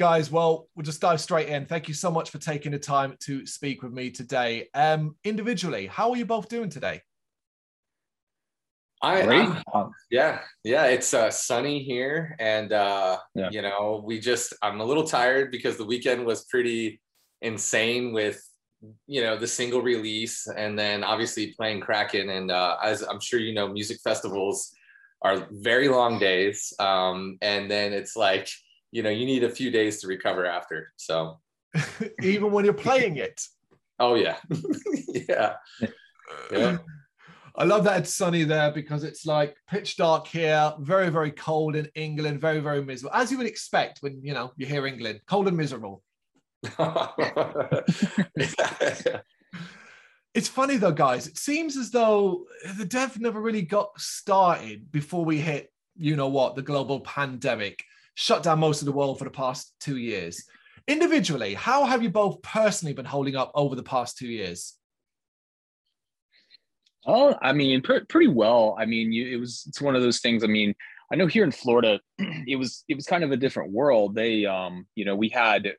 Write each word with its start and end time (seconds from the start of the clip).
All 0.00 0.06
right, 0.06 0.18
guys. 0.18 0.30
Well, 0.30 0.68
we'll 0.74 0.84
just 0.84 1.00
dive 1.00 1.20
straight 1.20 1.48
in. 1.48 1.66
Thank 1.66 1.88
you 1.88 1.94
so 1.94 2.10
much 2.10 2.30
for 2.30 2.38
taking 2.38 2.72
the 2.72 2.78
time 2.78 3.16
to 3.20 3.44
speak 3.46 3.82
with 3.82 3.92
me 3.92 4.10
today. 4.10 4.68
Um, 4.74 5.16
individually, 5.24 5.86
how 5.86 6.10
are 6.10 6.16
you 6.16 6.24
both 6.24 6.48
doing 6.48 6.70
today? 6.70 7.02
I, 9.02 9.22
I'm, 9.22 9.90
yeah, 10.10 10.40
yeah, 10.64 10.84
it's 10.86 11.14
uh, 11.14 11.30
sunny 11.30 11.82
here, 11.82 12.36
and 12.38 12.72
uh, 12.72 13.18
yeah. 13.34 13.48
you 13.50 13.62
know, 13.62 14.02
we 14.04 14.20
just 14.20 14.54
I'm 14.62 14.80
a 14.80 14.84
little 14.84 15.04
tired 15.04 15.50
because 15.50 15.76
the 15.76 15.86
weekend 15.86 16.24
was 16.24 16.44
pretty 16.44 17.00
insane 17.42 18.12
with 18.12 18.42
you 19.06 19.22
know 19.22 19.36
the 19.36 19.46
single 19.46 19.80
release, 19.80 20.46
and 20.46 20.78
then 20.78 21.02
obviously 21.02 21.54
playing 21.54 21.80
Kraken, 21.80 22.28
and 22.30 22.50
uh, 22.50 22.76
as 22.82 23.02
I'm 23.02 23.20
sure 23.20 23.40
you 23.40 23.54
know, 23.54 23.68
music 23.68 23.98
festivals 24.04 24.70
are 25.22 25.48
very 25.50 25.88
long 25.88 26.18
days, 26.18 26.72
um, 26.78 27.38
and 27.42 27.70
then 27.70 27.92
it's 27.92 28.16
like 28.16 28.48
you 28.92 29.02
know 29.02 29.10
you 29.10 29.26
need 29.26 29.44
a 29.44 29.50
few 29.50 29.70
days 29.70 30.00
to 30.00 30.06
recover 30.06 30.46
after. 30.46 30.92
So 30.96 31.38
even 32.22 32.50
when 32.50 32.64
you're 32.64 32.74
playing 32.74 33.16
it. 33.16 33.42
Oh 34.02 34.14
yeah, 34.14 34.36
yeah. 35.28 35.56
yeah. 36.50 36.78
I 37.54 37.64
love 37.64 37.84
that 37.84 38.00
it's 38.00 38.14
sunny 38.14 38.44
there 38.44 38.72
because 38.72 39.04
it's 39.04 39.26
like 39.26 39.54
pitch 39.68 39.98
dark 39.98 40.26
here, 40.26 40.72
very, 40.78 41.10
very 41.10 41.30
cold 41.32 41.76
in 41.76 41.86
England, 41.94 42.40
very, 42.40 42.60
very 42.60 42.82
miserable, 42.82 43.14
as 43.14 43.30
you 43.30 43.36
would 43.36 43.46
expect 43.46 43.98
when 44.00 44.18
you 44.22 44.32
know 44.32 44.52
you 44.56 44.64
hear 44.64 44.86
England, 44.86 45.20
cold 45.26 45.48
and 45.48 45.56
miserable. 45.58 46.02
it's 50.34 50.48
funny 50.48 50.78
though, 50.78 50.92
guys. 50.92 51.26
It 51.26 51.36
seems 51.36 51.76
as 51.76 51.90
though 51.90 52.46
the 52.78 52.86
dev 52.86 53.20
never 53.20 53.38
really 53.38 53.60
got 53.60 54.00
started 54.00 54.90
before 54.90 55.26
we 55.26 55.40
hit, 55.40 55.70
you 55.94 56.16
know 56.16 56.28
what, 56.28 56.56
the 56.56 56.62
global 56.62 57.00
pandemic 57.00 57.84
shut 58.14 58.42
down 58.42 58.58
most 58.58 58.82
of 58.82 58.86
the 58.86 58.92
world 58.92 59.18
for 59.18 59.24
the 59.24 59.30
past 59.30 59.74
two 59.80 59.96
years. 59.96 60.44
Individually, 60.88 61.54
how 61.54 61.84
have 61.84 62.02
you 62.02 62.10
both 62.10 62.42
personally 62.42 62.92
been 62.92 63.04
holding 63.04 63.36
up 63.36 63.52
over 63.54 63.76
the 63.76 63.82
past 63.82 64.18
two 64.18 64.28
years? 64.28 64.74
Oh, 67.06 67.34
I 67.40 67.52
mean, 67.52 67.82
pr- 67.82 68.04
pretty 68.08 68.28
well. 68.28 68.76
I 68.78 68.86
mean, 68.86 69.12
you, 69.12 69.28
it 69.28 69.40
was 69.40 69.64
it's 69.66 69.80
one 69.80 69.96
of 69.96 70.02
those 70.02 70.20
things. 70.20 70.44
I 70.44 70.48
mean, 70.48 70.74
I 71.12 71.16
know 71.16 71.26
here 71.26 71.44
in 71.44 71.50
Florida, 71.50 72.00
it 72.18 72.56
was 72.56 72.84
it 72.88 72.94
was 72.94 73.06
kind 73.06 73.24
of 73.24 73.32
a 73.32 73.36
different 73.36 73.72
world. 73.72 74.14
They, 74.14 74.44
um, 74.46 74.86
you 74.94 75.04
know, 75.04 75.16
we 75.16 75.28
had, 75.28 75.74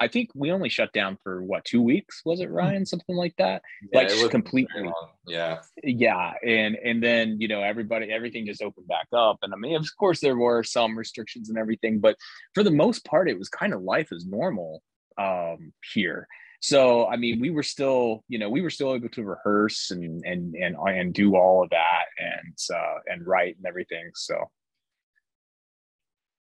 I 0.00 0.08
think 0.08 0.30
we 0.34 0.50
only 0.50 0.70
shut 0.70 0.92
down 0.94 1.18
for 1.22 1.42
what 1.42 1.64
two 1.64 1.82
weeks 1.82 2.22
was 2.24 2.40
it, 2.40 2.48
hmm. 2.48 2.54
Ryan? 2.54 2.86
Something 2.86 3.16
like 3.16 3.34
that. 3.36 3.62
Yeah, 3.92 4.00
like 4.00 4.30
completely. 4.30 4.90
Yeah. 5.26 5.58
Yeah, 5.84 6.32
and 6.44 6.76
and 6.76 7.02
then 7.02 7.40
you 7.40 7.48
know 7.48 7.62
everybody 7.62 8.10
everything 8.10 8.46
just 8.46 8.62
opened 8.62 8.88
back 8.88 9.08
up, 9.12 9.38
and 9.42 9.52
I 9.52 9.56
mean, 9.56 9.76
of 9.76 9.86
course 9.98 10.20
there 10.20 10.36
were 10.36 10.62
some 10.62 10.96
restrictions 10.96 11.50
and 11.50 11.58
everything, 11.58 12.00
but 12.00 12.16
for 12.54 12.62
the 12.62 12.70
most 12.70 13.04
part, 13.04 13.28
it 13.28 13.38
was 13.38 13.48
kind 13.48 13.74
of 13.74 13.82
life 13.82 14.10
as 14.12 14.24
normal 14.26 14.82
um, 15.18 15.72
here. 15.92 16.26
So 16.60 17.06
I 17.06 17.16
mean, 17.16 17.40
we 17.40 17.50
were 17.50 17.62
still, 17.62 18.24
you 18.28 18.38
know, 18.38 18.48
we 18.48 18.62
were 18.62 18.70
still 18.70 18.94
able 18.94 19.08
to 19.10 19.24
rehearse 19.24 19.90
and 19.90 20.22
and 20.24 20.54
and 20.54 20.76
and 20.76 21.14
do 21.14 21.36
all 21.36 21.62
of 21.62 21.70
that 21.70 22.04
and 22.18 22.56
uh, 22.74 22.98
and 23.06 23.26
write 23.26 23.56
and 23.56 23.66
everything. 23.66 24.10
So 24.14 24.50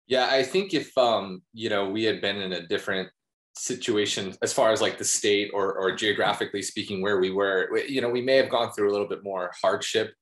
yeah, 0.07 0.29
I 0.31 0.43
think 0.43 0.73
if 0.73 0.97
um, 0.97 1.43
you 1.53 1.69
know, 1.69 1.89
we 1.89 2.05
had 2.05 2.21
been 2.21 2.37
in 2.37 2.53
a 2.53 2.67
different 2.67 3.11
situation 3.57 4.35
as 4.43 4.53
far 4.53 4.71
as 4.71 4.83
like 4.83 4.99
the 4.99 5.05
state 5.05 5.51
or 5.55 5.75
or 5.75 5.95
geographically 5.95 6.63
speaking 6.63 7.01
where 7.01 7.19
we 7.19 7.31
were, 7.31 7.77
you 7.89 8.01
know, 8.01 8.11
we 8.11 8.23
may 8.23 8.37
have 8.37 8.51
gone 8.51 8.71
through 8.73 8.91
a 8.91 8.93
little 8.93 9.09
bit 9.09 9.25
more 9.25 9.51
hardship 9.63 10.13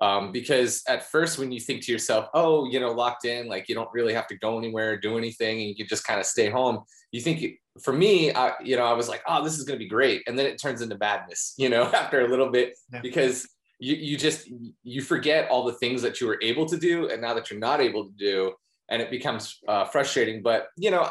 um, 0.00 0.32
because 0.32 0.82
at 0.88 1.10
first 1.10 1.38
when 1.38 1.50
you 1.50 1.60
think 1.60 1.82
to 1.82 1.92
yourself 1.92 2.28
oh 2.34 2.68
you 2.68 2.80
know 2.80 2.92
locked 2.92 3.24
in 3.24 3.48
like 3.48 3.68
you 3.68 3.74
don't 3.74 3.88
really 3.92 4.14
have 4.14 4.26
to 4.26 4.36
go 4.38 4.58
anywhere 4.58 4.98
do 4.98 5.18
anything 5.18 5.58
and 5.58 5.68
you 5.68 5.74
can 5.74 5.86
just 5.86 6.06
kind 6.06 6.20
of 6.20 6.26
stay 6.26 6.48
home 6.48 6.80
you 7.12 7.20
think 7.20 7.56
for 7.82 7.92
me 7.92 8.32
I, 8.32 8.52
you 8.62 8.76
know 8.76 8.84
i 8.84 8.92
was 8.92 9.08
like 9.08 9.22
oh 9.26 9.42
this 9.42 9.58
is 9.58 9.64
going 9.64 9.78
to 9.78 9.84
be 9.84 9.88
great 9.88 10.22
and 10.26 10.38
then 10.38 10.46
it 10.46 10.60
turns 10.60 10.82
into 10.82 10.96
madness 10.98 11.54
you 11.58 11.68
know 11.68 11.84
after 11.84 12.24
a 12.24 12.28
little 12.28 12.50
bit 12.50 12.76
yeah. 12.92 13.00
because 13.00 13.48
you, 13.80 13.94
you 13.94 14.16
just 14.16 14.48
you 14.82 15.02
forget 15.02 15.48
all 15.50 15.64
the 15.64 15.74
things 15.74 16.02
that 16.02 16.20
you 16.20 16.26
were 16.26 16.38
able 16.42 16.66
to 16.66 16.76
do 16.76 17.08
and 17.08 17.22
now 17.22 17.34
that 17.34 17.50
you're 17.50 17.60
not 17.60 17.80
able 17.80 18.04
to 18.04 18.12
do 18.16 18.52
and 18.90 19.02
it 19.02 19.10
becomes 19.10 19.58
uh, 19.68 19.84
frustrating 19.84 20.42
but 20.42 20.68
you 20.76 20.90
know 20.90 21.08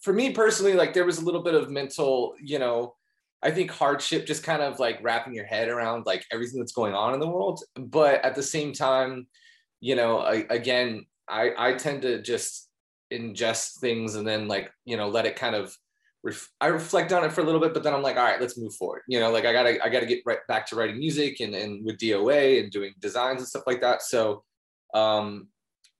for 0.00 0.12
me 0.12 0.32
personally 0.32 0.74
like 0.74 0.92
there 0.92 1.06
was 1.06 1.18
a 1.18 1.24
little 1.24 1.42
bit 1.42 1.54
of 1.54 1.70
mental 1.70 2.34
you 2.40 2.58
know 2.58 2.94
I 3.44 3.50
think 3.50 3.70
hardship 3.70 4.24
just 4.24 4.42
kind 4.42 4.62
of 4.62 4.80
like 4.80 4.98
wrapping 5.02 5.34
your 5.34 5.44
head 5.44 5.68
around 5.68 6.06
like 6.06 6.24
everything 6.32 6.58
that's 6.58 6.72
going 6.72 6.94
on 6.94 7.12
in 7.12 7.20
the 7.20 7.28
world. 7.28 7.62
But 7.76 8.24
at 8.24 8.34
the 8.34 8.42
same 8.42 8.72
time, 8.72 9.26
you 9.80 9.94
know, 9.96 10.20
I, 10.20 10.46
again, 10.48 11.04
I, 11.28 11.52
I 11.56 11.74
tend 11.74 12.02
to 12.02 12.22
just 12.22 12.70
ingest 13.12 13.80
things 13.80 14.14
and 14.14 14.26
then 14.26 14.48
like, 14.48 14.72
you 14.86 14.96
know, 14.96 15.08
let 15.08 15.26
it 15.26 15.36
kind 15.36 15.54
of, 15.54 15.76
ref- 16.22 16.50
I 16.58 16.68
reflect 16.68 17.12
on 17.12 17.22
it 17.22 17.32
for 17.32 17.42
a 17.42 17.44
little 17.44 17.60
bit, 17.60 17.74
but 17.74 17.82
then 17.82 17.92
I'm 17.92 18.00
like, 18.00 18.16
all 18.16 18.24
right, 18.24 18.40
let's 18.40 18.56
move 18.56 18.74
forward. 18.76 19.02
You 19.08 19.20
know, 19.20 19.30
like 19.30 19.44
I 19.44 19.52
gotta, 19.52 19.84
I 19.84 19.90
gotta 19.90 20.06
get 20.06 20.22
right 20.24 20.38
back 20.48 20.66
to 20.68 20.76
writing 20.76 20.98
music 20.98 21.40
and, 21.40 21.54
and 21.54 21.84
with 21.84 21.98
DOA 21.98 22.62
and 22.62 22.72
doing 22.72 22.94
designs 22.98 23.40
and 23.40 23.48
stuff 23.48 23.64
like 23.66 23.82
that. 23.82 24.00
So, 24.00 24.42
um, 24.94 25.48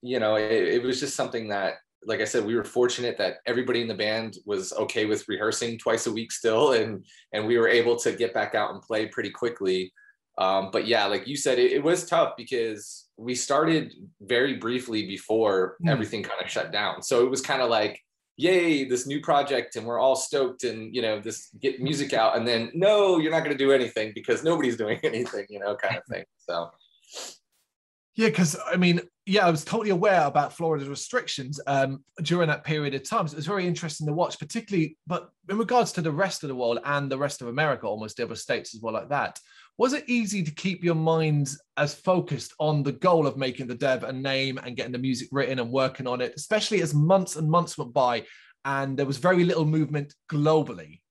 you 0.01 0.19
know, 0.19 0.35
it, 0.35 0.51
it 0.51 0.83
was 0.83 0.99
just 0.99 1.15
something 1.15 1.47
that 1.49 1.75
like 2.05 2.21
I 2.21 2.25
said, 2.25 2.45
we 2.45 2.55
were 2.55 2.63
fortunate 2.63 3.17
that 3.17 3.37
everybody 3.45 3.81
in 3.81 3.87
the 3.87 3.95
band 3.95 4.37
was 4.45 4.71
okay 4.73 5.05
with 5.05 5.27
rehearsing 5.27 5.77
twice 5.77 6.07
a 6.07 6.11
week 6.11 6.31
still, 6.31 6.73
and 6.73 7.05
and 7.33 7.45
we 7.45 7.57
were 7.57 7.67
able 7.67 7.95
to 7.97 8.11
get 8.13 8.33
back 8.33 8.55
out 8.55 8.71
and 8.71 8.81
play 8.81 9.07
pretty 9.07 9.31
quickly. 9.31 9.91
Um, 10.37 10.69
but 10.71 10.85
yeah, 10.85 11.05
like 11.05 11.27
you 11.27 11.37
said, 11.37 11.59
it, 11.59 11.71
it, 11.71 11.81
was 11.81 12.05
tough 12.05 12.33
because 12.35 13.07
we 13.15 13.35
started 13.35 13.93
very 14.19 14.57
briefly 14.57 15.07
before 15.07 15.77
mm. 15.81 15.89
everything 15.89 16.23
kind 16.23 16.41
of 16.43 16.49
shut 16.49 16.73
down. 16.73 17.01
So 17.01 17.25
it 17.25 17.29
was 17.29 17.39
kind 17.39 17.61
of 17.61 17.69
like, 17.69 18.01
yay, 18.35 18.83
this 18.83 19.07
new 19.07 19.21
project, 19.21 19.77
and 19.77 19.85
we're 19.85 19.99
all 19.99 20.15
stoked, 20.15 20.65
and 20.65 20.93
you 20.93 21.01
know, 21.01 21.19
this 21.19 21.49
get 21.61 21.81
music 21.81 22.13
out, 22.13 22.37
and 22.37 22.47
then 22.47 22.71
no, 22.73 23.17
you're 23.17 23.31
not 23.31 23.45
going 23.45 23.57
to 23.57 23.63
do 23.63 23.71
anything 23.71 24.11
because 24.13 24.43
nobody's 24.43 24.77
doing 24.77 24.99
anything, 25.03 25.45
you 25.49 25.59
know, 25.59 25.75
kind 25.75 25.97
of 25.97 26.03
thing. 26.05 26.25
So. 26.37 26.69
Yeah, 28.15 28.27
because 28.27 28.57
I 28.65 28.77
mean, 28.77 29.01
yeah, 29.27 29.47
I 29.47 29.49
was 29.49 29.65
totally 29.65 29.89
aware 29.89 30.21
about 30.25 30.53
Florida's 30.53 30.87
restrictions 30.87 31.59
um, 31.65 32.03
during 32.21 32.47
that 32.49 32.63
period 32.63 32.93
of 32.93 33.09
time. 33.09 33.27
So 33.27 33.33
it 33.33 33.37
was 33.37 33.47
very 33.47 33.65
interesting 33.65 34.05
to 34.05 34.13
watch, 34.13 34.37
particularly, 34.37 34.97
but 35.07 35.29
in 35.49 35.57
regards 35.57 35.91
to 35.93 36.01
the 36.01 36.11
rest 36.11 36.43
of 36.43 36.49
the 36.49 36.55
world 36.55 36.79
and 36.85 37.11
the 37.11 37.17
rest 37.17 37.41
of 37.41 37.47
America, 37.47 37.87
almost 37.87 38.17
the 38.17 38.23
other 38.23 38.35
states 38.35 38.75
as 38.75 38.81
well, 38.81 38.93
like 38.93 39.09
that. 39.09 39.39
Was 39.77 39.93
it 39.93 40.03
easy 40.07 40.43
to 40.43 40.53
keep 40.53 40.83
your 40.83 40.95
minds 40.95 41.59
as 41.75 41.95
focused 41.95 42.53
on 42.59 42.83
the 42.83 42.91
goal 42.91 43.25
of 43.25 43.35
making 43.35 43.67
the 43.67 43.75
dev 43.75 44.03
a 44.03 44.13
name 44.13 44.59
and 44.63 44.77
getting 44.77 44.93
the 44.93 44.99
music 44.99 45.29
written 45.31 45.59
and 45.59 45.71
working 45.71 46.07
on 46.07 46.21
it, 46.21 46.33
especially 46.37 46.81
as 46.81 46.93
months 46.93 47.35
and 47.35 47.49
months 47.49 47.77
went 47.77 47.93
by 47.93 48.23
and 48.63 48.95
there 48.97 49.05
was 49.05 49.17
very 49.17 49.43
little 49.43 49.65
movement 49.65 50.13
globally? 50.31 51.01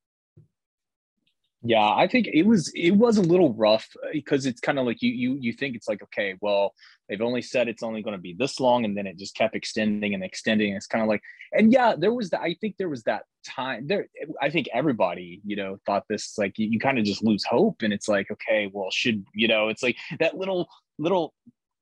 Yeah, 1.67 1.95
I 1.95 2.07
think 2.07 2.27
it 2.27 2.43
was 2.43 2.71
it 2.75 2.91
was 2.91 3.17
a 3.17 3.23
little 3.23 3.55
rough 3.55 3.89
uh, 4.05 4.09
because 4.13 4.45
it's 4.45 4.61
kind 4.61 4.79
of 4.79 4.85
like 4.85 5.01
you 5.01 5.11
you 5.11 5.39
you 5.41 5.55
think 5.55 5.75
it's 5.75 5.89
like 5.89 6.03
okay, 6.03 6.37
well 6.43 6.75
they've 7.09 7.23
only 7.23 7.41
said 7.41 7.69
it's 7.69 7.83
only 7.83 8.03
going 8.03 8.15
to 8.15 8.21
be 8.21 8.35
this 8.39 8.61
long, 8.61 8.85
and 8.85 8.95
then 8.95 9.07
it 9.07 9.17
just 9.17 9.35
kept 9.35 9.57
extending 9.57 10.13
and 10.13 10.23
extending. 10.23 10.75
It's 10.75 10.87
kind 10.87 11.03
of 11.03 11.09
like 11.09 11.23
and 11.53 11.73
yeah, 11.73 11.95
there 11.97 12.13
was 12.13 12.29
that. 12.31 12.43
I 12.43 12.55
think 12.61 12.77
there 12.77 12.91
was 12.91 13.03
that 13.05 13.23
time 13.47 13.87
there. 13.87 14.09
I 14.43 14.51
think 14.51 14.69
everybody 14.75 15.41
you 15.43 15.57
know 15.57 15.79
thought 15.87 16.05
this 16.07 16.37
like 16.37 16.59
you, 16.59 16.69
you 16.69 16.79
kind 16.79 16.99
of 16.99 17.07
just 17.07 17.25
lose 17.25 17.45
hope, 17.45 17.81
and 17.81 17.95
it's 17.95 18.09
like 18.09 18.31
okay, 18.31 18.71
well 18.71 18.91
should 18.91 19.25
you 19.33 19.49
know 19.49 19.69
it's 19.69 19.83
like 19.83 19.97
that 20.21 20.37
little 20.37 20.69
little 20.99 21.33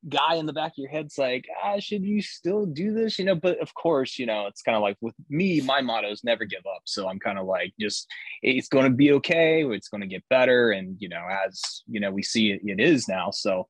guy 0.09 0.35
in 0.35 0.47
the 0.47 0.53
back 0.53 0.73
of 0.73 0.79
your 0.79 0.91
head's 0.91 1.17
like, 1.17 1.47
ah, 1.63 1.79
should 1.79 2.05
you 2.05 2.21
still 2.23 2.67
do 2.67 2.93
this? 2.93 3.19
You 3.19 3.25
know, 3.25 3.35
but 3.35 3.61
of 3.61 3.73
course, 3.75 4.19
you 4.19 4.27
know, 4.27 4.47
it's 4.47 4.63
kind 4.63 4.77
of 4.77 4.83
like 4.83 4.97
with 5.01 5.15
me, 5.29 5.61
my 5.61 5.81
motto 5.81 6.11
is 6.11 6.25
never 6.25 6.45
give 6.45 6.65
up. 6.67 6.83
So 6.85 7.09
I'm 7.09 7.19
kind 7.19 7.39
of 7.39 7.47
like, 7.47 7.73
just 7.81 8.09
it's 8.43 8.69
going 8.69 8.85
to 8.85 8.91
be 8.91 9.13
okay. 9.13 9.65
It's 9.65 9.89
going 9.89 10.01
to 10.01 10.07
get 10.07 10.25
better. 10.29 10.73
And, 10.73 10.97
you 11.01 11.09
know, 11.09 11.25
as, 11.47 11.83
you 11.87 12.01
know, 12.01 12.11
we 12.11 12.23
see 12.23 12.53
it, 12.53 12.61
it 12.65 12.81
is 12.81 13.09
now. 13.09 13.31
So, 13.31 13.69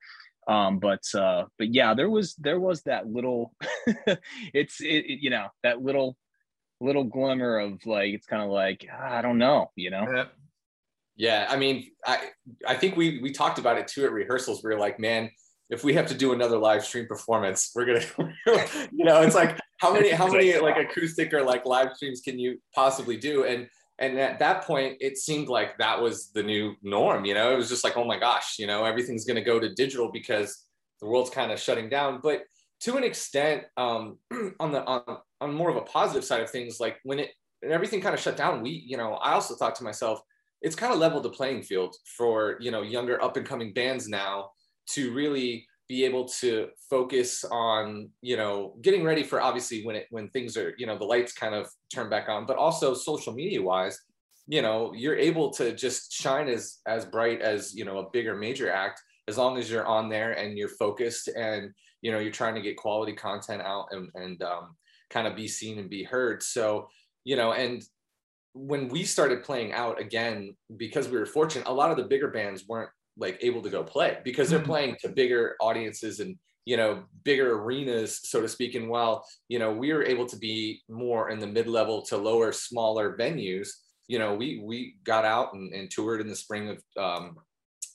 um, 0.48 0.78
but, 0.78 1.02
uh, 1.14 1.44
but 1.58 1.74
yeah, 1.74 1.94
there 1.94 2.10
was, 2.10 2.34
there 2.36 2.58
was 2.58 2.82
that 2.82 3.06
little, 3.06 3.54
it's, 4.54 4.80
it, 4.80 4.86
it, 4.86 5.18
you 5.20 5.30
know, 5.30 5.48
that 5.62 5.82
little, 5.82 6.16
little 6.80 7.04
glimmer 7.04 7.58
of 7.58 7.84
like, 7.84 8.14
it's 8.14 8.26
kind 8.26 8.42
of 8.42 8.50
like, 8.50 8.86
ah, 8.90 9.18
I 9.18 9.22
don't 9.22 9.38
know, 9.38 9.70
you 9.76 9.90
know? 9.90 10.06
Yeah. 10.10 10.24
Yeah, 11.14 11.46
I 11.48 11.56
mean, 11.56 11.90
I 12.06 12.30
I 12.66 12.74
think 12.74 12.96
we 12.96 13.20
we 13.20 13.32
talked 13.32 13.58
about 13.58 13.76
it 13.76 13.86
too 13.86 14.06
at 14.06 14.12
rehearsals. 14.12 14.64
We 14.64 14.72
are 14.72 14.78
like, 14.78 14.98
man, 14.98 15.30
if 15.72 15.82
we 15.82 15.94
have 15.94 16.06
to 16.06 16.14
do 16.14 16.34
another 16.34 16.58
live 16.58 16.84
stream 16.84 17.06
performance, 17.06 17.72
we're 17.74 17.86
gonna, 17.86 18.34
you 18.92 19.04
know, 19.04 19.22
it's 19.22 19.34
like 19.34 19.58
how 19.78 19.92
many 19.92 20.10
how 20.10 20.28
many 20.30 20.56
like 20.58 20.76
acoustic 20.76 21.32
or 21.32 21.42
like 21.42 21.64
live 21.64 21.96
streams 21.96 22.20
can 22.20 22.38
you 22.38 22.58
possibly 22.74 23.16
do? 23.16 23.44
And 23.44 23.68
and 23.98 24.18
at 24.18 24.38
that 24.40 24.64
point, 24.64 24.98
it 25.00 25.16
seemed 25.16 25.48
like 25.48 25.78
that 25.78 26.00
was 26.00 26.30
the 26.32 26.42
new 26.42 26.74
norm. 26.82 27.24
You 27.24 27.34
know, 27.34 27.52
it 27.52 27.56
was 27.56 27.70
just 27.70 27.84
like, 27.84 27.96
oh 27.96 28.04
my 28.04 28.18
gosh, 28.18 28.58
you 28.58 28.66
know, 28.66 28.84
everything's 28.84 29.24
gonna 29.24 29.44
go 29.44 29.58
to 29.58 29.74
digital 29.74 30.12
because 30.12 30.66
the 31.00 31.06
world's 31.06 31.30
kind 31.30 31.50
of 31.50 31.58
shutting 31.58 31.88
down. 31.88 32.20
But 32.22 32.42
to 32.80 32.96
an 32.96 33.04
extent, 33.04 33.64
um, 33.78 34.18
on 34.60 34.72
the 34.72 34.84
on 34.84 35.18
on 35.40 35.54
more 35.54 35.70
of 35.70 35.76
a 35.76 35.82
positive 35.82 36.24
side 36.24 36.42
of 36.42 36.50
things, 36.50 36.80
like 36.80 36.98
when 37.02 37.18
it 37.18 37.30
and 37.62 37.72
everything 37.72 38.02
kind 38.02 38.14
of 38.14 38.20
shut 38.20 38.36
down, 38.36 38.60
we, 38.60 38.70
you 38.70 38.96
know, 38.96 39.14
I 39.14 39.32
also 39.32 39.54
thought 39.54 39.76
to 39.76 39.84
myself, 39.84 40.20
it's 40.60 40.76
kind 40.76 40.92
of 40.92 40.98
leveled 40.98 41.22
the 41.22 41.30
playing 41.30 41.62
field 41.62 41.96
for 42.04 42.58
you 42.60 42.70
know 42.70 42.82
younger 42.82 43.22
up 43.22 43.38
and 43.38 43.46
coming 43.46 43.72
bands 43.72 44.06
now 44.06 44.50
to 44.90 45.12
really 45.12 45.66
be 45.88 46.04
able 46.04 46.26
to 46.26 46.68
focus 46.88 47.44
on 47.50 48.08
you 48.22 48.36
know 48.36 48.74
getting 48.80 49.04
ready 49.04 49.22
for 49.22 49.40
obviously 49.40 49.84
when 49.84 49.96
it 49.96 50.06
when 50.10 50.28
things 50.30 50.56
are 50.56 50.74
you 50.78 50.86
know 50.86 50.96
the 50.96 51.04
lights 51.04 51.32
kind 51.32 51.54
of 51.54 51.68
turn 51.92 52.08
back 52.08 52.28
on 52.28 52.46
but 52.46 52.56
also 52.56 52.94
social 52.94 53.32
media 53.32 53.60
wise 53.60 54.00
you 54.46 54.62
know 54.62 54.92
you're 54.94 55.16
able 55.16 55.50
to 55.50 55.74
just 55.74 56.12
shine 56.12 56.48
as 56.48 56.78
as 56.86 57.04
bright 57.04 57.40
as 57.40 57.74
you 57.74 57.84
know 57.84 57.98
a 57.98 58.10
bigger 58.10 58.34
major 58.34 58.70
act 58.70 59.02
as 59.28 59.38
long 59.38 59.58
as 59.58 59.70
you're 59.70 59.86
on 59.86 60.08
there 60.08 60.32
and 60.32 60.58
you're 60.58 60.68
focused 60.68 61.28
and 61.28 61.72
you 62.00 62.10
know 62.10 62.18
you're 62.18 62.32
trying 62.32 62.54
to 62.54 62.60
get 62.60 62.76
quality 62.76 63.12
content 63.12 63.62
out 63.62 63.86
and, 63.92 64.08
and 64.14 64.42
um, 64.42 64.76
kind 65.10 65.26
of 65.26 65.36
be 65.36 65.46
seen 65.46 65.78
and 65.78 65.88
be 65.88 66.02
heard. 66.02 66.42
So 66.42 66.88
you 67.24 67.36
know 67.36 67.52
and 67.52 67.82
when 68.54 68.88
we 68.88 69.04
started 69.04 69.44
playing 69.44 69.72
out 69.72 69.98
again 70.00 70.54
because 70.76 71.08
we 71.08 71.18
were 71.18 71.24
fortunate 71.24 71.66
a 71.66 71.72
lot 71.72 71.90
of 71.90 71.96
the 71.96 72.04
bigger 72.04 72.28
bands 72.28 72.66
weren't 72.68 72.90
like 73.16 73.38
able 73.42 73.62
to 73.62 73.70
go 73.70 73.82
play 73.82 74.18
because 74.24 74.48
they're 74.48 74.58
mm-hmm. 74.58 74.68
playing 74.68 74.96
to 75.02 75.08
bigger 75.08 75.56
audiences 75.60 76.20
and 76.20 76.36
you 76.64 76.76
know 76.76 77.04
bigger 77.24 77.56
arenas 77.58 78.20
so 78.22 78.40
to 78.40 78.48
speak. 78.48 78.74
And 78.74 78.88
while 78.88 79.24
you 79.48 79.58
know 79.58 79.72
we 79.72 79.92
were 79.92 80.04
able 80.04 80.26
to 80.26 80.36
be 80.36 80.82
more 80.88 81.30
in 81.30 81.38
the 81.38 81.46
mid-level 81.46 82.02
to 82.06 82.16
lower 82.16 82.52
smaller 82.52 83.16
venues 83.16 83.68
you 84.08 84.18
know 84.18 84.34
we 84.34 84.60
we 84.62 84.96
got 85.04 85.24
out 85.24 85.54
and, 85.54 85.72
and 85.72 85.90
toured 85.90 86.20
in 86.20 86.28
the 86.28 86.36
spring 86.36 86.68
of 86.68 87.02
um, 87.02 87.36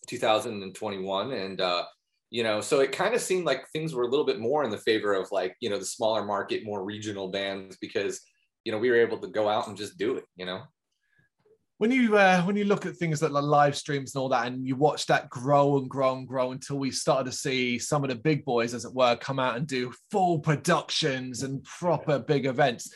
2021 0.07 1.31
and 1.31 1.61
uh 1.61 1.83
you 2.29 2.43
know 2.43 2.59
so 2.59 2.79
it 2.79 2.91
kind 2.91 3.13
of 3.13 3.21
seemed 3.21 3.45
like 3.45 3.67
things 3.69 3.93
were 3.93 4.03
a 4.03 4.09
little 4.09 4.25
bit 4.25 4.39
more 4.39 4.63
in 4.63 4.69
the 4.69 4.77
favor 4.77 5.13
of 5.13 5.31
like 5.31 5.55
you 5.59 5.69
know 5.69 5.77
the 5.77 5.85
smaller 5.85 6.25
market 6.25 6.65
more 6.65 6.83
regional 6.83 7.29
bands 7.29 7.77
because 7.79 8.21
you 8.63 8.71
know 8.71 8.77
we 8.77 8.89
were 8.89 8.99
able 8.99 9.17
to 9.17 9.27
go 9.27 9.47
out 9.47 9.67
and 9.67 9.77
just 9.77 9.97
do 9.97 10.15
it 10.15 10.25
you 10.35 10.45
know 10.45 10.61
when 11.77 11.91
you 11.91 12.17
uh, 12.17 12.41
when 12.43 12.55
you 12.55 12.65
look 12.65 12.85
at 12.85 12.95
things 12.95 13.19
that 13.19 13.31
like 13.31 13.43
live 13.43 13.75
streams 13.75 14.15
and 14.15 14.21
all 14.21 14.29
that 14.29 14.47
and 14.47 14.65
you 14.65 14.75
watch 14.75 15.05
that 15.05 15.29
grow 15.29 15.77
and 15.77 15.89
grow 15.89 16.15
and 16.15 16.27
grow 16.27 16.51
until 16.51 16.77
we 16.77 16.91
started 16.91 17.29
to 17.29 17.37
see 17.37 17.77
some 17.77 18.03
of 18.03 18.09
the 18.09 18.15
big 18.15 18.43
boys 18.45 18.73
as 18.73 18.85
it 18.85 18.93
were 18.93 19.15
come 19.17 19.39
out 19.39 19.57
and 19.57 19.67
do 19.67 19.93
full 20.11 20.39
productions 20.39 21.43
and 21.43 21.63
proper 21.63 22.19
big 22.19 22.45
events 22.45 22.91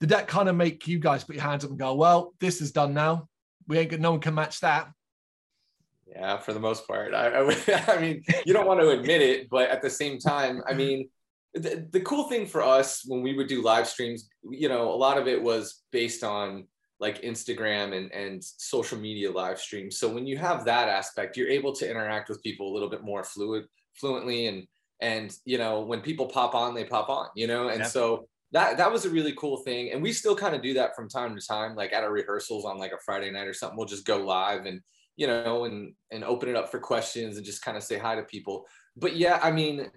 did 0.00 0.10
that 0.10 0.28
kind 0.28 0.48
of 0.48 0.56
make 0.56 0.86
you 0.86 0.98
guys 0.98 1.24
put 1.24 1.36
your 1.36 1.44
hands 1.44 1.64
up 1.64 1.70
and 1.70 1.78
go 1.78 1.94
well 1.94 2.34
this 2.40 2.60
is 2.60 2.72
done 2.72 2.94
now. 2.94 3.28
We 3.68 3.78
ain't 3.78 3.98
no 3.98 4.12
one 4.12 4.20
can 4.20 4.34
match 4.34 4.60
that. 4.60 4.90
Yeah 6.06 6.36
for 6.38 6.52
the 6.52 6.60
most 6.60 6.86
part. 6.86 7.14
I, 7.14 7.28
I, 7.28 7.84
I 7.88 8.00
mean 8.00 8.22
you 8.44 8.52
don't 8.52 8.66
want 8.66 8.80
to 8.80 8.90
admit 8.90 9.22
it 9.22 9.48
but 9.48 9.70
at 9.70 9.82
the 9.82 9.90
same 9.90 10.18
time 10.18 10.62
i 10.68 10.74
mean 10.74 11.08
the, 11.54 11.88
the 11.90 12.00
cool 12.00 12.28
thing 12.28 12.46
for 12.46 12.62
us 12.62 13.02
when 13.06 13.22
we 13.22 13.34
would 13.34 13.48
do 13.48 13.62
live 13.62 13.88
streams 13.88 14.28
you 14.50 14.68
know 14.68 14.92
a 14.92 14.94
lot 14.94 15.16
of 15.16 15.26
it 15.26 15.42
was 15.42 15.82
based 15.90 16.22
on 16.22 16.66
like 16.98 17.22
Instagram 17.22 17.94
and, 17.96 18.10
and 18.12 18.42
social 18.42 18.98
media 18.98 19.30
live 19.30 19.58
streams. 19.58 19.98
So 19.98 20.08
when 20.08 20.26
you 20.26 20.38
have 20.38 20.64
that 20.64 20.88
aspect, 20.88 21.36
you're 21.36 21.48
able 21.48 21.74
to 21.74 21.90
interact 21.90 22.28
with 22.28 22.42
people 22.42 22.72
a 22.72 22.74
little 22.74 22.88
bit 22.88 23.04
more 23.04 23.22
fluid, 23.22 23.66
fluently. 23.94 24.46
And, 24.46 24.66
and, 25.00 25.36
you 25.44 25.58
know, 25.58 25.80
when 25.80 26.00
people 26.00 26.26
pop 26.26 26.54
on, 26.54 26.74
they 26.74 26.84
pop 26.84 27.10
on, 27.10 27.28
you 27.34 27.46
know? 27.46 27.68
And 27.68 27.80
yeah. 27.80 27.86
so 27.86 28.28
that, 28.52 28.78
that 28.78 28.90
was 28.90 29.04
a 29.04 29.10
really 29.10 29.34
cool 29.34 29.58
thing. 29.58 29.92
And 29.92 30.02
we 30.02 30.12
still 30.12 30.34
kind 30.34 30.54
of 30.54 30.62
do 30.62 30.72
that 30.74 30.96
from 30.96 31.08
time 31.08 31.36
to 31.36 31.46
time, 31.46 31.76
like 31.76 31.92
at 31.92 32.02
our 32.02 32.12
rehearsals 32.12 32.64
on 32.64 32.78
like 32.78 32.92
a 32.92 33.02
Friday 33.04 33.30
night 33.30 33.46
or 33.46 33.52
something, 33.52 33.76
we'll 33.76 33.86
just 33.86 34.06
go 34.06 34.16
live 34.16 34.64
and, 34.64 34.80
you 35.16 35.26
know, 35.26 35.64
and, 35.64 35.92
and 36.10 36.24
open 36.24 36.48
it 36.48 36.56
up 36.56 36.70
for 36.70 36.78
questions 36.78 37.36
and 37.36 37.44
just 37.44 37.62
kind 37.62 37.76
of 37.76 37.82
say 37.82 37.98
hi 37.98 38.14
to 38.14 38.22
people. 38.22 38.64
But 38.96 39.16
yeah, 39.16 39.38
I 39.42 39.50
mean, 39.50 39.90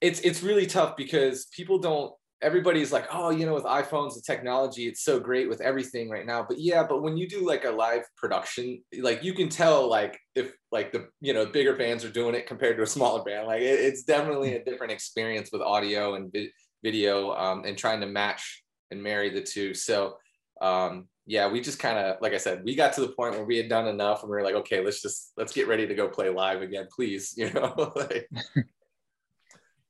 it's, 0.00 0.20
it's 0.20 0.42
really 0.42 0.66
tough 0.66 0.96
because 0.96 1.46
people 1.46 1.78
don't 1.78 2.12
everybody's 2.42 2.92
like, 2.92 3.06
oh, 3.12 3.30
you 3.30 3.46
know, 3.46 3.54
with 3.54 3.64
iPhones, 3.64 4.14
the 4.14 4.22
technology, 4.24 4.86
it's 4.86 5.02
so 5.02 5.18
great 5.18 5.48
with 5.48 5.60
everything 5.60 6.10
right 6.10 6.26
now. 6.26 6.44
But 6.46 6.58
yeah, 6.60 6.84
but 6.86 7.02
when 7.02 7.16
you 7.16 7.28
do 7.28 7.46
like 7.46 7.64
a 7.64 7.70
live 7.70 8.02
production, 8.16 8.82
like 9.00 9.24
you 9.24 9.32
can 9.32 9.48
tell 9.48 9.88
like 9.88 10.18
if 10.34 10.52
like 10.70 10.92
the 10.92 11.08
you 11.20 11.32
know 11.32 11.46
bigger 11.46 11.74
bands 11.74 12.04
are 12.04 12.10
doing 12.10 12.34
it 12.34 12.46
compared 12.46 12.76
to 12.76 12.82
a 12.82 12.86
smaller 12.86 13.22
band. 13.22 13.46
Like 13.46 13.62
it, 13.62 13.80
it's 13.80 14.02
definitely 14.02 14.54
a 14.54 14.64
different 14.64 14.92
experience 14.92 15.50
with 15.52 15.62
audio 15.62 16.14
and 16.14 16.30
vi- 16.32 16.52
video 16.82 17.34
um, 17.34 17.64
and 17.64 17.76
trying 17.76 18.00
to 18.00 18.06
match 18.06 18.62
and 18.90 19.02
marry 19.02 19.30
the 19.30 19.42
two. 19.42 19.74
So 19.74 20.16
um, 20.60 21.08
yeah, 21.26 21.48
we 21.48 21.60
just 21.60 21.78
kind 21.78 21.98
of 21.98 22.16
like 22.20 22.32
I 22.32 22.38
said, 22.38 22.62
we 22.64 22.74
got 22.74 22.92
to 22.94 23.00
the 23.00 23.08
point 23.08 23.34
where 23.34 23.44
we 23.44 23.56
had 23.56 23.68
done 23.68 23.88
enough, 23.88 24.22
and 24.22 24.30
we 24.30 24.36
were 24.36 24.44
like, 24.44 24.54
okay, 24.56 24.84
let's 24.84 25.02
just 25.02 25.32
let's 25.36 25.52
get 25.52 25.68
ready 25.68 25.86
to 25.86 25.94
go 25.94 26.08
play 26.08 26.28
live 26.28 26.62
again, 26.62 26.86
please. 26.94 27.34
You 27.36 27.50
know. 27.52 27.92
like, 27.96 28.28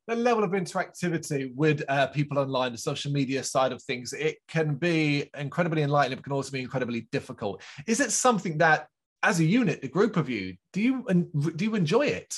the 0.07 0.15
level 0.15 0.43
of 0.43 0.51
interactivity 0.51 1.53
with 1.53 1.83
uh, 1.89 2.07
people 2.07 2.39
online, 2.39 2.71
the 2.71 2.77
social 2.77 3.11
media 3.11 3.43
side 3.43 3.73
of 3.73 3.83
things, 3.83 4.13
it 4.13 4.37
can 4.47 4.75
be 4.75 5.29
incredibly 5.37 5.81
enlightening, 5.81 6.17
but 6.17 6.23
can 6.23 6.33
also 6.33 6.51
be 6.51 6.61
incredibly 6.61 7.07
difficult. 7.11 7.61
Is 7.85 7.99
it 7.99 8.11
something 8.11 8.57
that, 8.59 8.87
as 9.21 9.39
a 9.41 9.45
unit, 9.45 9.83
a 9.83 9.87
group 9.87 10.15
of 10.15 10.29
you, 10.29 10.55
do 10.71 10.81
you 10.81 11.29
do 11.55 11.65
you 11.65 11.75
enjoy 11.75 12.05
it? 12.05 12.35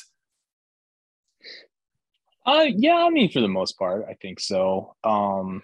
Uh, 2.46 2.66
yeah, 2.76 2.96
I 2.96 3.10
mean, 3.12 3.30
for 3.32 3.42
the 3.42 3.48
most 3.48 3.78
part, 3.78 4.06
I 4.10 4.16
think 4.16 4.40
so. 4.40 4.96
Um, 5.04 5.62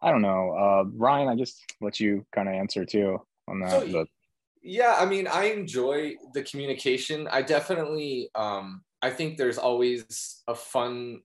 I 0.00 0.12
don't 0.12 0.22
know, 0.22 0.52
uh, 0.52 0.84
Ryan. 0.94 1.28
I 1.28 1.34
just 1.34 1.64
let 1.80 1.98
you 1.98 2.24
kind 2.32 2.48
of 2.48 2.54
answer 2.54 2.84
too 2.84 3.20
on 3.48 3.60
that. 3.60 3.70
So, 3.70 3.92
but. 3.92 4.08
Yeah, 4.62 4.96
I 4.98 5.06
mean, 5.06 5.26
I 5.28 5.44
enjoy 5.44 6.14
the 6.34 6.42
communication. 6.42 7.28
I 7.30 7.42
definitely 7.42 8.30
um, 8.34 8.82
I 9.06 9.10
think 9.10 9.36
there's 9.36 9.58
always 9.58 10.42
a 10.48 10.54
fun, 10.54 11.20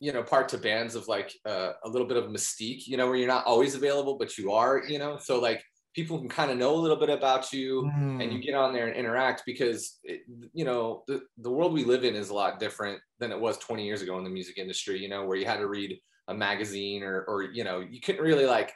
you 0.00 0.12
know, 0.12 0.22
part 0.22 0.48
to 0.50 0.58
bands 0.58 0.94
of 0.94 1.06
like 1.08 1.32
uh, 1.44 1.72
a 1.84 1.88
little 1.88 2.06
bit 2.06 2.16
of 2.16 2.30
mystique, 2.30 2.86
you 2.86 2.96
know, 2.96 3.06
where 3.06 3.16
you're 3.16 3.28
not 3.28 3.44
always 3.44 3.74
available, 3.74 4.16
but 4.16 4.38
you 4.38 4.52
are, 4.52 4.82
you 4.88 4.98
know, 4.98 5.18
so 5.18 5.38
like 5.38 5.62
people 5.94 6.18
can 6.18 6.28
kind 6.28 6.50
of 6.50 6.56
know 6.56 6.74
a 6.74 6.82
little 6.84 6.96
bit 6.96 7.10
about 7.10 7.52
you 7.52 7.82
mm. 7.82 8.22
and 8.22 8.32
you 8.32 8.38
mm. 8.38 8.42
get 8.42 8.54
on 8.54 8.72
there 8.72 8.86
and 8.86 8.96
interact 8.96 9.42
because, 9.44 9.98
it, 10.04 10.20
you 10.54 10.64
know, 10.64 11.02
the, 11.06 11.20
the 11.38 11.50
world 11.50 11.74
we 11.74 11.84
live 11.84 12.02
in 12.02 12.14
is 12.14 12.30
a 12.30 12.34
lot 12.34 12.58
different 12.58 12.98
than 13.18 13.30
it 13.30 13.38
was 13.38 13.58
20 13.58 13.84
years 13.84 14.00
ago 14.00 14.16
in 14.16 14.24
the 14.24 14.30
music 14.30 14.56
industry, 14.56 14.98
you 14.98 15.10
know, 15.10 15.26
where 15.26 15.36
you 15.36 15.44
had 15.44 15.58
to 15.58 15.68
read 15.68 15.98
a 16.28 16.34
magazine 16.34 17.02
or, 17.02 17.24
or, 17.28 17.42
you 17.42 17.62
know, 17.62 17.80
you 17.80 18.00
couldn't 18.00 18.22
really 18.22 18.46
like 18.46 18.72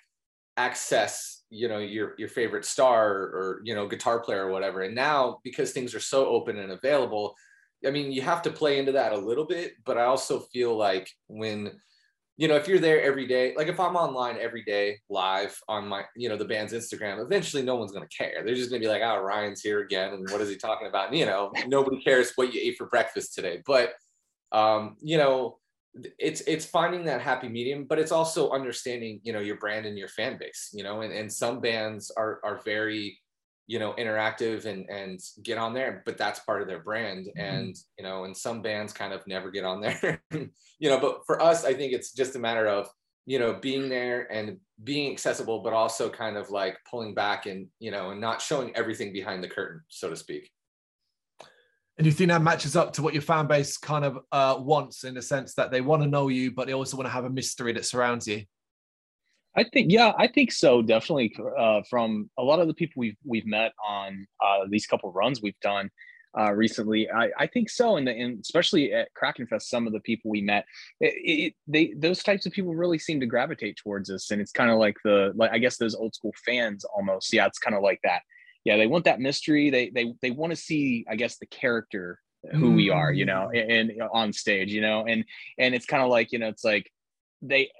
access 0.58 1.44
you 1.48 1.66
know 1.66 1.78
your 1.78 2.12
your 2.18 2.28
favorite 2.28 2.64
star 2.64 3.10
or 3.10 3.62
you 3.64 3.74
know 3.74 3.88
guitar 3.88 4.20
player 4.20 4.46
or 4.46 4.50
whatever 4.50 4.82
and 4.82 4.94
now 4.94 5.38
because 5.44 5.72
things 5.72 5.94
are 5.94 6.00
so 6.00 6.26
open 6.26 6.58
and 6.58 6.72
available 6.72 7.34
I 7.86 7.90
mean, 7.90 8.12
you 8.12 8.22
have 8.22 8.42
to 8.42 8.50
play 8.50 8.78
into 8.78 8.92
that 8.92 9.12
a 9.12 9.18
little 9.18 9.44
bit, 9.44 9.72
but 9.84 9.98
I 9.98 10.04
also 10.04 10.40
feel 10.40 10.76
like 10.76 11.10
when, 11.26 11.72
you 12.36 12.48
know, 12.48 12.56
if 12.56 12.68
you're 12.68 12.78
there 12.78 13.02
every 13.02 13.26
day, 13.26 13.54
like 13.56 13.68
if 13.68 13.80
I'm 13.80 13.96
online 13.96 14.36
every 14.38 14.64
day 14.64 14.98
live 15.08 15.58
on 15.68 15.88
my, 15.88 16.04
you 16.16 16.28
know, 16.28 16.36
the 16.36 16.44
band's 16.44 16.72
Instagram, 16.72 17.22
eventually 17.22 17.62
no 17.62 17.76
one's 17.76 17.92
going 17.92 18.06
to 18.06 18.16
care. 18.16 18.42
They're 18.44 18.54
just 18.54 18.70
going 18.70 18.80
to 18.80 18.86
be 18.86 18.92
like, 18.92 19.02
oh, 19.02 19.20
Ryan's 19.20 19.60
here 19.60 19.80
again. 19.80 20.14
And 20.14 20.30
what 20.30 20.40
is 20.40 20.48
he 20.48 20.56
talking 20.56 20.88
about? 20.88 21.08
And, 21.08 21.18
you 21.18 21.26
know, 21.26 21.52
nobody 21.66 22.00
cares 22.02 22.32
what 22.36 22.54
you 22.54 22.60
ate 22.62 22.78
for 22.78 22.86
breakfast 22.86 23.34
today. 23.34 23.62
But, 23.66 23.92
um, 24.52 24.96
you 25.02 25.18
know, 25.18 25.58
it's 26.18 26.40
it's 26.42 26.64
finding 26.64 27.04
that 27.04 27.20
happy 27.20 27.48
medium 27.48 27.84
but 27.84 27.98
it's 27.98 28.12
also 28.12 28.50
understanding 28.50 29.20
you 29.24 29.32
know 29.32 29.40
your 29.40 29.56
brand 29.56 29.84
and 29.84 29.98
your 29.98 30.08
fan 30.08 30.38
base 30.38 30.70
you 30.72 30.82
know 30.82 31.02
and, 31.02 31.12
and 31.12 31.30
some 31.30 31.60
bands 31.60 32.10
are 32.16 32.40
are 32.44 32.62
very 32.64 33.18
you 33.72 33.78
know 33.78 33.94
interactive 33.94 34.66
and 34.66 34.84
and 34.90 35.18
get 35.42 35.56
on 35.56 35.72
there 35.72 36.02
but 36.04 36.18
that's 36.18 36.40
part 36.40 36.60
of 36.60 36.68
their 36.68 36.80
brand. 36.80 37.24
Mm-hmm. 37.24 37.40
and 37.40 37.76
you 37.96 38.04
know 38.04 38.24
and 38.24 38.36
some 38.36 38.60
bands 38.60 38.92
kind 38.92 39.14
of 39.14 39.26
never 39.26 39.50
get 39.50 39.64
on 39.64 39.80
there. 39.80 40.22
You 40.78 40.90
know 40.90 40.98
but 40.98 41.20
for 41.26 41.40
us 41.40 41.64
i 41.64 41.72
think 41.72 41.92
it's 41.92 42.12
just 42.12 42.34
a 42.34 42.40
matter 42.40 42.66
of 42.66 42.88
you 43.24 43.38
know 43.38 43.54
being 43.54 43.88
there 43.88 44.30
and 44.32 44.58
being 44.82 45.12
accessible 45.12 45.60
but 45.62 45.72
also 45.72 46.10
kind 46.10 46.36
of 46.36 46.50
like 46.50 46.76
pulling 46.90 47.14
back 47.14 47.46
and 47.46 47.68
you 47.78 47.92
know 47.92 48.10
and 48.10 48.20
not 48.20 48.42
showing 48.42 48.74
everything 48.74 49.12
behind 49.12 49.42
the 49.42 49.48
curtain 49.48 49.80
so 49.88 50.10
to 50.10 50.16
speak. 50.16 50.50
And 51.98 52.06
you 52.06 52.12
think 52.12 52.30
that 52.30 52.42
matches 52.42 52.74
up 52.74 52.94
to 52.94 53.02
what 53.02 53.12
your 53.12 53.22
fan 53.22 53.46
base 53.46 53.76
kind 53.76 54.04
of 54.04 54.18
uh, 54.32 54.56
wants 54.58 55.04
in 55.04 55.14
the 55.14 55.22
sense 55.22 55.54
that 55.54 55.70
they 55.70 55.80
want 55.80 56.02
to 56.02 56.08
know 56.08 56.28
you 56.28 56.50
but 56.50 56.66
they 56.66 56.74
also 56.74 56.96
want 56.96 57.06
to 57.06 57.12
have 57.12 57.26
a 57.26 57.30
mystery 57.30 57.72
that 57.74 57.86
surrounds 57.86 58.26
you 58.26 58.42
I 59.56 59.64
think 59.64 59.90
yeah, 59.90 60.12
I 60.16 60.28
think 60.28 60.52
so. 60.52 60.82
Definitely 60.82 61.36
uh, 61.58 61.82
from 61.88 62.30
a 62.38 62.42
lot 62.42 62.60
of 62.60 62.68
the 62.68 62.74
people 62.74 63.00
we've 63.00 63.16
we've 63.24 63.46
met 63.46 63.72
on 63.86 64.26
uh, 64.44 64.66
these 64.68 64.86
couple 64.86 65.12
runs 65.12 65.42
we've 65.42 65.58
done 65.60 65.90
uh, 66.38 66.52
recently. 66.52 67.10
I, 67.10 67.30
I 67.38 67.46
think 67.46 67.68
so, 67.68 67.96
and, 67.96 68.08
and 68.08 68.40
especially 68.40 68.92
at 68.94 69.12
Kraken 69.14 69.46
Fest, 69.46 69.68
some 69.68 69.86
of 69.86 69.92
the 69.92 70.00
people 70.00 70.30
we 70.30 70.40
met, 70.40 70.64
it, 71.00 71.14
it, 71.16 71.54
they 71.66 71.92
those 71.96 72.22
types 72.22 72.46
of 72.46 72.52
people 72.52 72.74
really 72.74 72.98
seem 72.98 73.20
to 73.20 73.26
gravitate 73.26 73.76
towards 73.76 74.10
us, 74.10 74.30
and 74.30 74.40
it's 74.40 74.52
kind 74.52 74.70
of 74.70 74.78
like 74.78 74.96
the 75.04 75.32
like 75.34 75.50
I 75.52 75.58
guess 75.58 75.76
those 75.76 75.94
old 75.94 76.14
school 76.14 76.34
fans 76.46 76.84
almost. 76.84 77.32
Yeah, 77.32 77.46
it's 77.46 77.58
kind 77.58 77.76
of 77.76 77.82
like 77.82 78.00
that. 78.04 78.22
Yeah, 78.64 78.76
they 78.76 78.86
want 78.86 79.04
that 79.04 79.20
mystery. 79.20 79.68
They 79.70 79.90
they 79.90 80.14
they 80.22 80.30
want 80.30 80.52
to 80.52 80.56
see 80.56 81.04
I 81.10 81.16
guess 81.16 81.36
the 81.38 81.46
character 81.46 82.18
who 82.50 82.72
we 82.72 82.90
are, 82.90 83.12
you 83.12 83.24
know, 83.24 83.50
mm. 83.54 83.62
and, 83.62 83.90
and 83.90 84.02
on 84.12 84.32
stage, 84.32 84.72
you 84.72 84.80
know, 84.80 85.04
and 85.06 85.24
and 85.58 85.74
it's 85.74 85.86
kind 85.86 86.02
of 86.02 86.08
like 86.08 86.32
you 86.32 86.38
know, 86.38 86.48
it's 86.48 86.64
like 86.64 86.90
they 87.42 87.70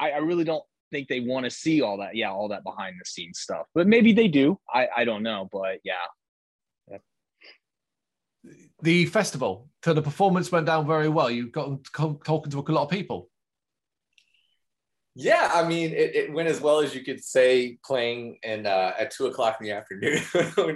I, 0.00 0.12
I 0.12 0.16
really 0.18 0.44
don't 0.44 0.64
think 0.90 1.08
they 1.08 1.20
want 1.20 1.44
to 1.44 1.50
see 1.50 1.82
all 1.82 1.98
that. 1.98 2.16
Yeah, 2.16 2.30
all 2.30 2.48
that 2.48 2.64
behind 2.64 2.96
the 3.00 3.04
scenes 3.04 3.40
stuff. 3.40 3.66
But 3.74 3.86
maybe 3.86 4.12
they 4.12 4.28
do. 4.28 4.58
I 4.72 4.88
I 4.96 5.04
don't 5.04 5.22
know. 5.22 5.48
But 5.50 5.80
yeah. 5.84 5.94
yeah. 6.90 6.98
The 8.82 9.06
festival, 9.06 9.68
so 9.84 9.92
the 9.92 10.02
performance 10.02 10.52
went 10.52 10.66
down 10.66 10.86
very 10.86 11.08
well. 11.08 11.30
You've 11.30 11.52
got 11.52 11.84
talking 11.92 12.50
to 12.50 12.60
a 12.60 12.72
lot 12.72 12.84
of 12.84 12.90
people. 12.90 13.28
Yeah, 15.20 15.50
I 15.52 15.66
mean, 15.66 15.90
it, 15.90 16.14
it, 16.14 16.32
went 16.32 16.48
as 16.48 16.60
well 16.60 16.78
as 16.78 16.94
you 16.94 17.02
could 17.02 17.24
say 17.24 17.76
playing 17.84 18.38
and 18.44 18.68
uh, 18.68 18.92
at 18.96 19.10
two 19.10 19.26
o'clock 19.26 19.56
in 19.60 19.66
the 19.66 19.72
afternoon, 19.78 20.22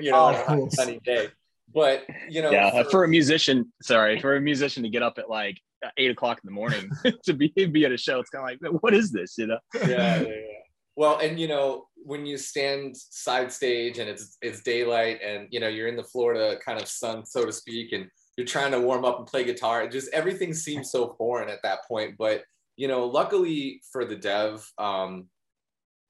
you 0.02 0.10
know, 0.10 0.16
oh, 0.16 0.44
on 0.48 0.62
a 0.66 0.70
sunny 0.72 0.98
day. 1.04 1.28
but 1.72 2.04
you 2.28 2.42
know, 2.42 2.50
yeah, 2.50 2.82
for, 2.82 2.90
for, 2.90 3.04
a 3.04 3.08
musician, 3.08 3.72
sorry, 3.82 4.20
for 4.20 4.34
a 4.34 4.40
musician 4.40 4.82
to 4.82 4.88
get 4.88 5.00
up 5.00 5.18
at 5.18 5.30
like 5.30 5.60
eight 5.96 6.10
o'clock 6.10 6.40
in 6.42 6.46
the 6.46 6.52
morning 6.52 6.90
to 7.24 7.32
be 7.32 7.48
be 7.48 7.84
at 7.84 7.92
a 7.92 7.96
show, 7.96 8.20
it's 8.20 8.30
kind 8.30 8.44
of 8.44 8.62
like, 8.62 8.82
what 8.82 8.94
is 8.94 9.10
this? 9.10 9.36
You 9.38 9.48
know? 9.48 9.58
Yeah, 9.74 10.20
yeah, 10.20 10.22
yeah. 10.22 10.58
Well, 10.94 11.18
and 11.20 11.40
you 11.40 11.48
know, 11.48 11.86
when 11.96 12.26
you 12.26 12.36
stand 12.36 12.96
side 12.96 13.50
stage 13.52 13.98
and 13.98 14.08
it's 14.08 14.36
it's 14.42 14.62
daylight, 14.62 15.20
and 15.24 15.48
you 15.50 15.60
know 15.60 15.68
you're 15.68 15.88
in 15.88 15.96
the 15.96 16.04
Florida 16.04 16.58
kind 16.64 16.80
of 16.80 16.86
sun, 16.86 17.24
so 17.24 17.46
to 17.46 17.52
speak, 17.52 17.92
and 17.92 18.08
you're 18.36 18.46
trying 18.46 18.72
to 18.72 18.80
warm 18.80 19.04
up 19.04 19.18
and 19.18 19.26
play 19.26 19.44
guitar, 19.44 19.82
it 19.82 19.92
just 19.92 20.12
everything 20.12 20.52
seems 20.52 20.90
so 20.90 21.14
foreign 21.16 21.48
at 21.48 21.62
that 21.62 21.80
point. 21.88 22.16
But 22.18 22.44
you 22.76 22.88
know, 22.88 23.06
luckily 23.06 23.80
for 23.90 24.04
the 24.04 24.16
dev, 24.16 24.66
um, 24.78 25.28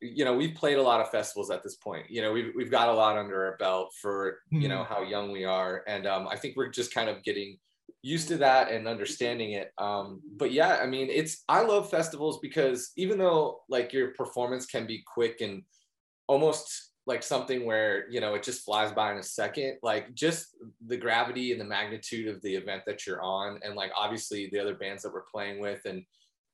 you 0.00 0.25
know, 0.25 0.35
we've 0.35 0.55
played 0.55 0.79
a 0.79 0.83
lot 0.83 1.00
of 1.00 1.11
festivals 1.11 1.50
at 1.50 1.62
this 1.62 1.76
point. 1.76 2.11
You 2.11 2.23
know, 2.23 2.33
we've 2.33 2.52
we've 2.57 2.71
got 2.71 2.88
a 2.88 2.93
lot 2.93 3.17
under 3.17 3.47
our 3.47 3.57
belt 3.59 3.93
for 4.00 4.38
you 4.50 4.69
know 4.69 4.83
hmm. 4.85 4.93
how 4.93 5.02
young 5.02 5.31
we 5.31 5.45
are, 5.45 5.85
and 5.87 6.07
um, 6.07 6.26
I 6.29 6.37
think 6.37 6.57
we're 6.57 6.71
just 6.71 6.93
kind 6.93 7.09
of 7.09 7.23
getting 7.23 7.59
used 8.02 8.28
to 8.28 8.37
that 8.38 8.71
and 8.71 8.88
understanding 8.88 9.52
it. 9.52 9.73
Um, 9.78 10.21
but 10.37 10.52
yeah, 10.52 10.78
I 10.82 10.87
mean, 10.87 11.09
it's 11.11 11.44
I 11.49 11.62
love 11.62 11.90
festivals 11.90 12.40
because 12.40 12.90
even 12.97 13.18
though 13.18 13.61
like 13.68 13.92
your 13.92 14.12
performance 14.14 14.66
can 14.66 14.87
be 14.87 15.02
quick 15.06 15.40
and 15.40 15.62
almost 16.26 16.90
like 17.06 17.23
something 17.23 17.64
where 17.64 18.09
you 18.11 18.21
know 18.21 18.35
it 18.35 18.42
just 18.44 18.64
flies 18.64 18.92
by 18.92 19.11
in 19.11 19.18
a 19.18 19.23
second 19.25 19.76
like 19.82 20.14
just 20.14 20.56
the 20.87 20.97
gravity 20.97 21.50
and 21.50 21.61
the 21.61 21.64
magnitude 21.64 22.28
of 22.28 22.40
the 22.42 22.54
event 22.54 22.80
that 22.87 23.04
you're 23.04 23.21
on 23.21 23.59
and 23.64 23.75
like 23.75 23.90
obviously 23.99 24.49
the 24.52 24.59
other 24.59 24.76
bands 24.76 25.02
that 25.02 25.12
we're 25.12 25.25
playing 25.32 25.61
with 25.61 25.85
and 25.85 26.04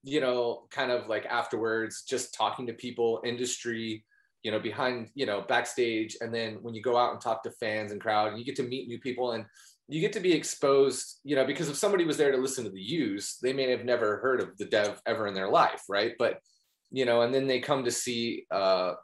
you 0.03 0.21
know, 0.21 0.67
kind 0.71 0.91
of 0.91 1.09
like 1.09 1.27
afterwards, 1.27 2.03
just 2.03 2.35
talking 2.35 2.67
to 2.67 2.73
people, 2.73 3.21
industry, 3.25 4.05
you 4.43 4.51
know, 4.51 4.61
behind, 4.61 5.11
you 5.15 5.27
know, 5.27 5.45
backstage. 5.49 6.17
And 6.21 6.33
then 6.33 6.59
when 6.63 6.75
you 6.75 6.83
go 6.83 6.97
out 6.97 7.13
and 7.13 7.21
talk 7.21 7.43
to 7.43 7.51
fans 7.51 7.93
and 7.93 8.01
crowd, 8.01 8.39
you 8.39 8.45
get 8.45 8.57
to 8.57 8.63
meet 8.63 8.89
new 8.89 8.99
people 8.99 9.33
and 9.33 9.45
you 9.89 10.01
get 10.01 10.13
to 10.13 10.21
be 10.21 10.33
exposed, 10.33 11.21
you 11.25 11.35
know, 11.35 11.47
because 11.47 11.69
if 11.69 11.77
somebody 11.77 12.05
was 12.05 12.17
there 12.17 12.31
to 12.31 12.39
listen 12.39 12.65
to 12.65 12.71
the 12.71 12.81
use, 12.81 13.39
they 13.43 13.53
may 13.53 13.71
have 13.71 13.85
never 13.85 14.19
heard 14.19 14.41
of 14.41 14.57
the 14.59 14.67
dev 14.67 15.01
ever 15.07 15.27
in 15.27 15.35
their 15.35 15.49
life, 15.49 15.83
right? 15.89 16.13
But, 16.19 16.41
you 16.91 17.07
know, 17.07 17.23
and 17.23 17.35
then 17.35 17.47
they 17.47 17.61
come 17.61 17.85
to 17.85 17.91
see 17.91 18.45
uh, 18.51 18.95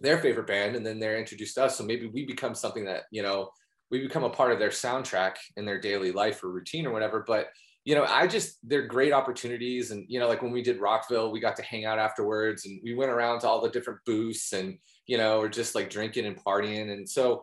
their 0.00 0.18
favorite 0.18 0.46
band 0.46 0.76
and 0.76 0.86
then 0.86 0.98
they're 0.98 1.18
introduced 1.18 1.56
to 1.56 1.64
us. 1.64 1.76
So 1.76 1.84
maybe 1.84 2.06
we 2.06 2.24
become 2.24 2.54
something 2.54 2.86
that, 2.86 3.02
you 3.10 3.22
know, 3.22 3.50
we 3.90 4.00
become 4.00 4.24
a 4.24 4.30
part 4.30 4.50
of 4.50 4.58
their 4.58 4.70
soundtrack 4.70 5.34
in 5.56 5.66
their 5.66 5.80
daily 5.80 6.10
life 6.10 6.42
or 6.42 6.50
routine 6.50 6.86
or 6.86 6.92
whatever. 6.92 7.22
But 7.26 7.48
you 7.84 7.94
know, 7.94 8.04
I 8.04 8.26
just 8.26 8.56
they're 8.66 8.86
great 8.86 9.12
opportunities. 9.12 9.90
And 9.90 10.06
you 10.08 10.18
know, 10.18 10.26
like 10.26 10.42
when 10.42 10.52
we 10.52 10.62
did 10.62 10.80
Rockville, 10.80 11.30
we 11.30 11.38
got 11.38 11.56
to 11.56 11.62
hang 11.62 11.84
out 11.84 11.98
afterwards 11.98 12.64
and 12.64 12.80
we 12.82 12.94
went 12.94 13.10
around 13.10 13.40
to 13.40 13.48
all 13.48 13.60
the 13.60 13.68
different 13.68 14.00
booths 14.06 14.52
and 14.52 14.78
you 15.06 15.18
know, 15.18 15.38
we're 15.38 15.48
just 15.48 15.74
like 15.74 15.90
drinking 15.90 16.24
and 16.24 16.42
partying. 16.42 16.90
And 16.90 17.08
so, 17.08 17.42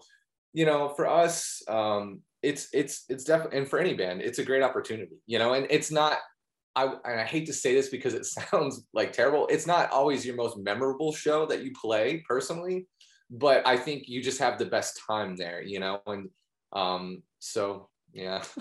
you 0.51 0.65
know, 0.65 0.89
for 0.89 1.07
us, 1.07 1.61
um, 1.67 2.21
it's 2.43 2.69
it's 2.73 3.05
it's 3.09 3.23
definitely 3.23 3.59
and 3.59 3.67
for 3.67 3.79
any 3.79 3.93
band, 3.93 4.21
it's 4.21 4.39
a 4.39 4.45
great 4.45 4.63
opportunity, 4.63 5.17
you 5.27 5.39
know, 5.39 5.53
and 5.53 5.67
it's 5.69 5.91
not 5.91 6.17
I, 6.75 6.93
I 7.03 7.23
hate 7.23 7.45
to 7.47 7.53
say 7.53 7.73
this 7.73 7.89
because 7.89 8.13
it 8.13 8.25
sounds 8.51 8.85
like 8.93 9.13
terrible. 9.13 9.47
It's 9.47 9.67
not 9.67 9.91
always 9.91 10.25
your 10.25 10.35
most 10.35 10.57
memorable 10.57 11.13
show 11.13 11.45
that 11.47 11.63
you 11.63 11.71
play 11.79 12.23
personally, 12.27 12.87
but 13.29 13.65
I 13.67 13.77
think 13.77 14.07
you 14.07 14.21
just 14.21 14.39
have 14.39 14.57
the 14.57 14.65
best 14.65 14.99
time 15.07 15.35
there, 15.35 15.61
you 15.61 15.79
know, 15.79 16.01
and 16.05 16.29
um, 16.73 17.23
so 17.39 17.89
yeah. 18.13 18.43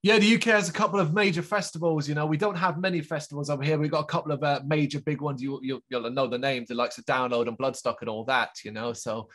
Yeah, 0.00 0.18
the 0.18 0.36
UK 0.36 0.44
has 0.44 0.68
a 0.68 0.72
couple 0.72 1.00
of 1.00 1.12
major 1.12 1.42
festivals. 1.42 2.08
You 2.08 2.14
know, 2.14 2.24
we 2.24 2.36
don't 2.36 2.54
have 2.54 2.78
many 2.78 3.00
festivals 3.00 3.50
over 3.50 3.64
here. 3.64 3.78
We've 3.78 3.90
got 3.90 4.04
a 4.04 4.06
couple 4.06 4.30
of 4.30 4.44
uh, 4.44 4.60
major 4.64 5.00
big 5.00 5.20
ones. 5.20 5.42
You, 5.42 5.58
you, 5.60 5.82
will 5.90 6.08
know 6.10 6.28
the 6.28 6.38
names, 6.38 6.68
the 6.68 6.76
likes 6.76 6.98
of 6.98 7.04
Download 7.04 7.48
and 7.48 7.58
Bloodstock 7.58 7.96
and 8.00 8.08
all 8.08 8.24
that, 8.26 8.50
you 8.64 8.70
know. 8.70 8.92
So 8.92 9.28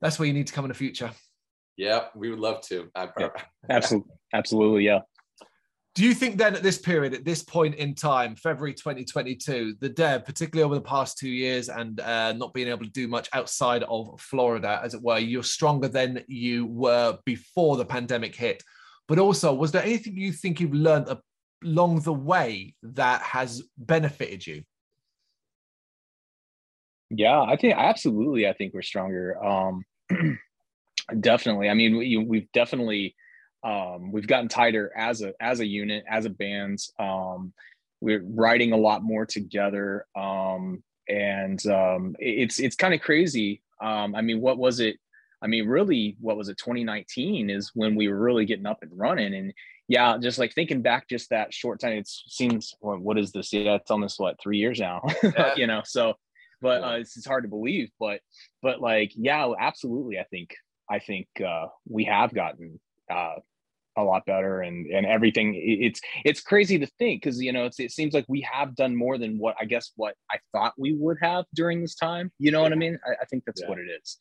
that's 0.00 0.18
where 0.18 0.26
you 0.26 0.32
need 0.32 0.46
to 0.46 0.54
come 0.54 0.64
in 0.64 0.70
the 0.70 0.74
future. 0.74 1.10
Yeah, 1.80 2.08
we 2.14 2.28
would 2.28 2.40
love 2.40 2.60
to. 2.68 2.90
Yeah, 2.94 3.30
absolutely. 3.70 4.12
Absolutely. 4.34 4.84
Yeah. 4.84 4.98
Do 5.94 6.04
you 6.04 6.12
think 6.12 6.36
then 6.36 6.54
at 6.54 6.62
this 6.62 6.76
period, 6.76 7.14
at 7.14 7.24
this 7.24 7.42
point 7.42 7.74
in 7.76 7.94
time, 7.94 8.36
February 8.36 8.74
2022, 8.74 9.76
the 9.80 9.88
dev, 9.88 10.26
particularly 10.26 10.62
over 10.62 10.74
the 10.74 10.82
past 10.82 11.16
two 11.16 11.30
years 11.30 11.70
and 11.70 11.98
uh, 12.00 12.34
not 12.34 12.52
being 12.52 12.68
able 12.68 12.84
to 12.84 12.90
do 12.90 13.08
much 13.08 13.30
outside 13.32 13.82
of 13.84 14.20
Florida, 14.20 14.78
as 14.84 14.92
it 14.92 15.00
were, 15.00 15.18
you're 15.18 15.42
stronger 15.42 15.88
than 15.88 16.22
you 16.28 16.66
were 16.66 17.16
before 17.24 17.78
the 17.78 17.86
pandemic 17.86 18.36
hit? 18.36 18.62
But 19.08 19.18
also, 19.18 19.54
was 19.54 19.72
there 19.72 19.82
anything 19.82 20.18
you 20.18 20.32
think 20.32 20.60
you've 20.60 20.74
learned 20.74 21.08
along 21.64 22.00
the 22.00 22.12
way 22.12 22.74
that 22.82 23.22
has 23.22 23.62
benefited 23.78 24.46
you? 24.46 24.64
Yeah, 27.08 27.40
I 27.40 27.56
think 27.56 27.74
absolutely. 27.74 28.46
I 28.46 28.52
think 28.52 28.74
we're 28.74 28.82
stronger. 28.82 29.42
Um, 29.42 29.82
definitely. 31.18 31.68
I 31.68 31.74
mean, 31.74 31.96
we, 31.96 32.16
we've 32.16 32.52
definitely 32.52 33.16
um, 33.62 34.10
we've 34.12 34.26
gotten 34.26 34.48
tighter 34.48 34.90
as 34.96 35.22
a 35.22 35.34
as 35.40 35.60
a 35.60 35.66
unit, 35.66 36.04
as 36.08 36.24
a 36.24 36.30
band. 36.30 36.78
Um, 36.98 37.52
we're 38.00 38.22
writing 38.24 38.72
a 38.72 38.78
lot 38.78 39.02
more 39.02 39.26
together, 39.26 40.06
um, 40.16 40.82
and 41.08 41.64
um, 41.66 42.16
it's 42.18 42.58
it's 42.58 42.76
kind 42.76 42.94
of 42.94 43.00
crazy. 43.00 43.62
Um, 43.80 44.14
I 44.14 44.22
mean, 44.22 44.40
what 44.40 44.58
was 44.58 44.80
it? 44.80 44.96
I 45.42 45.46
mean, 45.46 45.66
really, 45.66 46.16
what 46.20 46.36
was 46.36 46.48
it, 46.48 46.58
2019 46.58 47.48
is 47.48 47.70
when 47.74 47.94
we 47.94 48.08
were 48.08 48.18
really 48.18 48.44
getting 48.44 48.66
up 48.66 48.82
and 48.82 48.90
running. 48.94 49.34
And 49.34 49.54
yeah, 49.88 50.18
just 50.18 50.38
like 50.38 50.54
thinking 50.54 50.82
back 50.82 51.08
just 51.08 51.30
that 51.30 51.54
short 51.54 51.80
time, 51.80 51.94
it 51.94 52.08
seems, 52.08 52.74
well, 52.80 52.98
what 52.98 53.18
is 53.18 53.32
this? 53.32 53.52
Yeah, 53.52 53.76
it's 53.76 53.90
almost 53.90 54.20
what, 54.20 54.40
three 54.40 54.58
years 54.58 54.78
now, 54.78 55.02
yeah. 55.22 55.54
you 55.56 55.66
know? 55.66 55.80
So, 55.84 56.14
but 56.60 56.84
uh, 56.84 56.96
it's, 56.98 57.16
it's 57.16 57.26
hard 57.26 57.44
to 57.44 57.48
believe, 57.48 57.88
but, 57.98 58.20
but 58.60 58.82
like, 58.82 59.12
yeah, 59.16 59.50
absolutely. 59.58 60.18
I 60.18 60.24
think, 60.24 60.54
I 60.90 60.98
think 60.98 61.28
uh, 61.44 61.66
we 61.88 62.04
have 62.04 62.34
gotten 62.34 62.80
uh, 63.10 63.36
a 63.96 64.02
lot 64.02 64.24
better 64.26 64.60
and 64.62 64.86
and 64.86 65.06
everything. 65.06 65.54
It's 65.56 66.00
it's 66.24 66.40
crazy 66.40 66.78
to 66.78 66.86
think 66.98 67.22
because 67.22 67.40
you 67.40 67.52
know 67.52 67.68
it 67.78 67.92
seems 67.92 68.14
like 68.14 68.24
we 68.28 68.46
have 68.50 68.74
done 68.76 68.96
more 68.96 69.18
than 69.18 69.38
what 69.38 69.56
i 69.60 69.64
guess 69.64 69.92
what 69.96 70.14
i 70.30 70.38
thought 70.52 70.74
we 70.78 70.94
would 70.94 71.18
have 71.20 71.44
during 71.54 71.80
this 71.80 71.94
time. 71.94 72.30
You 72.38 72.50
know 72.50 72.62
what 72.62 72.72
i 72.72 72.76
mean? 72.76 72.98
I, 73.06 73.22
I 73.22 73.24
think 73.26 73.44
that's 73.44 73.60
yeah. 73.60 73.68
what 73.68 73.78
it 73.78 73.88
is. 74.02 74.18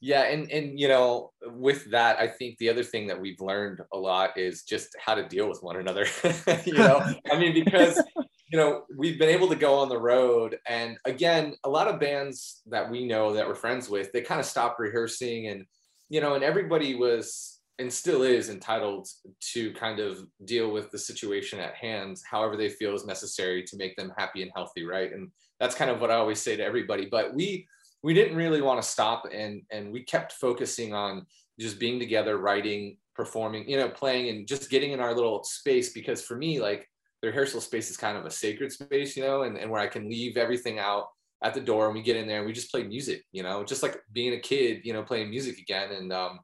Yeah, 0.00 0.24
and 0.24 0.50
and 0.50 0.78
you 0.78 0.86
know, 0.86 1.32
with 1.46 1.90
that, 1.90 2.18
I 2.18 2.28
think 2.28 2.58
the 2.58 2.68
other 2.68 2.84
thing 2.84 3.06
that 3.06 3.18
we've 3.18 3.40
learned 3.40 3.80
a 3.90 3.96
lot 3.96 4.36
is 4.36 4.62
just 4.62 4.94
how 4.98 5.14
to 5.14 5.26
deal 5.26 5.48
with 5.48 5.62
one 5.62 5.76
another. 5.76 6.06
you 6.66 6.74
know, 6.74 7.00
I 7.32 7.38
mean, 7.38 7.54
because 7.64 8.02
you 8.48 8.58
know 8.58 8.84
we've 8.96 9.18
been 9.18 9.30
able 9.30 9.48
to 9.48 9.56
go 9.56 9.74
on 9.74 9.88
the 9.88 9.98
road, 9.98 10.58
and 10.66 10.98
again, 11.04 11.54
a 11.64 11.68
lot 11.68 11.88
of 11.88 12.00
bands 12.00 12.62
that 12.66 12.90
we 12.90 13.06
know 13.06 13.32
that 13.32 13.46
we're 13.46 13.54
friends 13.54 13.88
with, 13.88 14.12
they 14.12 14.20
kind 14.20 14.40
of 14.40 14.46
stopped 14.46 14.78
rehearsing, 14.78 15.48
and 15.48 15.66
you 16.08 16.20
know, 16.20 16.34
and 16.34 16.44
everybody 16.44 16.94
was 16.94 17.60
and 17.78 17.92
still 17.92 18.22
is 18.22 18.50
entitled 18.50 19.08
to 19.40 19.72
kind 19.72 19.98
of 19.98 20.24
deal 20.44 20.70
with 20.70 20.90
the 20.92 20.98
situation 20.98 21.58
at 21.58 21.74
hand, 21.74 22.20
however 22.30 22.56
they 22.56 22.68
feel 22.68 22.94
is 22.94 23.04
necessary 23.04 23.64
to 23.64 23.76
make 23.76 23.96
them 23.96 24.12
happy 24.16 24.42
and 24.42 24.52
healthy, 24.54 24.84
right? 24.84 25.12
And 25.12 25.30
that's 25.58 25.74
kind 25.74 25.90
of 25.90 26.00
what 26.00 26.10
I 26.10 26.14
always 26.14 26.40
say 26.40 26.54
to 26.56 26.64
everybody. 26.64 27.06
But 27.06 27.34
we 27.34 27.66
we 28.04 28.12
didn't 28.12 28.36
really 28.36 28.60
want 28.60 28.80
to 28.80 28.88
stop 28.88 29.26
and 29.32 29.62
and 29.72 29.90
we 29.90 30.02
kept 30.02 30.32
focusing 30.32 30.92
on 30.92 31.26
just 31.58 31.80
being 31.80 31.98
together 31.98 32.36
writing 32.36 32.98
performing 33.16 33.68
you 33.68 33.78
know 33.78 33.88
playing 33.88 34.28
and 34.28 34.46
just 34.46 34.70
getting 34.70 34.92
in 34.92 35.00
our 35.00 35.14
little 35.14 35.42
space 35.42 35.92
because 35.92 36.22
for 36.22 36.36
me 36.36 36.60
like 36.60 36.88
the 37.24 37.30
rehearsal 37.30 37.60
space 37.60 37.90
is 37.90 37.96
kind 37.96 38.18
of 38.18 38.26
a 38.26 38.30
sacred 38.30 38.70
space 38.70 39.16
you 39.16 39.22
know 39.22 39.42
and, 39.42 39.56
and 39.56 39.70
where 39.70 39.80
i 39.80 39.86
can 39.86 40.08
leave 40.08 40.36
everything 40.36 40.78
out 40.78 41.06
at 41.42 41.54
the 41.54 41.60
door 41.60 41.86
and 41.86 41.94
we 41.94 42.02
get 42.02 42.16
in 42.16 42.26
there 42.26 42.38
and 42.38 42.46
we 42.46 42.52
just 42.52 42.70
play 42.70 42.82
music 42.82 43.24
you 43.32 43.42
know 43.42 43.64
just 43.64 43.82
like 43.82 43.98
being 44.12 44.34
a 44.34 44.40
kid 44.40 44.80
you 44.84 44.92
know 44.92 45.02
playing 45.02 45.30
music 45.30 45.58
again 45.58 45.90
and 45.92 46.12
um 46.12 46.38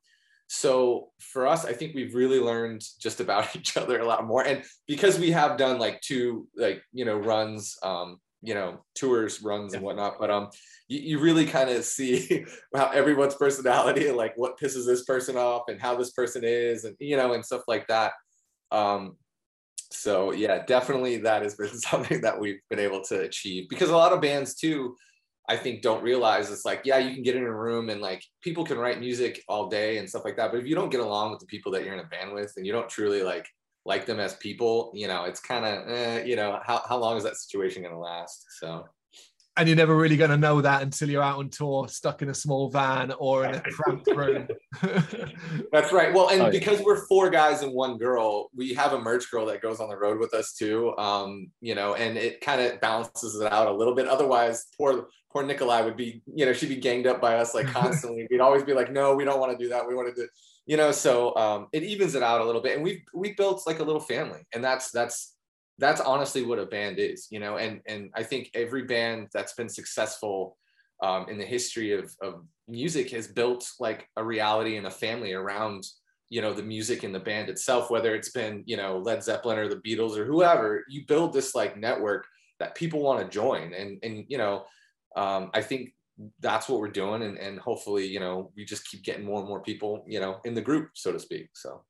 so 0.46 1.10
for 1.18 1.46
us 1.46 1.64
i 1.66 1.72
think 1.72 1.94
we've 1.94 2.14
really 2.14 2.40
learned 2.40 2.82
just 2.98 3.20
about 3.20 3.54
each 3.56 3.76
other 3.76 4.00
a 4.00 4.06
lot 4.06 4.26
more 4.26 4.46
and 4.46 4.64
because 4.86 5.18
we 5.18 5.30
have 5.30 5.58
done 5.58 5.78
like 5.78 6.00
two 6.00 6.48
like 6.56 6.82
you 6.92 7.04
know 7.04 7.18
runs 7.18 7.76
um 7.82 8.18
you 8.42 8.54
know 8.54 8.82
tours 8.94 9.42
runs 9.42 9.74
and 9.74 9.82
whatnot 9.82 10.16
but 10.18 10.30
um 10.30 10.48
you, 10.88 10.98
you 11.00 11.18
really 11.20 11.46
kind 11.46 11.70
of 11.70 11.84
see 11.84 12.44
how 12.74 12.90
everyone's 12.90 13.34
personality 13.34 14.08
and 14.08 14.16
like 14.16 14.32
what 14.36 14.58
pisses 14.58 14.86
this 14.86 15.04
person 15.04 15.36
off 15.36 15.64
and 15.68 15.80
how 15.80 15.94
this 15.94 16.10
person 16.10 16.42
is 16.42 16.84
and 16.84 16.96
you 16.98 17.16
know 17.16 17.32
and 17.32 17.44
stuff 17.44 17.62
like 17.68 17.86
that. 17.86 18.12
Um 18.72 19.16
so 19.90 20.32
yeah 20.32 20.64
definitely 20.66 21.16
that 21.16 21.42
has 21.42 21.54
been 21.54 21.68
something 21.78 22.20
that 22.20 22.38
we've 22.38 22.60
been 22.68 22.78
able 22.78 23.02
to 23.02 23.20
achieve 23.20 23.68
because 23.68 23.90
a 23.90 23.96
lot 23.96 24.12
of 24.12 24.20
bands 24.20 24.54
too 24.54 24.96
i 25.48 25.56
think 25.56 25.82
don't 25.82 26.02
realize 26.02 26.50
it's 26.50 26.64
like 26.64 26.82
yeah 26.84 26.98
you 26.98 27.12
can 27.14 27.22
get 27.22 27.36
in 27.36 27.42
a 27.42 27.54
room 27.54 27.90
and 27.90 28.00
like 28.00 28.22
people 28.42 28.64
can 28.64 28.78
write 28.78 29.00
music 29.00 29.42
all 29.48 29.68
day 29.68 29.98
and 29.98 30.08
stuff 30.08 30.24
like 30.24 30.36
that 30.36 30.50
but 30.52 30.60
if 30.60 30.66
you 30.66 30.74
don't 30.74 30.90
get 30.90 31.00
along 31.00 31.30
with 31.30 31.40
the 31.40 31.46
people 31.46 31.72
that 31.72 31.84
you're 31.84 31.94
in 31.94 32.00
a 32.00 32.04
band 32.04 32.32
with 32.32 32.52
and 32.56 32.66
you 32.66 32.72
don't 32.72 32.88
truly 32.88 33.22
like 33.22 33.46
like 33.84 34.06
them 34.06 34.20
as 34.20 34.34
people, 34.34 34.92
you 34.94 35.08
know, 35.08 35.24
it's 35.24 35.40
kind 35.40 35.64
of, 35.64 35.88
eh, 35.88 36.22
you 36.24 36.36
know, 36.36 36.60
how, 36.64 36.82
how 36.88 36.98
long 36.98 37.16
is 37.16 37.24
that 37.24 37.36
situation 37.36 37.82
going 37.82 37.94
to 37.94 38.00
last? 38.00 38.44
So, 38.58 38.84
and 39.56 39.68
you're 39.68 39.76
never 39.76 39.96
really 39.96 40.16
going 40.16 40.30
to 40.30 40.36
know 40.36 40.60
that 40.60 40.82
until 40.82 41.10
you're 41.10 41.22
out 41.22 41.38
on 41.38 41.50
tour, 41.50 41.88
stuck 41.88 42.22
in 42.22 42.30
a 42.30 42.34
small 42.34 42.70
van 42.70 43.12
or 43.18 43.44
in 43.44 43.56
a 43.56 43.60
cramped 43.60 44.06
room. 44.08 44.48
That's 45.72 45.92
right. 45.92 46.14
Well, 46.14 46.30
and 46.30 46.42
oh, 46.42 46.50
because 46.50 46.78
yeah. 46.78 46.86
we're 46.86 47.06
four 47.06 47.30
guys 47.30 47.62
and 47.62 47.72
one 47.72 47.98
girl, 47.98 48.50
we 48.54 48.74
have 48.74 48.92
a 48.92 49.00
merch 49.00 49.30
girl 49.30 49.46
that 49.46 49.60
goes 49.60 49.80
on 49.80 49.88
the 49.88 49.96
road 49.96 50.18
with 50.18 50.34
us 50.34 50.54
too. 50.54 50.96
Um, 50.96 51.50
you 51.60 51.74
know, 51.74 51.94
and 51.94 52.16
it 52.16 52.40
kind 52.40 52.60
of 52.60 52.80
balances 52.80 53.40
it 53.40 53.52
out 53.52 53.66
a 53.66 53.72
little 53.72 53.94
bit. 53.94 54.06
Otherwise, 54.06 54.66
poor 54.76 55.08
poor 55.32 55.44
Nicola 55.44 55.84
would 55.84 55.96
be, 55.96 56.22
you 56.34 56.44
know, 56.44 56.52
she'd 56.52 56.68
be 56.68 56.76
ganged 56.76 57.06
up 57.06 57.20
by 57.20 57.36
us 57.36 57.54
like 57.54 57.66
constantly. 57.72 58.26
We'd 58.30 58.40
always 58.40 58.62
be 58.62 58.74
like, 58.74 58.92
no, 58.92 59.14
we 59.14 59.24
don't 59.24 59.40
want 59.40 59.56
to 59.56 59.62
do 59.62 59.70
that. 59.70 59.86
We 59.86 59.94
want 59.94 60.14
to 60.14 60.22
do, 60.22 60.28
you 60.66 60.76
know, 60.76 60.92
so 60.92 61.34
um, 61.36 61.68
it 61.72 61.82
evens 61.82 62.14
it 62.14 62.22
out 62.22 62.40
a 62.40 62.44
little 62.44 62.60
bit. 62.60 62.74
And 62.74 62.84
we've, 62.84 63.02
we 63.14 63.32
built 63.34 63.62
like 63.66 63.78
a 63.78 63.84
little 63.84 64.00
family 64.00 64.40
and 64.52 64.62
that's, 64.62 64.90
that's, 64.90 65.34
that's 65.80 66.00
honestly 66.00 66.44
what 66.44 66.58
a 66.58 66.66
band 66.66 66.98
is, 66.98 67.26
you 67.30 67.40
know, 67.40 67.56
and, 67.56 67.80
and 67.88 68.10
I 68.14 68.22
think 68.22 68.50
every 68.54 68.84
band 68.84 69.28
that's 69.32 69.54
been 69.54 69.68
successful 69.68 70.56
um, 71.02 71.26
in 71.30 71.38
the 71.38 71.44
history 71.44 71.92
of, 71.92 72.14
of 72.22 72.44
music 72.68 73.10
has 73.10 73.26
built 73.26 73.66
like 73.80 74.06
a 74.16 74.24
reality 74.24 74.76
and 74.76 74.86
a 74.86 74.90
family 74.90 75.32
around, 75.32 75.84
you 76.28 76.42
know, 76.42 76.52
the 76.52 76.62
music 76.62 77.02
and 77.02 77.14
the 77.14 77.18
band 77.20 77.48
itself, 77.48 77.90
whether 77.90 78.14
it's 78.14 78.30
been, 78.30 78.62
you 78.66 78.76
know, 78.76 78.98
Led 78.98 79.24
Zeppelin 79.24 79.58
or 79.58 79.68
the 79.68 79.76
Beatles 79.76 80.18
or 80.18 80.26
whoever, 80.26 80.84
you 80.88 81.06
build 81.06 81.32
this 81.32 81.54
like 81.54 81.78
network 81.78 82.26
that 82.58 82.74
people 82.74 83.00
want 83.00 83.20
to 83.20 83.34
join. 83.34 83.72
And, 83.72 83.98
and, 84.02 84.26
you 84.28 84.36
know, 84.36 84.66
um, 85.16 85.50
I 85.54 85.62
think 85.62 85.94
that's 86.40 86.68
what 86.68 86.80
we're 86.80 86.88
doing. 86.88 87.22
And, 87.22 87.38
and 87.38 87.58
hopefully, 87.58 88.06
you 88.06 88.20
know, 88.20 88.52
we 88.54 88.66
just 88.66 88.86
keep 88.86 89.02
getting 89.02 89.24
more 89.24 89.40
and 89.40 89.48
more 89.48 89.62
people, 89.62 90.04
you 90.06 90.20
know, 90.20 90.40
in 90.44 90.52
the 90.54 90.60
group, 90.60 90.90
so 90.94 91.10
to 91.10 91.18
speak. 91.18 91.48
So 91.54 91.82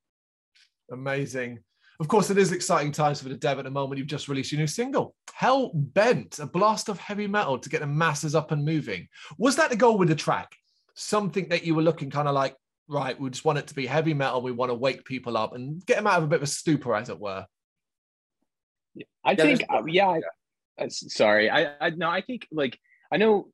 amazing. 0.89 1.59
Of 2.01 2.07
course, 2.07 2.31
it 2.31 2.37
is 2.39 2.51
exciting 2.51 2.91
times 2.91 3.21
for 3.21 3.29
the 3.29 3.35
Dev 3.35 3.59
at 3.59 3.65
the 3.65 3.69
moment. 3.69 3.99
You've 3.99 4.07
just 4.07 4.27
released 4.27 4.51
your 4.51 4.57
new 4.57 4.65
single, 4.65 5.13
Hell 5.35 5.69
Bent, 5.75 6.39
a 6.39 6.47
blast 6.47 6.89
of 6.89 6.97
heavy 6.97 7.27
metal 7.27 7.59
to 7.59 7.69
get 7.69 7.81
the 7.81 7.85
masses 7.85 8.33
up 8.33 8.51
and 8.51 8.65
moving. 8.65 9.07
Was 9.37 9.55
that 9.57 9.69
the 9.69 9.75
goal 9.75 9.99
with 9.99 10.09
the 10.09 10.15
track? 10.15 10.55
Something 10.95 11.49
that 11.49 11.63
you 11.63 11.75
were 11.75 11.83
looking 11.83 12.09
kind 12.09 12.27
of 12.27 12.33
like, 12.33 12.55
right, 12.87 13.19
we 13.19 13.29
just 13.29 13.45
want 13.45 13.59
it 13.59 13.67
to 13.67 13.75
be 13.75 13.85
heavy 13.85 14.15
metal. 14.15 14.41
We 14.41 14.51
want 14.51 14.71
to 14.71 14.73
wake 14.73 15.05
people 15.05 15.37
up 15.37 15.53
and 15.53 15.85
get 15.85 15.97
them 15.97 16.07
out 16.07 16.17
of 16.17 16.23
a 16.23 16.27
bit 16.27 16.37
of 16.37 16.41
a 16.41 16.47
stupor, 16.47 16.95
as 16.95 17.09
it 17.09 17.19
were. 17.19 17.45
I 19.23 19.35
think, 19.35 19.63
uh, 19.69 19.83
yeah, 19.85 20.07
I, 20.07 20.21
uh, 20.79 20.89
sorry. 20.89 21.51
I, 21.51 21.73
I, 21.79 21.91
no, 21.91 22.09
I 22.09 22.21
think 22.21 22.47
like, 22.51 22.79
I 23.11 23.17
know 23.17 23.49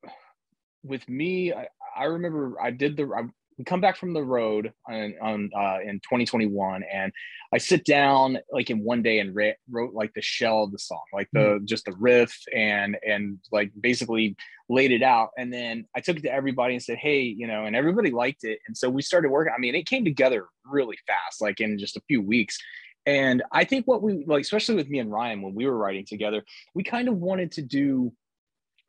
with 0.82 1.06
me, 1.06 1.52
I, 1.52 1.68
I 1.94 2.04
remember 2.04 2.56
I 2.58 2.70
did 2.70 2.96
the, 2.96 3.10
I 3.14 3.24
we 3.58 3.64
come 3.64 3.80
back 3.80 3.96
from 3.96 4.14
the 4.14 4.22
road 4.22 4.72
on, 4.88 5.14
on 5.20 5.50
uh, 5.54 5.78
in 5.84 5.96
2021 6.00 6.84
and 6.90 7.12
i 7.52 7.58
sit 7.58 7.84
down 7.84 8.38
like 8.52 8.70
in 8.70 8.82
one 8.84 9.02
day 9.02 9.18
and 9.18 9.34
re- 9.34 9.56
wrote 9.70 9.92
like 9.92 10.14
the 10.14 10.22
shell 10.22 10.62
of 10.62 10.72
the 10.72 10.78
song 10.78 11.02
like 11.12 11.28
the 11.32 11.38
mm. 11.38 11.64
just 11.64 11.84
the 11.84 11.92
riff 11.98 12.36
and 12.54 12.96
and 13.06 13.38
like 13.50 13.72
basically 13.80 14.36
laid 14.68 14.92
it 14.92 15.02
out. 15.02 15.30
And 15.36 15.52
then 15.52 15.86
i 15.96 16.00
took 16.00 16.18
it 16.18 16.22
to 16.22 16.32
everybody 16.32 16.74
and 16.74 16.82
said 16.82 16.98
hey 16.98 17.22
you 17.22 17.46
know 17.46 17.64
and 17.64 17.74
everybody 17.74 18.10
liked 18.10 18.44
it. 18.44 18.60
And 18.66 18.76
so 18.76 18.88
we 18.88 19.02
started 19.02 19.30
working 19.30 19.52
i 19.54 19.58
mean 19.58 19.74
it 19.74 19.86
came 19.86 20.04
together 20.04 20.46
really 20.64 20.98
fast 21.06 21.40
like 21.40 21.60
in 21.60 21.78
just 21.78 21.96
a 21.96 22.02
few 22.06 22.22
weeks. 22.22 22.58
And 23.06 23.42
i 23.52 23.64
think 23.64 23.86
what 23.86 24.02
we 24.02 24.24
like 24.26 24.42
especially 24.42 24.76
with 24.76 24.88
me 24.88 24.98
and 24.98 25.10
ryan 25.10 25.40
when 25.42 25.54
we 25.54 25.66
were 25.66 25.76
writing 25.76 26.04
together 26.04 26.44
we 26.74 26.82
kind 26.82 27.08
of 27.08 27.16
wanted 27.16 27.52
to 27.52 27.62
do 27.62 28.12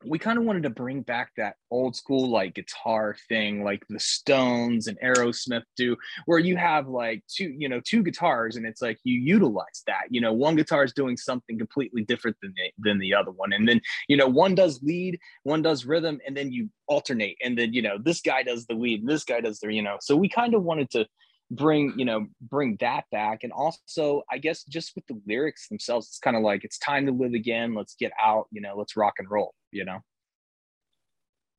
we 0.04 0.18
kind 0.18 0.38
of 0.38 0.44
wanted 0.44 0.62
to 0.62 0.70
bring 0.70 1.02
back 1.02 1.30
that 1.36 1.56
old 1.70 1.94
school 1.94 2.30
like 2.30 2.54
guitar 2.54 3.16
thing 3.28 3.62
like 3.62 3.84
the 3.88 4.00
stones 4.00 4.86
and 4.86 4.98
aerosmith 5.00 5.62
do 5.76 5.96
where 6.24 6.38
you 6.38 6.56
have 6.56 6.88
like 6.88 7.22
two 7.28 7.54
you 7.56 7.68
know 7.68 7.80
two 7.84 8.02
guitars 8.02 8.56
and 8.56 8.64
it's 8.64 8.80
like 8.80 8.98
you 9.04 9.20
utilize 9.20 9.82
that 9.86 10.04
you 10.10 10.20
know 10.20 10.32
one 10.32 10.56
guitar 10.56 10.84
is 10.84 10.92
doing 10.92 11.16
something 11.16 11.58
completely 11.58 12.02
different 12.02 12.36
than 12.42 12.54
the, 12.56 12.88
than 12.88 12.98
the 12.98 13.14
other 13.14 13.30
one. 13.30 13.52
And 13.52 13.68
then 13.68 13.80
you 14.08 14.16
know 14.16 14.26
one 14.26 14.54
does 14.54 14.82
lead 14.82 15.18
one 15.42 15.62
does 15.62 15.84
rhythm 15.84 16.20
and 16.26 16.36
then 16.36 16.52
you 16.52 16.70
alternate 16.86 17.36
and 17.42 17.58
then 17.58 17.72
you 17.72 17.82
know 17.82 17.98
this 18.02 18.20
guy 18.20 18.42
does 18.42 18.66
the 18.66 18.74
lead 18.74 19.00
and 19.00 19.08
this 19.08 19.24
guy 19.24 19.40
does 19.40 19.60
the 19.60 19.72
you 19.72 19.82
know. 19.82 19.98
So 20.00 20.16
we 20.16 20.28
kind 20.28 20.54
of 20.54 20.62
wanted 20.62 20.90
to 20.90 21.06
bring 21.50 21.92
you 21.96 22.04
know 22.04 22.26
bring 22.40 22.76
that 22.80 23.04
back. 23.12 23.40
And 23.42 23.52
also 23.52 24.22
i 24.30 24.38
guess 24.38 24.64
just 24.64 24.92
with 24.94 25.06
the 25.06 25.20
lyrics 25.26 25.68
themselves 25.68 26.06
it's 26.08 26.18
kind 26.18 26.36
of 26.36 26.42
like 26.42 26.64
it's 26.64 26.78
time 26.78 27.06
to 27.06 27.12
live 27.12 27.34
again. 27.34 27.74
Let's 27.74 27.96
get 27.96 28.12
out 28.22 28.46
you 28.50 28.60
know 28.60 28.74
let's 28.76 28.96
rock 28.96 29.14
and 29.18 29.30
roll 29.30 29.54
you 29.70 29.84
know? 29.84 30.00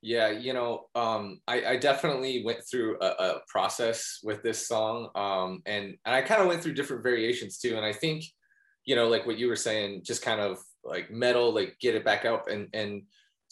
Yeah 0.02 0.32
you 0.32 0.54
know 0.54 0.86
um 0.95 1.41
i, 1.47 1.63
I 1.63 1.78
definitely 1.78 2.43
went 2.43 2.62
through 2.69 2.97
a, 3.02 3.06
a 3.06 3.41
process 3.47 4.19
with 4.24 4.41
this 4.41 4.67
song 4.67 5.10
um 5.13 5.62
and 5.67 5.95
and 6.06 6.15
i 6.15 6.24
kind 6.24 6.41
of 6.41 6.47
went 6.47 6.63
through 6.63 6.74
different 6.74 7.04
variations 7.04 7.60
too 7.60 7.78
and 7.78 7.86
i 7.86 7.93
think 7.93 8.24
you 8.84 8.95
know 8.95 9.08
like 9.08 9.28
what 9.28 9.38
you 9.38 9.47
were 9.47 9.56
saying 9.56 10.02
just 10.04 10.24
kind 10.24 10.41
of 10.41 10.58
like 10.84 11.12
metal 11.12 11.54
like 11.54 11.78
get 11.80 11.93
it 11.93 12.04
back 12.04 12.26
up 12.26 12.47
and 12.47 12.67
and 12.74 13.04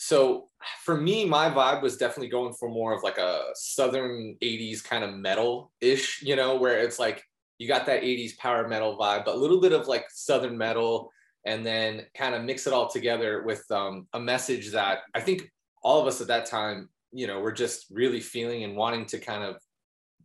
so 0.01 0.47
for 0.85 0.95
me, 0.95 1.25
my 1.25 1.49
vibe 1.49 1.81
was 1.81 1.97
definitely 1.97 2.29
going 2.29 2.53
for 2.53 2.69
more 2.69 2.93
of 2.93 3.03
like 3.03 3.17
a 3.17 3.47
southern 3.53 4.37
80s 4.41 4.81
kind 4.81 5.03
of 5.03 5.13
metal 5.13 5.73
ish, 5.81 6.21
you 6.21 6.37
know, 6.37 6.55
where 6.55 6.79
it's 6.79 6.99
like 6.99 7.21
you 7.57 7.67
got 7.67 7.85
that 7.87 8.01
80s 8.01 8.37
power 8.37 8.65
metal 8.65 8.97
vibe, 8.97 9.25
but 9.25 9.35
a 9.35 9.37
little 9.37 9.59
bit 9.59 9.73
of 9.73 9.89
like 9.89 10.05
southern 10.09 10.57
metal, 10.57 11.11
and 11.45 11.65
then 11.65 12.05
kind 12.15 12.35
of 12.35 12.43
mix 12.43 12.67
it 12.67 12.73
all 12.73 12.89
together 12.89 13.43
with 13.43 13.63
um, 13.71 14.07
a 14.13 14.19
message 14.19 14.71
that 14.71 14.99
I 15.13 15.21
think 15.21 15.49
all 15.83 16.01
of 16.01 16.07
us 16.07 16.21
at 16.21 16.27
that 16.27 16.45
time, 16.45 16.89
you 17.11 17.27
know, 17.27 17.39
were 17.39 17.51
just 17.51 17.85
really 17.91 18.19
feeling 18.19 18.63
and 18.63 18.75
wanting 18.75 19.05
to 19.07 19.19
kind 19.19 19.43
of 19.43 19.55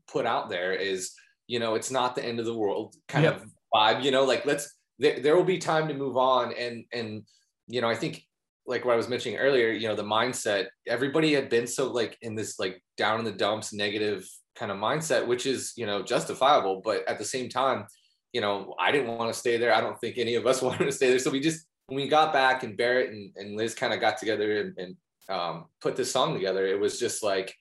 put 0.09 0.27
out 0.27 0.49
there 0.49 0.73
is, 0.73 1.13
you 1.47 1.59
know, 1.59 1.75
it's 1.75 1.91
not 1.91 2.15
the 2.15 2.25
end 2.25 2.41
of 2.41 2.47
the 2.47 2.57
world 2.57 2.95
kind 3.09 3.27
of 3.27 3.45
vibe, 3.75 4.03
you 4.03 4.11
know, 4.11 4.25
like 4.25 4.45
let's, 4.45 4.77
there, 4.99 5.21
there 5.21 5.37
will 5.37 5.45
be 5.45 5.59
time 5.59 5.89
to 5.89 5.95
move 5.95 6.17
on. 6.17 6.53
And, 6.53 6.85
and, 6.93 7.23
you 7.69 7.81
know, 7.81 7.89
I 7.89 7.95
think 7.95 8.23
like 8.67 8.85
what 8.85 8.95
I 8.95 8.97
was 8.97 9.09
mentioning 9.09 9.39
earlier, 9.39 9.71
you 9.71 9.89
know, 9.89 9.95
the 9.95 10.03
mindset, 10.03 10.67
everybody 10.87 11.33
had 11.33 11.49
been 11.49 11.67
so 11.67 11.91
like 11.93 12.17
in 12.23 12.35
this 12.35 12.59
like 12.59 12.83
down 12.97 13.19
in 13.19 13.25
the 13.25 13.33
dumps, 13.33 13.73
negative 13.73 14.29
kind 14.57 14.73
of 14.73 14.79
mindset, 14.79 15.27
which 15.27 15.47
is, 15.47 15.73
you 15.77 15.87
know, 15.87 16.03
justifiable. 16.03 16.81
But 16.85 17.09
at 17.09 17.19
the 17.19 17.25
same 17.25 17.49
time, 17.49 17.87
you 18.35 18.41
know, 18.41 18.75
I 18.79 18.91
didn't 18.91 19.17
want 19.17 19.33
to 19.33 19.39
stay 19.39 19.57
there. 19.57 19.73
I 19.73 19.81
don't 19.81 19.99
think 20.01 20.19
any 20.19 20.35
of 20.35 20.47
us 20.47 20.61
wanted 20.63 20.85
to 20.85 20.93
stay 20.93 21.09
there. 21.09 21.19
So 21.21 21.31
we 21.31 21.41
just, 21.41 21.67
when 21.87 21.97
we 21.97 22.09
got 22.09 22.33
back 22.33 22.65
and 22.65 22.77
Barrett 22.77 23.11
and, 23.11 23.33
and 23.37 23.57
Liz 23.57 23.75
kind 23.75 23.95
of 23.95 24.01
got 24.01 24.19
together 24.19 24.61
and, 24.61 24.79
and 24.79 24.97
um, 25.29 25.67
put 25.81 25.97
this 25.97 26.13
song 26.13 26.35
together, 26.35 26.67
it 26.67 26.79
was 26.79 26.99
just 26.99 27.23
like, 27.23 27.55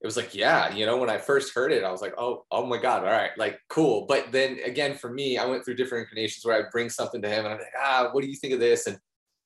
it 0.00 0.06
was 0.06 0.16
like, 0.16 0.34
yeah, 0.34 0.74
you 0.74 0.86
know, 0.86 0.96
when 0.96 1.10
I 1.10 1.18
first 1.18 1.54
heard 1.54 1.72
it, 1.72 1.84
I 1.84 1.90
was 1.90 2.00
like, 2.00 2.14
oh, 2.18 2.44
oh 2.50 2.66
my 2.66 2.76
God, 2.76 3.04
all 3.04 3.10
right, 3.10 3.30
like 3.36 3.58
cool. 3.68 4.06
But 4.06 4.32
then 4.32 4.58
again, 4.64 4.94
for 4.94 5.10
me, 5.10 5.38
I 5.38 5.46
went 5.46 5.64
through 5.64 5.76
different 5.76 6.06
inclinations 6.06 6.44
where 6.44 6.56
I 6.56 6.68
bring 6.70 6.88
something 6.88 7.22
to 7.22 7.28
him 7.28 7.44
and 7.44 7.54
I'm 7.54 7.60
like, 7.60 7.68
ah, 7.80 8.08
what 8.10 8.22
do 8.22 8.28
you 8.28 8.36
think 8.36 8.54
of 8.54 8.60
this? 8.60 8.86
And 8.86 8.98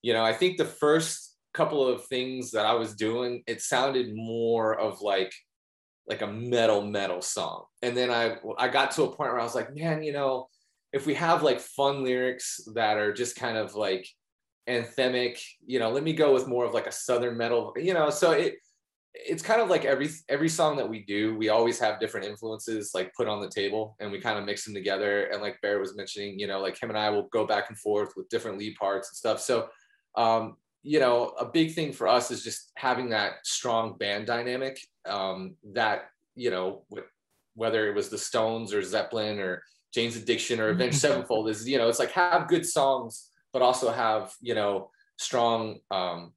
you 0.03 0.13
know, 0.13 0.25
I 0.25 0.33
think 0.33 0.57
the 0.57 0.65
first 0.65 1.37
couple 1.53 1.87
of 1.87 2.07
things 2.07 2.51
that 2.53 2.65
I 2.65 2.75
was 2.75 2.95
doing, 2.95 3.43
it 3.47 3.61
sounded 3.61 4.15
more 4.15 4.79
of 4.79 5.01
like 5.01 5.33
like 6.09 6.23
a 6.23 6.27
metal 6.27 6.83
metal 6.83 7.21
song. 7.21 7.65
And 7.83 7.97
then 7.97 8.11
I 8.11 8.37
I 8.57 8.69
got 8.69 8.93
to 8.93 9.05
a 9.05 9.09
point 9.09 9.33
where 9.33 9.41
I 9.41 9.45
was 9.45 9.55
like, 9.55 9.75
man, 9.75 10.03
you 10.03 10.13
know, 10.13 10.49
if 10.93 11.07
we 11.07 11.15
have 11.15 11.43
like 11.43 11.61
fun 11.61 12.05
lyrics 12.05 12.61
that 12.75 12.97
are 12.97 13.13
just 13.13 13.37
kind 13.37 13.57
of 13.57 13.75
like 13.75 14.09
anthemic, 14.69 15.41
you 15.65 15.79
know, 15.79 15.91
let 15.91 16.03
me 16.03 16.13
go 16.13 16.33
with 16.33 16.49
more 16.49 16.65
of 16.65 16.75
like 16.75 16.87
a 16.87 16.93
southern 16.93 17.37
metal, 17.37 17.73
you 17.77 17.95
know, 17.95 18.11
so 18.11 18.33
it 18.33 18.57
it's 19.19 19.43
kind 19.43 19.63
of 19.63 19.71
like 19.71 19.87
every 19.87 20.11
every 20.29 20.49
song 20.49 20.77
that 20.77 20.89
we 20.89 21.03
do, 21.05 21.35
we 21.37 21.49
always 21.49 21.79
have 21.79 21.99
different 21.99 22.27
influences 22.27 22.91
like 22.95 23.15
put 23.15 23.29
on 23.29 23.41
the 23.41 23.49
table 23.49 23.97
and 23.99 24.13
we 24.13 24.21
kind 24.21 24.39
of 24.39 24.45
mix 24.45 24.65
them 24.65 24.75
together. 24.75 25.25
And 25.27 25.41
like 25.41 25.61
Bear 25.63 25.79
was 25.79 25.97
mentioning, 25.97 26.39
you 26.39 26.47
know, 26.47 26.61
like 26.61 26.81
him 26.81 26.91
and 26.91 26.99
I 26.99 27.09
will 27.11 27.29
go 27.33 27.47
back 27.47 27.71
and 27.71 27.79
forth 27.79 28.13
with 28.17 28.29
different 28.29 28.59
lead 28.59 28.75
parts 28.77 29.09
and 29.09 29.17
stuff. 29.17 29.41
So 29.41 29.69
um, 30.17 30.57
you 30.83 31.01
know, 31.01 31.35
a 31.41 31.45
big 31.45 31.75
thing 31.75 31.93
for 31.93 32.07
us 32.07 32.31
is 32.31 32.45
just 32.45 32.71
having 32.77 33.09
that 33.11 33.45
strong 33.45 33.97
band 33.99 34.25
dynamic 34.25 34.79
um, 35.05 35.57
that, 35.73 36.11
you 36.37 36.51
know, 36.51 36.85
with, 36.91 37.05
whether 37.55 37.89
it 37.89 37.95
was 37.97 38.09
the 38.09 38.17
Stones 38.17 38.73
or 38.73 38.83
Zeppelin 38.83 39.41
or 39.41 39.65
Jane's 39.97 40.15
Addiction 40.15 40.61
or 40.61 40.69
Avenged 40.69 40.99
Sevenfold 40.99 41.49
is, 41.49 41.67
you 41.67 41.79
know, 41.79 41.89
it's 41.89 41.99
like 41.99 42.13
have 42.13 42.49
good 42.49 42.67
songs, 42.67 43.31
but 43.55 43.63
also 43.63 43.91
have, 43.91 44.35
you 44.43 44.55
know, 44.55 44.91
strong 45.19 45.79
um, 45.91 46.35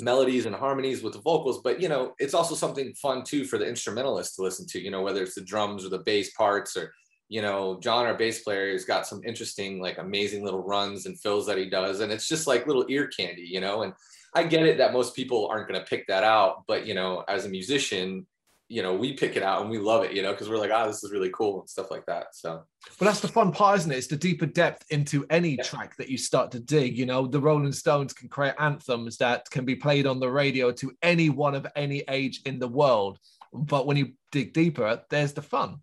melodies 0.00 0.46
and 0.46 0.56
harmonies 0.56 1.02
with 1.02 1.12
the 1.12 1.20
vocals. 1.20 1.60
But, 1.62 1.78
you 1.82 1.90
know, 1.90 2.14
it's 2.18 2.32
also 2.32 2.54
something 2.54 2.94
fun 2.94 3.22
too 3.22 3.44
for 3.44 3.58
the 3.58 3.68
instrumentalist 3.68 4.36
to 4.36 4.42
listen 4.42 4.66
to, 4.68 4.80
you 4.80 4.90
know, 4.90 5.02
whether 5.02 5.22
it's 5.22 5.34
the 5.34 5.42
drums 5.42 5.84
or 5.84 5.90
the 5.90 5.98
bass 5.98 6.32
parts 6.32 6.74
or, 6.74 6.90
you 7.28 7.42
know, 7.42 7.78
John, 7.82 8.06
our 8.06 8.16
bass 8.16 8.42
player, 8.42 8.72
has 8.72 8.86
got 8.86 9.06
some 9.06 9.20
interesting, 9.26 9.78
like 9.78 9.98
amazing 9.98 10.42
little 10.42 10.62
runs 10.62 11.04
and 11.04 11.20
fills 11.20 11.46
that 11.48 11.58
he 11.58 11.68
does. 11.68 12.00
And 12.00 12.10
it's 12.10 12.26
just 12.26 12.46
like 12.46 12.66
little 12.66 12.86
ear 12.88 13.08
candy, 13.08 13.42
you 13.42 13.60
know. 13.60 13.82
And 13.82 13.92
I 14.34 14.44
get 14.44 14.64
it 14.64 14.78
that 14.78 14.94
most 14.94 15.14
people 15.14 15.48
aren't 15.48 15.68
going 15.68 15.78
to 15.78 15.86
pick 15.86 16.06
that 16.06 16.24
out. 16.24 16.62
But, 16.66 16.86
you 16.86 16.94
know, 16.94 17.24
as 17.28 17.44
a 17.44 17.50
musician, 17.50 18.26
you 18.68 18.82
know, 18.82 18.94
we 18.94 19.12
pick 19.12 19.36
it 19.36 19.42
out 19.42 19.60
and 19.60 19.70
we 19.70 19.78
love 19.78 20.02
it, 20.02 20.12
you 20.12 20.22
know, 20.22 20.32
because 20.32 20.48
we're 20.48 20.58
like, 20.58 20.72
oh, 20.74 20.86
this 20.88 21.04
is 21.04 21.12
really 21.12 21.30
cool 21.30 21.60
and 21.60 21.70
stuff 21.70 21.90
like 21.90 22.04
that. 22.06 22.28
So, 22.34 22.64
well 23.00 23.10
that's 23.10 23.20
the 23.20 23.28
fun 23.28 23.52
part, 23.52 23.78
isn't 23.78 23.92
it? 23.92 23.98
It's 23.98 24.06
the 24.08 24.16
deeper 24.16 24.46
depth 24.46 24.84
into 24.90 25.24
any 25.30 25.56
yeah. 25.56 25.62
track 25.62 25.96
that 25.96 26.08
you 26.08 26.18
start 26.18 26.50
to 26.52 26.60
dig. 26.60 26.98
You 26.98 27.06
know, 27.06 27.26
the 27.26 27.40
Rolling 27.40 27.72
Stones 27.72 28.12
can 28.12 28.28
create 28.28 28.54
anthems 28.58 29.18
that 29.18 29.48
can 29.50 29.64
be 29.64 29.76
played 29.76 30.06
on 30.06 30.18
the 30.18 30.30
radio 30.30 30.72
to 30.72 30.92
anyone 31.02 31.54
of 31.54 31.66
any 31.76 32.02
age 32.08 32.40
in 32.44 32.58
the 32.58 32.68
world. 32.68 33.18
But 33.52 33.86
when 33.86 33.96
you 33.96 34.12
dig 34.32 34.52
deeper, 34.52 35.02
there's 35.10 35.32
the 35.32 35.42
fun. 35.42 35.76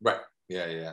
Right. 0.00 0.20
Yeah, 0.48 0.66
yeah. 0.66 0.92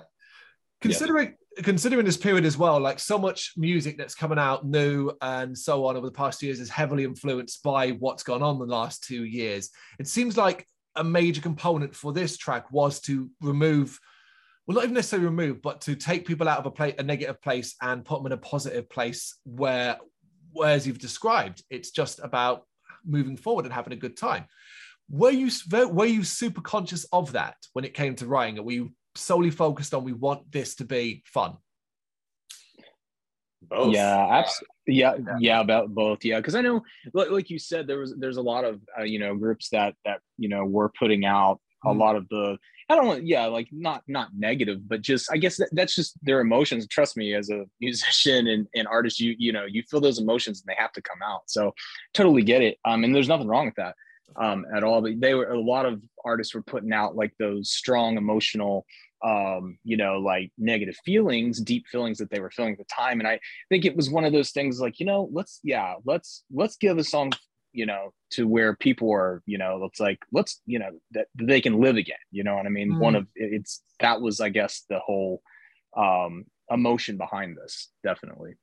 Considering 0.82 1.36
yeah. 1.56 1.64
considering 1.64 2.06
this 2.06 2.18
period 2.18 2.46
as 2.46 2.58
well, 2.58 2.80
like 2.80 3.00
so 3.00 3.18
much 3.18 3.54
music 3.56 3.98
that's 3.98 4.14
coming 4.14 4.38
out 4.38 4.66
new 4.66 5.12
and 5.22 5.58
so 5.58 5.86
on 5.86 5.96
over 5.96 6.06
the 6.06 6.12
past 6.12 6.44
years 6.44 6.60
is 6.60 6.70
heavily 6.70 7.06
influenced 7.06 7.64
by 7.64 7.92
what's 7.92 8.22
gone 8.22 8.44
on 8.44 8.60
the 8.60 8.66
last 8.66 9.04
two 9.04 9.24
years. 9.24 9.70
It 9.98 10.08
seems 10.08 10.38
like 10.38 10.68
a 10.98 11.04
major 11.04 11.42
component 11.42 11.96
for 11.96 12.12
this 12.12 12.38
track 12.38 12.72
was 12.72 13.00
to 13.02 13.30
remove 13.42 14.00
well, 14.68 14.76
not 14.76 14.84
even 14.84 14.96
necessarily 14.96 15.30
remove, 15.30 15.62
but 15.62 15.80
to 15.82 15.96
take 15.96 16.28
people 16.28 16.50
out 16.50 16.60
of 16.60 16.66
a 16.66 16.72
place, 16.72 16.94
a 17.00 17.04
negative 17.04 17.42
place, 17.42 17.76
and 17.82 18.04
put 18.04 18.20
them 18.20 18.26
in 18.26 18.34
a 18.34 18.38
positive 18.38 18.90
place 18.90 19.40
where, 19.46 19.98
where, 20.52 20.72
as 20.72 20.86
you've 20.86 21.00
described, 21.00 21.64
it's 21.70 21.92
just 21.92 22.20
about 22.22 22.64
moving 23.06 23.38
forward 23.38 23.64
and 23.64 23.74
having 23.74 23.94
a 23.94 23.98
good 23.98 24.18
time. 24.18 24.46
Were 25.10 25.32
you 25.32 25.50
were 25.72 26.06
you 26.06 26.26
super 26.26 26.60
conscious 26.60 27.06
of 27.14 27.32
that 27.32 27.56
when 27.72 27.86
it 27.86 27.94
came 27.94 28.16
to 28.16 28.26
writing? 28.26 28.62
Were 28.64 28.72
you 28.74 28.92
solely 29.16 29.52
focused 29.52 29.94
on 29.94 30.04
we 30.04 30.12
want 30.12 30.52
this 30.52 30.76
to 30.76 30.84
be 30.84 31.24
fun? 31.26 31.56
Both. 33.70 33.94
Yeah, 33.94 34.28
absolutely. 34.30 34.68
Yeah, 34.88 35.16
yeah, 35.40 35.60
about 35.60 35.90
both. 35.90 36.24
Yeah, 36.24 36.38
because 36.38 36.56
I 36.56 36.62
know, 36.62 36.82
like, 37.14 37.50
you 37.50 37.60
said, 37.60 37.88
there 37.88 38.00
was 38.00 38.16
there's 38.18 38.38
a 38.38 38.42
lot 38.42 38.64
of 38.64 38.80
uh, 38.98 39.04
you 39.04 39.20
know 39.20 39.36
groups 39.36 39.70
that 39.70 39.96
that 40.06 40.22
you 40.38 40.50
know 40.50 40.66
were 40.66 40.92
putting 40.98 41.26
out 41.26 41.60
a 41.86 41.90
mm. 41.90 41.98
lot 41.98 42.16
of 42.16 42.28
the 42.30 42.58
I 42.90 42.96
don't 42.96 43.06
want 43.06 43.26
yeah 43.26 43.46
like 43.48 43.68
not 43.72 44.04
not 44.08 44.30
negative, 44.38 44.88
but 44.88 45.02
just 45.02 45.30
I 45.32 45.38
guess 45.38 45.58
that, 45.58 45.70
that's 45.74 45.96
just 45.96 46.18
their 46.22 46.40
emotions. 46.40 46.88
Trust 46.88 47.18
me, 47.18 47.34
as 47.34 47.50
a 47.50 47.66
musician 47.82 48.48
and, 48.48 48.68
and 48.76 48.88
artist, 48.88 49.20
you 49.20 49.36
you 49.38 49.52
know 49.52 49.66
you 49.66 49.84
feel 49.84 50.00
those 50.00 50.20
emotions 50.20 50.62
and 50.62 50.72
they 50.72 50.82
have 50.82 50.94
to 50.94 51.02
come 51.02 51.20
out. 51.24 51.42
So 51.48 51.74
totally 52.14 52.44
get 52.44 52.62
it. 52.62 52.78
Um, 52.86 53.04
and 53.04 53.14
there's 53.14 53.28
nothing 53.28 53.48
wrong 53.48 53.66
with 53.66 53.76
that 53.76 53.96
um 54.36 54.66
at 54.76 54.84
all. 54.84 55.02
But 55.02 55.20
they 55.20 55.34
were 55.34 55.52
a 55.52 55.60
lot 55.60 55.86
of 55.86 56.02
artists 56.24 56.54
were 56.54 56.62
putting 56.62 56.94
out 56.94 57.16
like 57.16 57.34
those 57.40 57.72
strong 57.72 58.18
emotional 58.18 58.86
um, 59.24 59.78
you 59.84 59.98
know, 59.98 60.20
like 60.20 60.52
negative 60.58 60.96
feelings, 61.04 61.60
deep 61.60 61.88
feelings 61.88 62.18
that 62.20 62.30
they 62.30 62.40
were 62.40 62.52
feeling 62.52 62.74
at 62.74 62.78
the 62.78 62.86
time. 62.86 63.20
And 63.20 63.28
I 63.28 63.40
think 63.70 63.86
it 63.86 63.96
was 63.96 64.10
one 64.10 64.26
of 64.26 64.34
those 64.34 64.52
things 64.52 64.80
like, 64.80 65.00
you 65.00 65.06
know, 65.06 65.30
let's, 65.32 65.60
yeah, 65.64 65.96
let's, 66.06 66.44
let's 66.54 66.78
give 66.78 66.98
a 66.98 67.04
song, 67.04 67.32
you 67.74 67.86
know, 67.86 68.14
to 68.32 68.48
where 68.48 68.76
people 68.76 69.12
are, 69.12 69.42
you 69.46 69.58
know, 69.58 69.84
it's 69.86 70.00
like, 70.00 70.20
let's, 70.32 70.62
you 70.66 70.80
know, 70.80 70.92
that 71.12 71.28
they 71.36 71.62
can 71.62 71.80
live 71.80 71.96
again. 71.96 72.18
You 72.32 72.44
know 72.44 72.56
what 72.56 72.66
I 72.66 72.70
mean? 72.70 72.94
Mm. 72.94 73.00
One 73.00 73.16
of 73.16 73.28
it's, 73.36 73.82
that 74.00 74.22
was, 74.22 74.40
I 74.40 74.50
guess, 74.50 74.84
the 74.90 75.00
whole 75.00 75.42
um, 75.96 76.46
emotion 76.70 77.18
behind 77.18 77.58
this, 77.58 77.90
definitely 78.04 78.54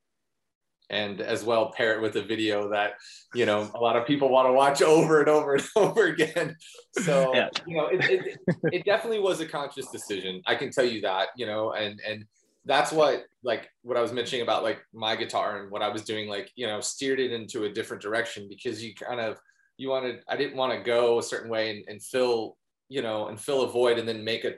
and 0.90 1.20
as 1.20 1.44
well 1.44 1.72
pair 1.72 1.94
it 1.94 2.02
with 2.02 2.16
a 2.16 2.22
video 2.22 2.68
that 2.68 2.94
you 3.34 3.46
know 3.46 3.70
a 3.74 3.80
lot 3.80 3.96
of 3.96 4.06
people 4.06 4.28
want 4.28 4.46
to 4.46 4.52
watch 4.52 4.82
over 4.82 5.20
and 5.20 5.28
over 5.28 5.54
and 5.54 5.64
over 5.76 6.06
again 6.06 6.56
so 6.92 7.34
yeah. 7.34 7.48
you 7.66 7.76
know 7.76 7.86
it, 7.86 8.04
it, 8.04 8.38
it, 8.72 8.84
definitely 8.84 9.18
was 9.18 9.40
a 9.40 9.46
conscious 9.46 9.90
decision 9.90 10.42
i 10.46 10.54
can 10.54 10.70
tell 10.70 10.84
you 10.84 11.00
that 11.00 11.28
you 11.36 11.46
know 11.46 11.72
and 11.72 12.00
and 12.06 12.24
that's 12.66 12.92
what 12.92 13.24
like 13.42 13.70
what 13.82 13.96
i 13.96 14.00
was 14.00 14.12
mentioning 14.12 14.42
about 14.42 14.62
like 14.62 14.84
my 14.92 15.16
guitar 15.16 15.62
and 15.62 15.70
what 15.70 15.82
i 15.82 15.88
was 15.88 16.02
doing 16.02 16.28
like 16.28 16.50
you 16.56 16.66
know 16.66 16.80
steered 16.80 17.20
it 17.20 17.32
into 17.32 17.64
a 17.64 17.72
different 17.72 18.02
direction 18.02 18.46
because 18.48 18.82
you 18.82 18.94
kind 18.94 19.20
of 19.20 19.38
you 19.76 19.88
wanted 19.88 20.22
i 20.28 20.36
didn't 20.36 20.56
want 20.56 20.72
to 20.72 20.84
go 20.84 21.18
a 21.18 21.22
certain 21.22 21.50
way 21.50 21.76
and, 21.76 21.84
and 21.88 22.02
fill 22.02 22.56
you 22.88 23.02
know 23.02 23.28
and 23.28 23.40
fill 23.40 23.62
a 23.62 23.68
void 23.68 23.98
and 23.98 24.08
then 24.08 24.22
make 24.22 24.44
a, 24.44 24.52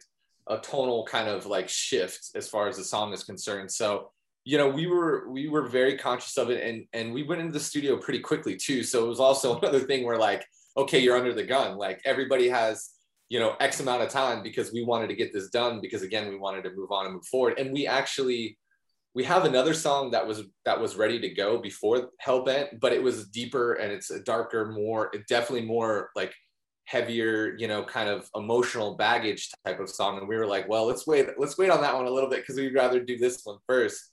a 0.49 0.59
tonal 0.59 1.05
kind 1.07 1.29
of 1.29 1.47
like 1.47 1.69
shift 1.69 2.31
as 2.35 2.49
far 2.49 2.69
as 2.69 2.77
the 2.77 2.85
song 2.85 3.13
is 3.13 3.25
concerned 3.25 3.71
so 3.71 4.11
you 4.47 4.57
know 4.57 4.69
we 4.69 4.87
were 4.87 5.29
we 5.29 5.49
were 5.49 5.67
very 5.67 5.99
conscious 5.99 6.39
of 6.39 6.51
it 6.51 6.65
and 6.65 6.87
and 6.93 7.13
we 7.13 7.25
went 7.25 7.41
into 7.41 7.53
the 7.53 7.61
studio 7.61 7.97
pretty 7.97 8.21
quickly 8.21 8.57
too. 8.57 8.85
So 8.85 9.05
it 9.05 9.09
was 9.09 9.21
also 9.21 9.59
another 9.59 9.81
thing 9.81 10.07
where 10.07 10.19
like 10.19 10.47
okay 10.77 11.01
you're 11.01 11.19
under 11.19 11.35
the 11.35 11.43
gun. 11.43 11.77
Like 11.77 12.01
everybody 12.05 12.49
has 12.49 12.91
you 13.29 13.41
know 13.41 13.57
x 13.59 13.81
amount 13.81 14.03
of 14.03 14.09
time 14.09 14.45
because 14.45 14.73
we 14.73 14.85
wanted 14.85 15.09
to 15.09 15.17
get 15.17 15.33
this 15.33 15.51
done 15.51 15.81
because 15.83 16.03
again 16.03 16.29
we 16.29 16.37
wanted 16.37 16.63
to 16.63 16.71
move 16.77 16.93
on 16.93 17.07
and 17.07 17.15
move 17.15 17.27
forward. 17.27 17.59
And 17.59 17.73
we 17.73 17.89
actually 17.89 18.57
we 19.15 19.25
have 19.25 19.45
another 19.45 19.75
song 19.75 20.13
that 20.13 20.25
was 20.25 20.45
that 20.65 20.81
was 20.81 20.95
ready 20.95 21.19
to 21.19 21.29
go 21.31 21.59
before 21.59 22.11
hellbent 22.25 22.79
but 22.81 22.93
it 22.93 23.03
was 23.03 23.29
deeper 23.29 23.75
and 23.75 23.91
it's 23.91 24.11
a 24.11 24.23
darker 24.23 24.67
more 24.67 25.11
definitely 25.29 25.67
more 25.67 26.11
like 26.15 26.33
heavier 26.85 27.57
you 27.59 27.67
know 27.67 27.83
kind 27.83 28.09
of 28.09 28.29
emotional 28.37 28.95
baggage 28.97 29.51
type 29.67 29.81
of 29.81 29.91
song. 29.91 30.19
And 30.19 30.29
we 30.29 30.37
were 30.37 30.47
like 30.47 30.69
well 30.69 30.87
let's 30.87 31.05
wait 31.05 31.27
let's 31.37 31.59
wait 31.59 31.71
on 31.71 31.81
that 31.81 31.97
one 31.97 32.07
a 32.07 32.11
little 32.11 32.31
bit 32.31 32.43
because 32.43 32.55
we'd 32.55 32.75
rather 32.75 33.01
do 33.01 33.19
this 33.19 33.41
one 33.43 33.59
first 33.67 34.13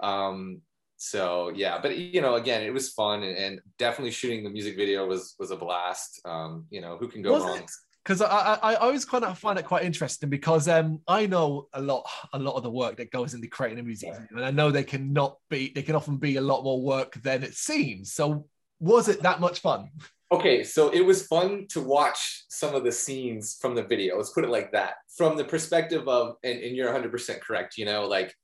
um, 0.00 0.60
so 0.96 1.52
yeah, 1.54 1.78
but 1.80 1.96
you 1.96 2.20
know, 2.20 2.36
again, 2.36 2.62
it 2.62 2.72
was 2.72 2.90
fun 2.90 3.22
and, 3.22 3.36
and, 3.36 3.60
definitely 3.78 4.10
shooting 4.10 4.44
the 4.44 4.50
music 4.50 4.76
video 4.76 5.06
was 5.06 5.34
was 5.38 5.50
a 5.50 5.56
blast. 5.56 6.20
Um, 6.24 6.66
you 6.70 6.80
know, 6.80 6.96
who 6.96 7.08
can 7.08 7.22
go 7.22 7.32
was 7.32 7.42
wrong? 7.42 7.66
Because 8.04 8.22
I, 8.22 8.28
I, 8.28 8.72
I 8.72 8.74
always 8.76 9.04
kind 9.04 9.24
of 9.24 9.38
find 9.38 9.58
it 9.58 9.64
quite 9.64 9.84
interesting 9.84 10.28
because 10.28 10.68
um 10.68 11.00
I 11.08 11.26
know 11.26 11.68
a 11.72 11.80
lot 11.80 12.08
a 12.32 12.38
lot 12.38 12.54
of 12.54 12.62
the 12.62 12.70
work 12.70 12.96
that 12.96 13.10
goes 13.10 13.34
into 13.34 13.48
creating 13.48 13.80
a 13.80 13.82
music 13.82 14.12
video, 14.12 14.36
and 14.36 14.44
I 14.44 14.50
know 14.50 14.70
they 14.70 14.84
cannot 14.84 15.38
be 15.50 15.72
they 15.74 15.82
can 15.82 15.96
often 15.96 16.16
be 16.16 16.36
a 16.36 16.40
lot 16.40 16.62
more 16.64 16.80
work 16.80 17.14
than 17.22 17.42
it 17.42 17.54
seems. 17.54 18.12
So 18.12 18.46
was 18.80 19.08
it 19.08 19.22
that 19.22 19.40
much 19.40 19.60
fun? 19.60 19.90
Okay, 20.32 20.64
so 20.64 20.90
it 20.90 21.02
was 21.02 21.26
fun 21.26 21.66
to 21.68 21.80
watch 21.80 22.44
some 22.48 22.74
of 22.74 22.82
the 22.82 22.90
scenes 22.90 23.56
from 23.60 23.74
the 23.74 23.84
video. 23.84 24.16
Let's 24.16 24.30
put 24.30 24.44
it 24.44 24.50
like 24.50 24.72
that. 24.72 24.94
From 25.16 25.36
the 25.36 25.44
perspective 25.44 26.08
of, 26.08 26.36
and, 26.42 26.58
and 26.58 26.74
you're 26.74 26.92
100% 26.92 27.40
correct, 27.40 27.78
you 27.78 27.84
know, 27.84 28.06
like 28.06 28.34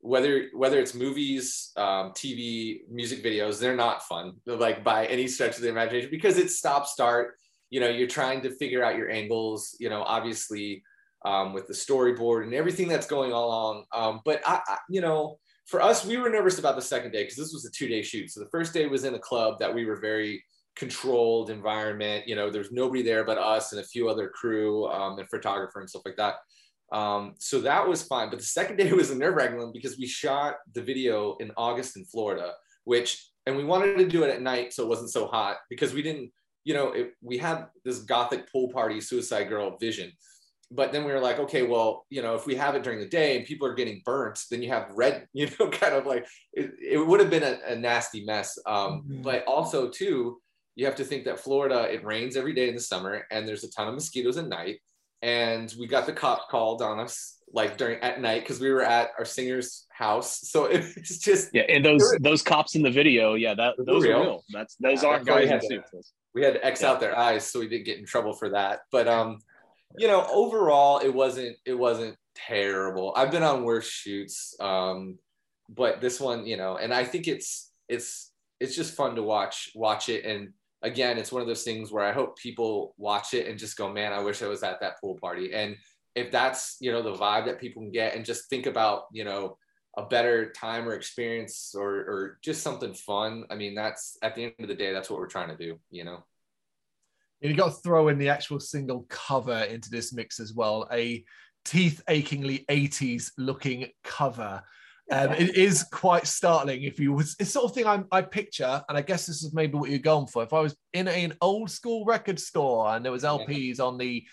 whether 0.00 0.48
whether 0.54 0.78
it's 0.78 0.94
movies, 0.94 1.72
um, 1.76 2.12
TV, 2.12 2.80
music 2.90 3.22
videos, 3.22 3.58
they're 3.58 3.76
not 3.76 4.02
fun 4.04 4.34
like 4.46 4.84
by 4.84 5.06
any 5.06 5.26
stretch 5.26 5.56
of 5.56 5.62
the 5.62 5.68
imagination 5.68 6.10
because 6.10 6.38
it's 6.38 6.56
stop 6.56 6.86
start. 6.86 7.34
You 7.70 7.80
know, 7.80 7.88
you're 7.88 8.08
trying 8.08 8.40
to 8.42 8.50
figure 8.50 8.84
out 8.84 8.96
your 8.96 9.10
angles. 9.10 9.76
You 9.80 9.90
know, 9.90 10.02
obviously 10.02 10.82
um, 11.24 11.52
with 11.52 11.66
the 11.66 11.74
storyboard 11.74 12.44
and 12.44 12.54
everything 12.54 12.88
that's 12.88 13.06
going 13.06 13.32
along. 13.32 13.84
Um, 13.92 14.20
but 14.24 14.40
I, 14.46 14.60
I, 14.66 14.78
you 14.88 15.00
know, 15.00 15.38
for 15.66 15.82
us, 15.82 16.04
we 16.04 16.16
were 16.16 16.30
nervous 16.30 16.58
about 16.58 16.76
the 16.76 16.82
second 16.82 17.12
day 17.12 17.24
because 17.24 17.36
this 17.36 17.52
was 17.52 17.64
a 17.64 17.70
two 17.70 17.88
day 17.88 18.02
shoot. 18.02 18.30
So 18.30 18.40
the 18.40 18.48
first 18.50 18.72
day 18.72 18.86
was 18.86 19.04
in 19.04 19.14
a 19.14 19.18
club 19.18 19.58
that 19.58 19.74
we 19.74 19.84
were 19.84 19.96
very 19.96 20.42
controlled 20.76 21.50
environment. 21.50 22.26
You 22.26 22.36
know, 22.36 22.50
there's 22.50 22.72
nobody 22.72 23.02
there 23.02 23.24
but 23.24 23.36
us 23.36 23.72
and 23.72 23.80
a 23.80 23.86
few 23.86 24.08
other 24.08 24.28
crew 24.28 24.86
um, 24.88 25.18
and 25.18 25.28
photographer 25.28 25.80
and 25.80 25.90
stuff 25.90 26.02
like 26.04 26.16
that. 26.16 26.36
Um, 26.92 27.34
so 27.38 27.60
that 27.60 27.86
was 27.86 28.02
fine. 28.02 28.30
But 28.30 28.38
the 28.38 28.44
second 28.44 28.76
day 28.76 28.92
was 28.92 29.10
a 29.10 29.16
nerve 29.16 29.34
wracking 29.34 29.58
one 29.58 29.72
because 29.72 29.98
we 29.98 30.06
shot 30.06 30.56
the 30.74 30.82
video 30.82 31.36
in 31.36 31.50
August 31.56 31.96
in 31.96 32.04
Florida, 32.04 32.52
which, 32.84 33.30
and 33.46 33.56
we 33.56 33.64
wanted 33.64 33.98
to 33.98 34.06
do 34.06 34.24
it 34.24 34.30
at 34.30 34.42
night 34.42 34.72
so 34.72 34.84
it 34.84 34.88
wasn't 34.88 35.10
so 35.10 35.26
hot 35.26 35.56
because 35.70 35.92
we 35.92 36.02
didn't, 36.02 36.30
you 36.64 36.74
know, 36.74 36.92
it, 36.92 37.12
we 37.22 37.38
had 37.38 37.66
this 37.84 38.00
gothic 38.00 38.50
pool 38.52 38.68
party, 38.70 39.00
Suicide 39.00 39.44
Girl 39.44 39.76
vision. 39.78 40.12
But 40.70 40.92
then 40.92 41.04
we 41.04 41.12
were 41.12 41.20
like, 41.20 41.38
okay, 41.38 41.62
well, 41.62 42.04
you 42.10 42.20
know, 42.20 42.34
if 42.34 42.44
we 42.44 42.54
have 42.56 42.74
it 42.74 42.82
during 42.82 42.98
the 42.98 43.08
day 43.08 43.38
and 43.38 43.46
people 43.46 43.66
are 43.66 43.74
getting 43.74 44.02
burnt, 44.04 44.38
then 44.50 44.60
you 44.60 44.68
have 44.68 44.90
red, 44.94 45.26
you 45.32 45.48
know, 45.58 45.70
kind 45.70 45.94
of 45.94 46.04
like 46.04 46.26
it, 46.52 46.72
it 46.78 46.98
would 46.98 47.20
have 47.20 47.30
been 47.30 47.42
a, 47.42 47.58
a 47.68 47.76
nasty 47.76 48.24
mess. 48.24 48.58
Um, 48.66 49.02
mm-hmm. 49.02 49.22
But 49.22 49.44
also, 49.46 49.88
too, 49.88 50.38
you 50.78 50.84
have 50.84 50.96
to 50.96 51.04
think 51.04 51.24
that 51.24 51.40
Florida, 51.40 51.92
it 51.92 52.04
rains 52.04 52.36
every 52.36 52.52
day 52.52 52.68
in 52.68 52.74
the 52.74 52.80
summer 52.80 53.26
and 53.30 53.48
there's 53.48 53.64
a 53.64 53.70
ton 53.70 53.88
of 53.88 53.94
mosquitoes 53.94 54.36
at 54.36 54.46
night 54.46 54.78
and 55.22 55.72
we 55.78 55.86
got 55.86 56.06
the 56.06 56.12
cop 56.12 56.48
called 56.48 56.82
on 56.82 57.00
us 57.00 57.38
like 57.52 57.76
during 57.76 57.98
at 58.00 58.20
night 58.20 58.42
because 58.42 58.60
we 58.60 58.70
were 58.70 58.82
at 58.82 59.10
our 59.18 59.24
singer's 59.24 59.86
house. 59.90 60.40
So 60.48 60.66
it's 60.66 61.18
just 61.18 61.50
yeah, 61.52 61.62
and 61.62 61.84
those 61.84 62.02
those 62.20 62.42
cops 62.42 62.74
in 62.74 62.82
the 62.82 62.90
video, 62.90 63.34
yeah, 63.34 63.54
that 63.54 63.74
those 63.78 64.04
real. 64.04 64.16
are 64.16 64.22
real. 64.22 64.44
That's 64.50 64.76
those 64.76 65.02
yeah, 65.02 65.08
aren't 65.08 65.26
guys 65.26 65.50
in 65.50 65.60
suits. 65.60 66.12
We 66.34 66.42
had 66.42 66.54
to 66.54 66.64
X 66.64 66.82
yeah. 66.82 66.90
out 66.90 67.00
their 67.00 67.18
eyes 67.18 67.46
so 67.46 67.60
we 67.60 67.68
didn't 67.68 67.86
get 67.86 67.98
in 67.98 68.06
trouble 68.06 68.32
for 68.32 68.50
that. 68.50 68.80
But 68.92 69.08
um, 69.08 69.38
you 69.96 70.06
know, 70.06 70.26
overall, 70.30 70.98
it 70.98 71.12
wasn't 71.12 71.56
it 71.64 71.74
wasn't 71.74 72.16
terrible. 72.34 73.12
I've 73.16 73.30
been 73.30 73.42
on 73.42 73.64
worse 73.64 73.88
shoots, 73.88 74.54
um, 74.60 75.18
but 75.68 76.00
this 76.00 76.20
one, 76.20 76.46
you 76.46 76.56
know, 76.56 76.76
and 76.76 76.92
I 76.92 77.04
think 77.04 77.28
it's 77.28 77.70
it's 77.88 78.30
it's 78.60 78.76
just 78.76 78.94
fun 78.94 79.16
to 79.16 79.22
watch 79.22 79.70
watch 79.74 80.08
it 80.08 80.24
and 80.24 80.52
again, 80.82 81.18
it's 81.18 81.32
one 81.32 81.42
of 81.42 81.48
those 81.48 81.64
things 81.64 81.90
where 81.90 82.04
I 82.04 82.12
hope 82.12 82.38
people 82.38 82.94
watch 82.98 83.34
it 83.34 83.46
and 83.46 83.58
just 83.58 83.76
go, 83.76 83.92
man, 83.92 84.12
I 84.12 84.20
wish 84.20 84.42
I 84.42 84.46
was 84.46 84.62
at 84.62 84.80
that 84.80 85.00
pool 85.00 85.18
party. 85.20 85.52
And 85.52 85.76
if 86.14 86.30
that's, 86.30 86.76
you 86.80 86.92
know, 86.92 87.02
the 87.02 87.14
vibe 87.14 87.46
that 87.46 87.60
people 87.60 87.82
can 87.82 87.92
get 87.92 88.14
and 88.14 88.24
just 88.24 88.48
think 88.48 88.66
about, 88.66 89.04
you 89.12 89.24
know, 89.24 89.56
a 89.96 90.06
better 90.06 90.52
time 90.52 90.88
or 90.88 90.94
experience 90.94 91.74
or, 91.76 91.90
or 91.90 92.38
just 92.42 92.62
something 92.62 92.94
fun. 92.94 93.44
I 93.50 93.56
mean, 93.56 93.74
that's 93.74 94.16
at 94.22 94.34
the 94.34 94.44
end 94.44 94.54
of 94.60 94.68
the 94.68 94.74
day, 94.74 94.92
that's 94.92 95.10
what 95.10 95.18
we're 95.18 95.26
trying 95.26 95.48
to 95.48 95.56
do, 95.56 95.78
you 95.90 96.04
know? 96.04 96.24
And 97.42 97.50
you 97.50 97.56
got 97.56 97.66
to 97.66 97.80
throw 97.82 98.08
in 98.08 98.18
the 98.18 98.28
actual 98.28 98.60
single 98.60 99.06
cover 99.08 99.62
into 99.64 99.90
this 99.90 100.12
mix 100.12 100.38
as 100.38 100.52
well. 100.52 100.88
A 100.92 101.24
teeth 101.64 102.02
achingly 102.08 102.64
80s 102.68 103.32
looking 103.38 103.86
cover 104.04 104.62
um, 105.10 105.32
it 105.32 105.56
is 105.56 105.84
quite 105.84 106.26
startling 106.26 106.82
if 106.82 107.00
you 107.00 107.12
was 107.12 107.34
it's 107.38 107.52
sort 107.52 107.64
of 107.64 107.74
thing 107.74 107.86
I, 107.86 108.02
I 108.12 108.22
picture, 108.22 108.82
and 108.88 108.98
I 108.98 109.02
guess 109.02 109.26
this 109.26 109.42
is 109.42 109.54
maybe 109.54 109.78
what 109.78 109.90
you're 109.90 109.98
going 109.98 110.26
for. 110.26 110.42
If 110.42 110.52
I 110.52 110.60
was 110.60 110.76
in 110.92 111.08
a, 111.08 111.12
an 111.12 111.34
old 111.40 111.70
school 111.70 112.04
record 112.04 112.38
store 112.38 112.94
and 112.94 113.04
there 113.04 113.12
was 113.12 113.24
LPs 113.24 113.78
yeah. 113.78 113.84
on 113.84 113.96
the 113.96 114.24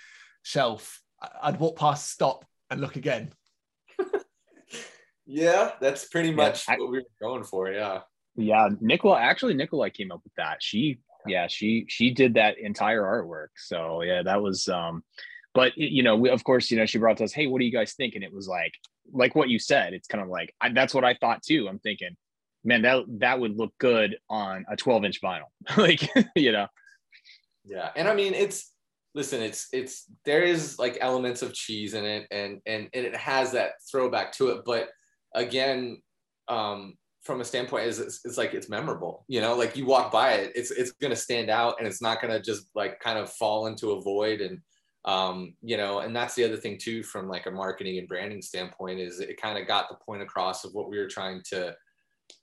shelf, 0.43 1.01
I'd 1.41 1.59
walk 1.59 1.77
past, 1.77 2.09
stop, 2.09 2.45
and 2.69 2.81
look 2.81 2.97
again. 2.97 3.31
yeah, 5.25 5.71
that's 5.79 6.05
pretty 6.05 6.31
much 6.31 6.67
yeah, 6.67 6.75
I, 6.75 6.77
what 6.79 6.91
we 6.91 6.97
were 6.99 7.05
going 7.21 7.43
for. 7.43 7.71
Yeah. 7.71 8.01
Yeah, 8.35 8.67
Nicola. 8.81 9.19
Actually, 9.19 9.53
Nicola 9.53 9.89
came 9.89 10.11
up 10.11 10.21
with 10.25 10.33
that. 10.35 10.57
She, 10.61 10.99
yeah, 11.25 11.47
she 11.47 11.85
she 11.87 12.11
did 12.11 12.33
that 12.33 12.59
entire 12.59 13.01
artwork. 13.01 13.47
So 13.55 14.01
yeah, 14.01 14.23
that 14.23 14.41
was. 14.41 14.67
um 14.67 15.03
But 15.55 15.77
you 15.77 16.03
know, 16.03 16.17
we, 16.17 16.29
of 16.29 16.43
course, 16.43 16.69
you 16.69 16.77
know, 16.77 16.85
she 16.85 16.99
brought 16.99 17.17
to 17.17 17.23
us, 17.23 17.31
"Hey, 17.31 17.47
what 17.47 17.59
do 17.59 17.65
you 17.65 17.71
guys 17.71 17.93
think?" 17.93 18.13
And 18.15 18.23
it 18.23 18.33
was 18.33 18.47
like, 18.47 18.73
like 19.13 19.35
what 19.35 19.49
you 19.49 19.57
said, 19.57 19.93
it's 19.93 20.07
kind 20.07 20.21
of 20.21 20.29
like 20.29 20.53
I, 20.59 20.69
that's 20.69 20.93
what 20.93 21.05
I 21.05 21.15
thought 21.15 21.41
too. 21.41 21.67
I'm 21.69 21.79
thinking, 21.79 22.15
man, 22.65 22.81
that 22.81 23.05
that 23.19 23.39
would 23.39 23.57
look 23.57 23.73
good 23.79 24.17
on 24.29 24.65
a 24.69 24.75
12 24.75 25.05
inch 25.05 25.21
vinyl, 25.21 25.45
like 25.77 26.07
you 26.35 26.51
know. 26.51 26.67
Yeah, 27.63 27.89
and 27.95 28.07
I 28.07 28.13
mean, 28.13 28.33
it's 28.33 28.73
listen, 29.15 29.41
it's 29.41 29.69
it's 29.71 30.05
there 30.25 30.43
is 30.43 30.77
like 30.77 30.97
elements 30.99 31.41
of 31.41 31.53
cheese 31.53 31.93
in 31.93 32.03
it, 32.03 32.27
and 32.31 32.59
and 32.65 32.89
and 32.93 33.05
it 33.05 33.15
has 33.15 33.53
that 33.53 33.75
throwback 33.89 34.33
to 34.33 34.49
it, 34.49 34.63
but 34.65 34.89
again, 35.33 36.01
um, 36.49 36.95
from 37.23 37.39
a 37.41 37.45
standpoint 37.45 37.87
is 37.87 37.99
it's, 37.99 38.19
it's, 38.23 38.37
like 38.37 38.53
it's 38.53 38.69
memorable 38.69 39.25
you 39.27 39.41
know 39.41 39.55
like 39.55 39.75
you 39.75 39.83
walk 39.83 40.11
by 40.11 40.33
it 40.33 40.51
it's 40.53 40.69
it's 40.69 40.93
to 41.01 41.15
stand 41.15 41.49
out 41.49 41.75
and 41.79 41.87
it's 41.87 41.99
not 41.99 42.21
to 42.21 42.39
just 42.39 42.69
like 42.75 42.99
kind 42.99 43.17
of 43.17 43.31
fall 43.33 43.65
into 43.65 43.93
a 43.93 44.01
void 44.01 44.41
and 44.41 44.61
um 45.05 45.53
you 45.61 45.77
know 45.77 45.99
and 45.99 46.15
that's 46.15 46.33
the 46.33 46.43
other 46.43 46.57
thing 46.57 46.77
too 46.79 47.03
from 47.03 47.27
like 47.27 47.45
a 47.45 47.51
marketing 47.51 47.99
and 47.99 48.07
branding 48.07 48.41
standpoint 48.41 48.99
is 48.99 49.19
it 49.19 49.39
kind 49.39 49.57
of 49.57 49.67
got 49.67 49.87
the 49.87 49.95
point 50.03 50.21
across 50.21 50.65
of 50.65 50.73
what 50.73 50.89
we 50.89 50.97
were 50.97 51.07
trying 51.07 51.41
to 51.45 51.75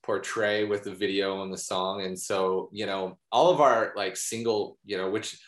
portray 0.03 0.65
with 0.65 0.83
the 0.83 0.95
video 0.95 1.43
and 1.43 1.53
the 1.53 1.59
song. 1.59 2.03
And 2.03 2.19
so 2.19 2.69
you 2.73 2.87
know 2.87 3.19
all 3.31 3.51
of 3.51 3.61
our 3.61 3.93
like 3.97 4.17
single 4.17 4.79
you 4.85 4.97
know 4.97 5.11
which 5.11 5.39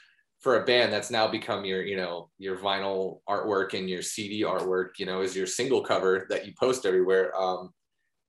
for 0.40 0.60
a 0.60 0.64
band 0.64 0.92
that's 0.92 1.10
now 1.10 1.26
become 1.26 1.64
your 1.64 1.82
you 1.82 1.96
know 1.96 2.30
your 2.38 2.56
vinyl 2.56 3.20
artwork 3.28 3.72
and 3.72 3.88
your 3.88 4.02
cd 4.02 4.42
artwork 4.42 4.90
you 4.98 5.06
know 5.06 5.22
is 5.22 5.34
your 5.34 5.46
single 5.46 5.82
cover 5.82 6.26
that 6.30 6.46
you 6.46 6.52
post 6.58 6.86
everywhere. 6.86 7.34
Um 7.36 7.70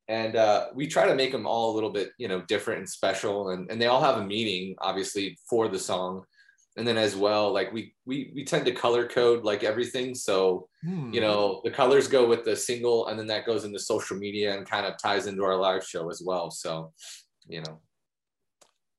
and 0.08 0.36
uh, 0.36 0.68
we 0.76 0.86
try 0.86 1.08
to 1.08 1.16
make 1.16 1.32
them 1.32 1.48
all 1.48 1.74
a 1.74 1.76
little 1.76 1.90
bit 1.90 2.12
you 2.18 2.28
know 2.28 2.42
different 2.42 2.80
and 2.80 2.90
special. 2.90 3.50
And, 3.50 3.70
and 3.70 3.82
they 3.82 3.88
all 3.88 4.02
have 4.02 4.18
a 4.18 4.26
meaning 4.26 4.76
obviously 4.80 5.38
for 5.50 5.68
the 5.68 5.80
song 5.80 6.24
and 6.78 6.88
then 6.88 6.98
as 6.98 7.16
well 7.16 7.52
like 7.52 7.72
we 7.72 7.94
we 8.06 8.32
we 8.36 8.44
tend 8.44 8.66
to 8.66 8.72
color 8.72 9.08
code 9.08 9.44
like 9.44 9.64
everything 9.64 10.14
so 10.14 10.68
hmm. 10.84 11.12
you 11.14 11.22
know 11.22 11.62
the 11.64 11.72
colors 11.72 12.08
go 12.08 12.28
with 12.28 12.44
the 12.44 12.56
single 12.56 13.08
and 13.08 13.18
then 13.18 13.28
that 13.28 13.46
goes 13.46 13.64
into 13.64 13.80
social 13.80 14.18
media 14.18 14.56
and 14.56 14.70
kind 14.70 14.86
of 14.86 14.98
ties 14.98 15.28
into 15.28 15.44
our 15.44 15.56
live 15.56 15.86
show 15.86 16.10
as 16.10 16.22
well 16.26 16.52
so 16.52 16.92
you 17.48 17.62
know 17.62 17.80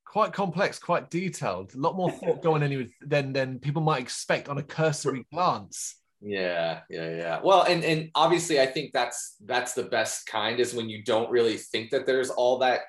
quite 0.05 0.33
complex 0.33 0.79
quite 0.79 1.11
detailed 1.11 1.75
a 1.75 1.79
lot 1.79 1.97
more 1.97 2.11
thought 2.21 2.43
going 2.43 2.63
in 2.63 2.91
than 3.03 3.33
than 3.33 3.59
people 3.59 3.83
might 3.83 4.01
expect 4.01 4.49
on 4.49 4.59
a 4.59 4.63
cursory 4.63 5.27
glance 5.33 5.97
yeah, 6.23 6.81
yeah, 6.89 7.11
yeah. 7.15 7.41
Well, 7.45 7.65
and 7.65 7.85
and 7.85 8.11
obviously, 8.15 8.59
I 8.59 8.67
think 8.67 8.93
that's 8.93 9.37
that's 9.45 9.75
the 9.75 9.83
best 9.83 10.27
kind 10.27 10.61
is 10.61 10.73
when 10.73 10.89
you 10.89 11.05
don't 11.05 11.31
really 11.31 11.59
think 11.59 11.91
that 11.91 12.07
there's 12.07 12.31
all 12.31 12.59
that 12.61 12.81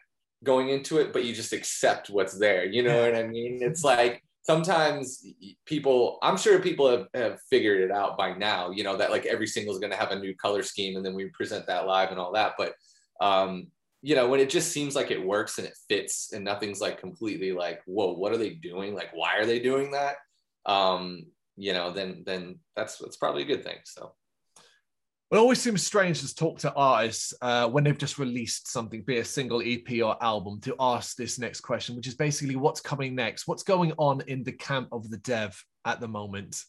going 0.43 0.69
into 0.69 0.99
it, 0.99 1.11
but 1.11 1.25
you 1.25 1.33
just 1.33 1.53
accept 1.53 2.09
what's 2.09 2.39
there. 2.39 2.65
You 2.65 2.83
know 2.83 3.01
what 3.01 3.15
I 3.15 3.27
mean? 3.27 3.59
It's 3.61 3.83
like 3.83 4.23
sometimes 4.47 5.25
people, 5.65 6.19
I'm 6.23 6.37
sure 6.37 6.59
people 6.59 6.89
have, 6.89 7.07
have 7.13 7.39
figured 7.49 7.81
it 7.81 7.91
out 7.91 8.17
by 8.17 8.33
now. 8.33 8.71
You 8.71 8.83
know 8.83 8.95
that 8.97 9.11
like 9.11 9.25
every 9.25 9.45
single 9.45 9.73
is 9.73 9.79
going 9.79 9.91
to 9.91 9.97
have 9.97 10.11
a 10.11 10.19
new 10.19 10.33
color 10.35 10.63
scheme, 10.63 10.95
and 10.95 11.05
then 11.05 11.13
we 11.13 11.25
present 11.27 11.67
that 11.67 11.85
live 11.85 12.11
and 12.11 12.19
all 12.19 12.31
that. 12.31 12.53
But 12.57 12.73
um, 13.19 13.67
you 14.01 14.15
know, 14.15 14.29
when 14.29 14.39
it 14.39 14.49
just 14.49 14.71
seems 14.71 14.95
like 14.95 15.11
it 15.11 15.23
works 15.23 15.57
and 15.57 15.67
it 15.67 15.77
fits, 15.89 16.31
and 16.33 16.45
nothing's 16.45 16.79
like 16.79 16.99
completely 16.99 17.51
like, 17.51 17.81
whoa, 17.85 18.13
what 18.13 18.31
are 18.31 18.37
they 18.37 18.51
doing? 18.51 18.95
Like, 18.95 19.09
why 19.13 19.37
are 19.37 19.45
they 19.45 19.59
doing 19.59 19.91
that? 19.91 20.15
Um, 20.65 21.25
you 21.57 21.73
know, 21.73 21.91
then 21.91 22.23
then 22.25 22.59
that's 22.75 22.97
that's 22.97 23.17
probably 23.17 23.43
a 23.43 23.51
good 23.53 23.63
thing. 23.63 23.77
So. 23.83 24.13
It 25.29 25.35
always 25.35 25.61
seems 25.61 25.85
strange 25.85 26.21
to 26.21 26.33
talk 26.33 26.59
to 26.59 26.73
artists 26.73 27.33
uh, 27.41 27.67
when 27.67 27.83
they've 27.83 27.97
just 27.97 28.17
released 28.17 28.71
something, 28.71 29.01
be 29.01 29.17
a 29.17 29.25
single 29.25 29.61
EP 29.61 30.01
or 30.01 30.21
album, 30.23 30.61
to 30.61 30.73
ask 30.79 31.17
this 31.17 31.37
next 31.37 31.61
question, 31.61 31.97
which 31.97 32.07
is 32.07 32.15
basically 32.15 32.55
what's 32.55 32.79
coming 32.79 33.13
next? 33.13 33.45
What's 33.45 33.63
going 33.63 33.91
on 33.97 34.21
in 34.27 34.43
the 34.43 34.53
camp 34.53 34.87
of 34.93 35.09
the 35.09 35.17
dev 35.17 35.61
at 35.83 35.99
the 35.99 36.07
moment? 36.07 36.63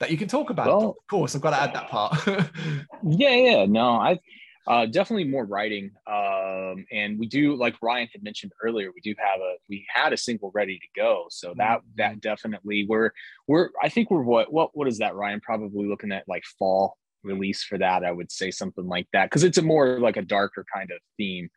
That 0.00 0.10
you 0.10 0.18
can 0.18 0.28
talk 0.28 0.50
about. 0.50 0.66
Well, 0.66 0.88
of 0.90 1.06
course, 1.08 1.34
I've 1.34 1.40
got 1.40 1.50
to 1.50 1.62
add 1.62 1.74
that 1.74 1.88
part. 1.88 2.26
yeah, 3.02 3.34
yeah. 3.34 3.64
No, 3.64 3.92
I 3.92 4.18
uh, 4.66 4.86
definitely 4.86 5.24
more 5.24 5.44
writing. 5.44 5.90
Um, 6.06 6.84
and 6.92 7.18
we 7.18 7.26
do, 7.26 7.56
like 7.56 7.74
Ryan 7.82 8.08
had 8.12 8.22
mentioned 8.22 8.52
earlier, 8.62 8.90
we 8.94 9.00
do 9.00 9.14
have 9.18 9.40
a 9.40 9.56
we 9.68 9.86
had 9.92 10.12
a 10.12 10.16
single 10.16 10.50
ready 10.54 10.78
to 10.78 11.00
go. 11.00 11.26
So 11.30 11.54
that 11.56 11.78
mm-hmm. 11.78 11.88
that 11.96 12.20
definitely 12.20 12.86
we're 12.88 13.10
we're 13.46 13.70
I 13.82 13.88
think 13.88 14.10
we're 14.10 14.22
what 14.22 14.52
what 14.52 14.70
what 14.74 14.88
is 14.88 14.98
that, 14.98 15.14
Ryan? 15.14 15.40
Probably 15.40 15.86
looking 15.86 16.12
at 16.12 16.28
like 16.28 16.44
fall 16.58 16.96
release 17.24 17.62
for 17.62 17.78
that. 17.78 18.04
I 18.04 18.12
would 18.12 18.30
say 18.30 18.50
something 18.50 18.86
like 18.86 19.08
that 19.12 19.26
because 19.26 19.44
it's 19.44 19.58
a 19.58 19.62
more 19.62 19.98
like 19.98 20.16
a 20.16 20.22
darker 20.22 20.64
kind 20.72 20.90
of 20.90 20.98
theme 21.16 21.50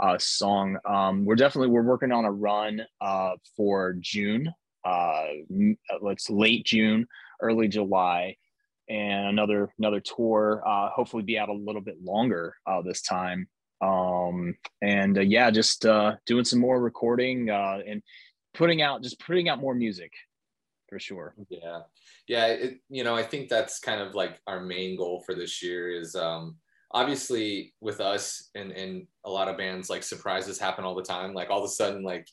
uh, 0.00 0.18
song. 0.18 0.76
Um, 0.84 1.24
we're 1.24 1.36
definitely 1.36 1.68
we're 1.68 1.82
working 1.82 2.12
on 2.12 2.24
a 2.24 2.32
run 2.32 2.82
uh, 3.00 3.32
for 3.56 3.94
June. 3.98 4.52
Uh, 4.84 5.24
let's 6.00 6.30
late 6.30 6.64
June, 6.64 7.06
early 7.40 7.68
July 7.68 8.36
and 8.90 9.28
another 9.28 9.72
another 9.78 10.00
tour. 10.00 10.62
Uh, 10.66 10.90
hopefully, 10.90 11.22
be 11.22 11.38
out 11.38 11.48
a 11.48 11.54
little 11.54 11.80
bit 11.80 12.02
longer 12.02 12.56
uh, 12.66 12.82
this 12.82 13.00
time. 13.00 13.48
Um, 13.80 14.56
and 14.82 15.16
uh, 15.16 15.22
yeah, 15.22 15.50
just 15.50 15.86
uh, 15.86 16.16
doing 16.26 16.44
some 16.44 16.58
more 16.58 16.80
recording 16.80 17.48
uh, 17.48 17.78
and 17.86 18.02
putting 18.52 18.82
out 18.82 19.02
just 19.02 19.20
putting 19.20 19.48
out 19.48 19.60
more 19.60 19.74
music 19.74 20.12
for 20.88 20.98
sure. 20.98 21.34
Yeah, 21.48 21.80
yeah. 22.26 22.46
It, 22.46 22.80
you 22.90 23.04
know, 23.04 23.14
I 23.14 23.22
think 23.22 23.48
that's 23.48 23.78
kind 23.78 24.02
of 24.02 24.14
like 24.14 24.40
our 24.46 24.60
main 24.60 24.96
goal 24.98 25.22
for 25.24 25.34
this 25.34 25.62
year 25.62 25.88
is 25.88 26.14
um, 26.16 26.56
obviously 26.90 27.72
with 27.80 28.00
us 28.00 28.50
and 28.54 28.72
and 28.72 29.06
a 29.24 29.30
lot 29.30 29.48
of 29.48 29.56
bands 29.56 29.88
like 29.88 30.02
surprises 30.02 30.58
happen 30.58 30.84
all 30.84 30.96
the 30.96 31.02
time. 31.02 31.32
Like 31.32 31.48
all 31.48 31.60
of 31.60 31.64
a 31.64 31.68
sudden, 31.68 32.02
like 32.02 32.26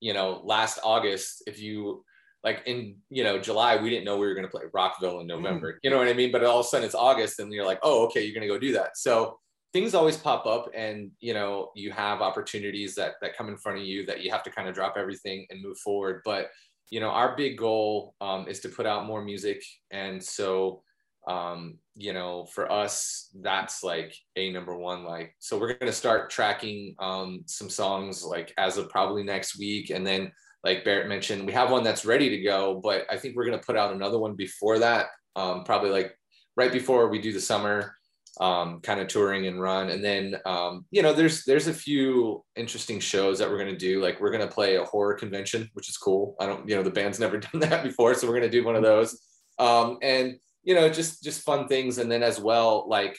you 0.00 0.14
know, 0.14 0.40
last 0.44 0.78
August, 0.84 1.42
if 1.46 1.58
you 1.58 2.04
like 2.46 2.62
in 2.66 2.94
you 3.10 3.24
know 3.24 3.38
July 3.38 3.76
we 3.76 3.90
didn't 3.90 4.04
know 4.04 4.16
we 4.16 4.26
were 4.26 4.34
going 4.34 4.46
to 4.46 4.50
play 4.50 4.62
Rockville 4.72 5.20
in 5.20 5.26
November. 5.26 5.74
Mm. 5.74 5.78
You 5.82 5.90
know 5.90 5.98
what 5.98 6.08
I 6.08 6.14
mean? 6.14 6.30
But 6.30 6.44
all 6.44 6.60
of 6.60 6.66
a 6.66 6.68
sudden 6.68 6.86
it's 6.86 6.94
August 6.94 7.40
and 7.40 7.52
you're 7.52 7.66
like, 7.66 7.80
oh 7.82 8.04
okay, 8.06 8.24
you're 8.24 8.32
going 8.32 8.48
to 8.48 8.54
go 8.54 8.58
do 8.58 8.72
that. 8.72 8.96
So 8.96 9.38
things 9.72 9.94
always 9.94 10.16
pop 10.16 10.46
up 10.46 10.70
and 10.74 11.10
you 11.18 11.34
know 11.34 11.70
you 11.74 11.90
have 11.90 12.22
opportunities 12.22 12.94
that 12.94 13.14
that 13.20 13.36
come 13.36 13.48
in 13.48 13.58
front 13.58 13.78
of 13.78 13.84
you 13.84 14.06
that 14.06 14.22
you 14.22 14.30
have 14.30 14.44
to 14.44 14.50
kind 14.50 14.68
of 14.68 14.74
drop 14.74 14.94
everything 14.96 15.44
and 15.50 15.60
move 15.60 15.76
forward. 15.78 16.22
But 16.24 16.50
you 16.88 17.00
know 17.00 17.10
our 17.10 17.36
big 17.36 17.58
goal 17.58 18.14
um, 18.20 18.46
is 18.48 18.60
to 18.60 18.68
put 18.68 18.86
out 18.86 19.06
more 19.06 19.22
music 19.22 19.62
and 19.90 20.22
so 20.22 20.82
um, 21.26 21.78
you 21.96 22.12
know 22.12 22.46
for 22.54 22.70
us 22.70 23.30
that's 23.42 23.82
like 23.82 24.14
a 24.36 24.52
number 24.52 24.76
one 24.76 25.04
like 25.04 25.34
so 25.40 25.58
we're 25.58 25.72
going 25.74 25.90
to 25.90 25.92
start 25.92 26.30
tracking 26.30 26.94
um, 27.00 27.42
some 27.46 27.68
songs 27.68 28.24
like 28.24 28.54
as 28.56 28.76
of 28.78 28.88
probably 28.88 29.24
next 29.24 29.58
week 29.58 29.90
and 29.90 30.06
then 30.06 30.30
like 30.66 30.84
Barrett 30.84 31.08
mentioned, 31.08 31.46
we 31.46 31.52
have 31.52 31.70
one 31.70 31.84
that's 31.84 32.04
ready 32.04 32.28
to 32.28 32.42
go, 32.42 32.80
but 32.82 33.06
I 33.08 33.16
think 33.16 33.36
we're 33.36 33.46
going 33.46 33.58
to 33.58 33.64
put 33.64 33.76
out 33.76 33.94
another 33.94 34.18
one 34.18 34.34
before 34.34 34.80
that, 34.80 35.06
um, 35.36 35.62
probably 35.62 35.90
like 35.90 36.18
right 36.56 36.72
before 36.72 37.08
we 37.08 37.20
do 37.20 37.32
the 37.32 37.40
summer 37.40 37.96
um, 38.40 38.80
kind 38.80 39.00
of 39.00 39.06
touring 39.06 39.46
and 39.46 39.60
run. 39.60 39.90
And 39.90 40.04
then, 40.04 40.36
um, 40.44 40.84
you 40.90 41.02
know, 41.02 41.12
there's 41.12 41.44
there's 41.44 41.68
a 41.68 41.72
few 41.72 42.44
interesting 42.56 42.98
shows 42.98 43.38
that 43.38 43.48
we're 43.48 43.58
going 43.58 43.72
to 43.72 43.78
do. 43.78 44.02
Like 44.02 44.20
we're 44.20 44.32
going 44.32 44.46
to 44.46 44.52
play 44.52 44.76
a 44.76 44.84
horror 44.84 45.14
convention, 45.14 45.70
which 45.74 45.88
is 45.88 45.96
cool. 45.96 46.34
I 46.40 46.46
don't, 46.46 46.68
you 46.68 46.74
know, 46.74 46.82
the 46.82 46.90
band's 46.90 47.20
never 47.20 47.38
done 47.38 47.60
that 47.60 47.84
before, 47.84 48.14
so 48.14 48.26
we're 48.26 48.38
going 48.38 48.50
to 48.50 48.58
do 48.58 48.64
one 48.64 48.76
of 48.76 48.82
those. 48.82 49.22
Um, 49.58 49.98
and 50.02 50.34
you 50.64 50.74
know, 50.74 50.88
just 50.88 51.22
just 51.22 51.42
fun 51.42 51.68
things. 51.68 51.98
And 51.98 52.10
then 52.10 52.22
as 52.22 52.40
well, 52.40 52.86
like 52.88 53.16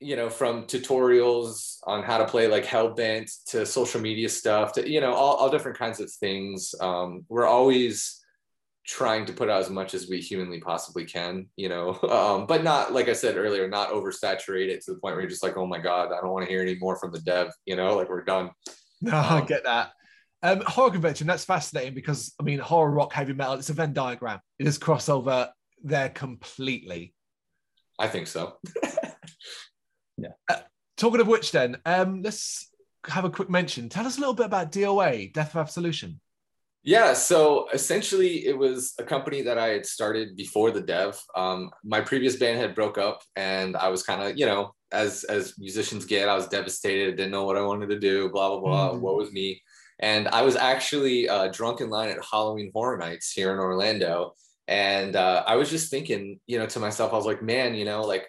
you 0.00 0.16
know, 0.16 0.30
from 0.30 0.64
tutorials 0.64 1.78
on 1.84 2.02
how 2.02 2.18
to 2.18 2.26
play 2.26 2.48
like 2.48 2.64
Hellbent 2.64 3.30
to 3.46 3.66
social 3.66 4.00
media 4.00 4.28
stuff 4.28 4.72
to, 4.72 4.88
you 4.88 5.00
know, 5.00 5.12
all, 5.12 5.36
all 5.36 5.50
different 5.50 5.78
kinds 5.78 6.00
of 6.00 6.10
things. 6.10 6.74
Um, 6.80 7.24
we're 7.28 7.46
always 7.46 8.18
trying 8.86 9.26
to 9.26 9.34
put 9.34 9.50
out 9.50 9.60
as 9.60 9.68
much 9.68 9.92
as 9.92 10.08
we 10.08 10.18
humanly 10.18 10.60
possibly 10.60 11.04
can, 11.04 11.46
you 11.56 11.68
know, 11.68 11.98
um, 12.10 12.46
but 12.46 12.64
not, 12.64 12.92
like 12.92 13.08
I 13.08 13.12
said 13.12 13.36
earlier, 13.36 13.68
not 13.68 13.90
oversaturate 13.90 14.68
it 14.68 14.82
to 14.84 14.94
the 14.94 14.98
point 14.98 15.14
where 15.14 15.20
you're 15.20 15.30
just 15.30 15.42
like, 15.42 15.56
oh 15.56 15.66
my 15.66 15.78
God, 15.78 16.12
I 16.12 16.20
don't 16.20 16.32
want 16.32 16.46
to 16.46 16.50
hear 16.50 16.62
any 16.62 16.76
more 16.76 16.96
from 16.98 17.12
the 17.12 17.20
dev, 17.20 17.52
you 17.66 17.76
know, 17.76 17.94
like 17.94 18.08
we're 18.08 18.24
done. 18.24 18.50
No, 19.02 19.16
um, 19.16 19.24
I 19.24 19.40
get 19.42 19.64
that. 19.64 19.92
Um, 20.42 20.62
horror 20.66 20.90
convention, 20.90 21.26
that's 21.26 21.44
fascinating 21.44 21.94
because 21.94 22.32
I 22.40 22.44
mean, 22.44 22.60
horror 22.60 22.90
rock, 22.90 23.12
heavy 23.12 23.34
metal, 23.34 23.54
it's 23.54 23.70
a 23.70 23.74
Venn 23.74 23.92
diagram. 23.92 24.40
It 24.58 24.66
is 24.66 24.78
crossover 24.78 25.50
there 25.82 26.08
completely. 26.08 27.14
I 27.98 28.06
think 28.06 28.28
so. 28.28 28.56
Yeah. 30.18 30.32
Uh, 30.48 30.60
talking 30.96 31.20
of 31.20 31.28
which, 31.28 31.52
then, 31.52 31.78
um, 31.86 32.22
let's 32.22 32.70
have 33.06 33.24
a 33.24 33.30
quick 33.30 33.48
mention. 33.48 33.88
Tell 33.88 34.06
us 34.06 34.16
a 34.16 34.20
little 34.20 34.34
bit 34.34 34.46
about 34.46 34.72
DOA, 34.72 35.32
Death 35.32 35.54
of 35.54 35.60
Absolution. 35.60 36.20
Yeah, 36.84 37.12
so 37.12 37.68
essentially, 37.72 38.46
it 38.46 38.56
was 38.56 38.94
a 38.98 39.02
company 39.02 39.42
that 39.42 39.58
I 39.58 39.68
had 39.68 39.84
started 39.84 40.36
before 40.36 40.70
the 40.70 40.80
dev. 40.80 41.20
Um, 41.34 41.70
my 41.84 42.00
previous 42.00 42.36
band 42.36 42.58
had 42.58 42.74
broke 42.74 42.98
up, 42.98 43.20
and 43.36 43.76
I 43.76 43.88
was 43.88 44.02
kind 44.02 44.22
of, 44.22 44.38
you 44.38 44.46
know, 44.46 44.74
as 44.92 45.24
as 45.24 45.58
musicians 45.58 46.04
get, 46.04 46.28
I 46.28 46.34
was 46.34 46.48
devastated, 46.48 47.16
didn't 47.16 47.32
know 47.32 47.44
what 47.44 47.56
I 47.56 47.62
wanted 47.62 47.88
to 47.90 47.98
do, 47.98 48.30
blah 48.30 48.48
blah 48.48 48.60
blah. 48.60 48.92
Mm. 48.92 49.00
What 49.00 49.16
was 49.16 49.32
me? 49.32 49.60
And 49.98 50.28
I 50.28 50.42
was 50.42 50.54
actually 50.56 51.28
uh, 51.28 51.48
drunk 51.48 51.80
in 51.80 51.90
line 51.90 52.10
at 52.10 52.24
Halloween 52.24 52.70
Horror 52.72 52.96
Nights 52.96 53.32
here 53.32 53.52
in 53.52 53.58
Orlando, 53.58 54.34
and 54.68 55.16
uh, 55.16 55.42
I 55.46 55.56
was 55.56 55.68
just 55.68 55.90
thinking, 55.90 56.38
you 56.46 56.58
know, 56.58 56.66
to 56.66 56.80
myself, 56.80 57.12
I 57.12 57.16
was 57.16 57.26
like, 57.26 57.42
man, 57.42 57.74
you 57.74 57.84
know, 57.84 58.02
like 58.02 58.28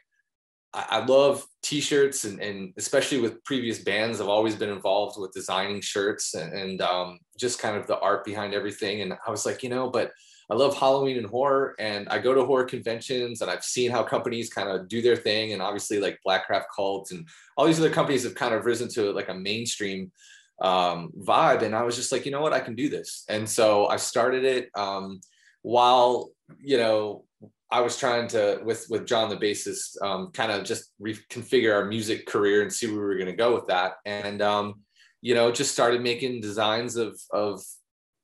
I, 0.73 0.85
I 0.89 1.05
love 1.05 1.45
t-shirts 1.61 2.25
and, 2.25 2.39
and 2.41 2.73
especially 2.77 3.19
with 3.19 3.43
previous 3.43 3.79
bands, 3.79 4.19
I've 4.19 4.27
always 4.27 4.55
been 4.55 4.69
involved 4.69 5.19
with 5.19 5.31
designing 5.31 5.81
shirts 5.81 6.33
and, 6.33 6.53
and 6.53 6.81
um, 6.81 7.19
just 7.37 7.59
kind 7.59 7.75
of 7.77 7.87
the 7.87 7.99
art 7.99 8.25
behind 8.25 8.53
everything. 8.53 9.01
And 9.01 9.13
I 9.25 9.31
was 9.31 9.45
like, 9.45 9.63
you 9.63 9.69
know, 9.69 9.89
but 9.89 10.11
I 10.51 10.55
love 10.55 10.75
Halloween 10.75 11.17
and 11.17 11.27
horror, 11.27 11.75
and 11.77 12.09
I 12.09 12.17
go 12.17 12.33
to 12.33 12.43
horror 12.43 12.65
conventions, 12.65 13.41
and 13.41 13.51
I've 13.51 13.63
seen 13.63 13.91
how 13.91 14.01
companies 14.01 14.51
kind 14.51 14.67
of 14.67 14.87
do 14.87 14.99
their 14.99 15.15
thing, 15.15 15.53
and 15.53 15.61
obviously 15.61 15.99
like 15.99 16.19
Blackcraft 16.25 16.65
Cult 16.75 17.11
and 17.11 17.27
all 17.55 17.67
these 17.67 17.79
other 17.79 17.91
companies 17.91 18.23
have 18.23 18.33
kind 18.33 18.55
of 18.55 18.65
risen 18.65 18.89
to 18.89 19.11
like 19.11 19.29
a 19.29 19.33
mainstream 19.33 20.11
um, 20.59 21.11
vibe, 21.19 21.61
and 21.61 21.75
I 21.75 21.83
was 21.83 21.95
just 21.95 22.11
like, 22.11 22.25
you 22.25 22.31
know 22.31 22.41
what, 22.41 22.53
I 22.53 22.61
can 22.61 22.73
do 22.73 22.89
this, 22.89 23.25
and 23.29 23.47
so 23.47 23.85
I 23.87 23.97
started 23.97 24.43
it 24.43 24.69
um, 24.75 25.21
while 25.61 26.31
you 26.57 26.77
know 26.77 27.25
I 27.71 27.81
was 27.81 27.97
trying 27.97 28.27
to 28.29 28.61
with 28.63 28.87
with 28.89 29.05
John 29.05 29.29
the 29.29 29.37
bassist, 29.37 30.01
um, 30.01 30.31
kind 30.31 30.51
of 30.51 30.63
just 30.63 30.91
reconfigure 31.01 31.73
our 31.73 31.85
music 31.85 32.25
career 32.25 32.61
and 32.61 32.73
see 32.73 32.87
where 32.87 32.95
we 32.95 33.01
were 33.01 33.15
going 33.15 33.27
to 33.27 33.33
go 33.33 33.53
with 33.53 33.67
that, 33.67 33.93
and 34.05 34.41
um, 34.41 34.81
you 35.21 35.35
know, 35.35 35.51
just 35.51 35.71
started 35.71 36.01
making 36.01 36.41
designs 36.41 36.95
of 36.95 37.19
of 37.31 37.61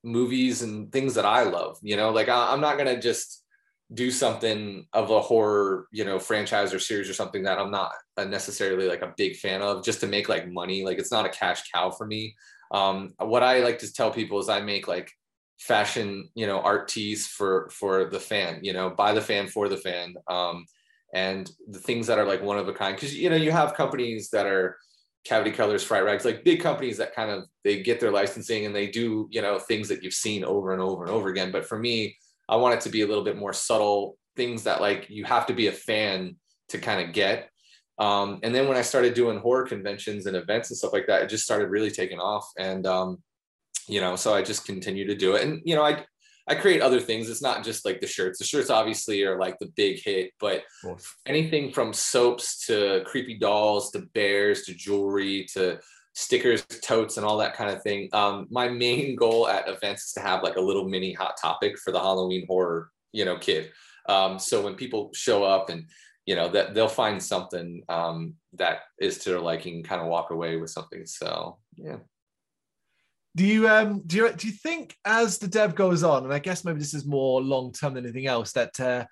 movies 0.02 0.62
and 0.62 0.90
things 0.92 1.14
that 1.14 1.24
I 1.24 1.44
love. 1.44 1.78
You 1.82 1.96
know, 1.96 2.10
like 2.10 2.28
I, 2.28 2.52
I'm 2.52 2.60
not 2.60 2.76
gonna 2.76 3.00
just 3.00 3.44
do 3.94 4.10
something 4.10 4.84
of 4.92 5.10
a 5.10 5.20
horror, 5.20 5.86
you 5.92 6.04
know, 6.04 6.18
franchise 6.18 6.74
or 6.74 6.80
series 6.80 7.08
or 7.08 7.14
something 7.14 7.44
that 7.44 7.58
I'm 7.58 7.70
not 7.70 7.92
necessarily 8.18 8.88
like 8.88 9.02
a 9.02 9.14
big 9.16 9.36
fan 9.36 9.62
of 9.62 9.84
just 9.84 10.00
to 10.00 10.08
make 10.08 10.28
like 10.28 10.50
money. 10.50 10.84
Like 10.84 10.98
it's 10.98 11.12
not 11.12 11.26
a 11.26 11.30
cash 11.30 11.70
cow 11.72 11.90
for 11.90 12.06
me. 12.06 12.34
Um, 12.72 13.14
what 13.18 13.44
I 13.44 13.60
like 13.60 13.78
to 13.80 13.92
tell 13.92 14.10
people 14.10 14.40
is 14.40 14.48
I 14.48 14.60
make 14.60 14.88
like 14.88 15.12
fashion 15.58 16.28
you 16.34 16.46
know 16.46 16.60
art 16.60 16.86
tees 16.88 17.26
for 17.26 17.70
for 17.70 18.04
the 18.04 18.20
fan 18.20 18.60
you 18.62 18.72
know 18.72 18.90
by 18.90 19.12
the 19.12 19.20
fan 19.20 19.46
for 19.46 19.68
the 19.68 19.76
fan. 19.76 20.14
Um 20.28 20.66
and 21.14 21.50
the 21.68 21.78
things 21.78 22.08
that 22.08 22.18
are 22.18 22.26
like 22.26 22.42
one 22.42 22.58
of 22.58 22.68
a 22.68 22.72
kind 22.72 22.94
because 22.94 23.14
you 23.14 23.30
know 23.30 23.36
you 23.36 23.50
have 23.50 23.74
companies 23.74 24.28
that 24.30 24.46
are 24.46 24.76
cavity 25.24 25.50
colors 25.50 25.82
fright 25.82 26.04
rags 26.04 26.24
like 26.24 26.44
big 26.44 26.60
companies 26.60 26.98
that 26.98 27.14
kind 27.14 27.30
of 27.30 27.44
they 27.64 27.82
get 27.82 28.00
their 28.00 28.10
licensing 28.10 28.66
and 28.66 28.74
they 28.74 28.86
do 28.86 29.28
you 29.30 29.40
know 29.40 29.58
things 29.58 29.88
that 29.88 30.02
you've 30.02 30.12
seen 30.14 30.44
over 30.44 30.72
and 30.72 30.82
over 30.82 31.04
and 31.04 31.12
over 31.12 31.28
again. 31.28 31.50
But 31.50 31.64
for 31.64 31.78
me 31.78 32.16
i 32.48 32.56
want 32.56 32.74
it 32.74 32.80
to 32.82 32.90
be 32.90 33.02
a 33.02 33.06
little 33.06 33.24
bit 33.24 33.36
more 33.36 33.52
subtle 33.52 34.18
things 34.36 34.64
that 34.64 34.80
like 34.80 35.08
you 35.08 35.24
have 35.24 35.46
to 35.46 35.54
be 35.54 35.68
a 35.68 35.72
fan 35.72 36.36
to 36.68 36.78
kind 36.78 37.00
of 37.00 37.14
get. 37.14 37.48
Um, 37.98 38.40
and 38.42 38.54
then 38.54 38.68
when 38.68 38.76
i 38.76 38.82
started 38.82 39.14
doing 39.14 39.38
horror 39.38 39.66
conventions 39.66 40.26
and 40.26 40.36
events 40.36 40.70
and 40.70 40.76
stuff 40.76 40.92
like 40.92 41.06
that 41.06 41.22
it 41.22 41.30
just 41.30 41.44
started 41.44 41.70
really 41.70 41.90
taking 41.90 42.18
off. 42.18 42.46
And 42.58 42.86
um, 42.86 43.22
you 43.88 44.00
know 44.00 44.16
so 44.16 44.34
i 44.34 44.42
just 44.42 44.64
continue 44.66 45.06
to 45.06 45.14
do 45.14 45.34
it. 45.34 45.44
And 45.44 45.60
you 45.64 45.74
know 45.74 45.84
i 45.84 46.04
i 46.48 46.54
create 46.54 46.80
other 46.80 47.00
things. 47.00 47.28
It's 47.28 47.42
not 47.42 47.64
just 47.64 47.84
like 47.84 48.00
the 48.00 48.06
shirts. 48.06 48.38
The 48.38 48.44
shirts 48.44 48.70
obviously 48.70 49.24
are 49.24 49.38
like 49.38 49.58
the 49.58 49.72
big 49.76 50.02
hit 50.04 50.32
but 50.38 50.62
anything 51.26 51.72
from 51.72 51.92
soaps 51.92 52.66
to 52.66 53.02
creepy 53.06 53.38
dolls 53.38 53.90
to 53.92 54.00
bears 54.14 54.62
to 54.62 54.74
jewelry 54.74 55.46
to 55.54 55.78
stickers 56.14 56.64
totes 56.82 57.18
and 57.18 57.26
all 57.26 57.36
that 57.36 57.54
kind 57.54 57.70
of 57.70 57.82
thing 57.82 58.08
um, 58.14 58.46
my 58.50 58.68
main 58.68 59.16
goal 59.22 59.48
at 59.48 59.68
events 59.68 60.06
is 60.06 60.12
to 60.12 60.20
have 60.20 60.42
like 60.42 60.56
a 60.56 60.60
little 60.60 60.88
mini 60.88 61.12
hot 61.12 61.34
topic 61.40 61.78
for 61.78 61.92
the 61.92 61.98
halloween 61.98 62.46
horror 62.46 62.90
you 63.16 63.24
know 63.24 63.38
kid. 63.38 63.72
Um, 64.08 64.38
so 64.38 64.62
when 64.62 64.74
people 64.74 65.10
show 65.14 65.42
up 65.42 65.70
and 65.70 65.86
you 66.26 66.36
know 66.36 66.48
that 66.48 66.74
they'll 66.74 66.88
find 66.88 67.20
something 67.20 67.82
um, 67.88 68.34
that 68.54 68.80
is 69.00 69.18
to 69.18 69.30
their 69.30 69.40
liking 69.40 69.82
kind 69.82 70.00
of 70.00 70.08
walk 70.08 70.30
away 70.30 70.56
with 70.56 70.70
something. 70.70 71.06
So 71.06 71.58
yeah 71.76 71.96
do 73.36 73.44
you 73.44 73.68
um 73.68 74.02
do 74.06 74.16
you 74.16 74.32
do 74.32 74.46
you 74.46 74.52
think 74.52 74.96
as 75.04 75.38
the 75.38 75.46
dev 75.46 75.74
goes 75.74 76.02
on, 76.02 76.24
and 76.24 76.32
I 76.32 76.38
guess 76.38 76.64
maybe 76.64 76.78
this 76.78 76.94
is 76.94 77.04
more 77.04 77.42
long 77.42 77.70
term 77.70 77.94
than 77.94 78.04
anything 78.04 78.26
else, 78.26 78.52
that 78.52 78.80
uh, 78.80 79.04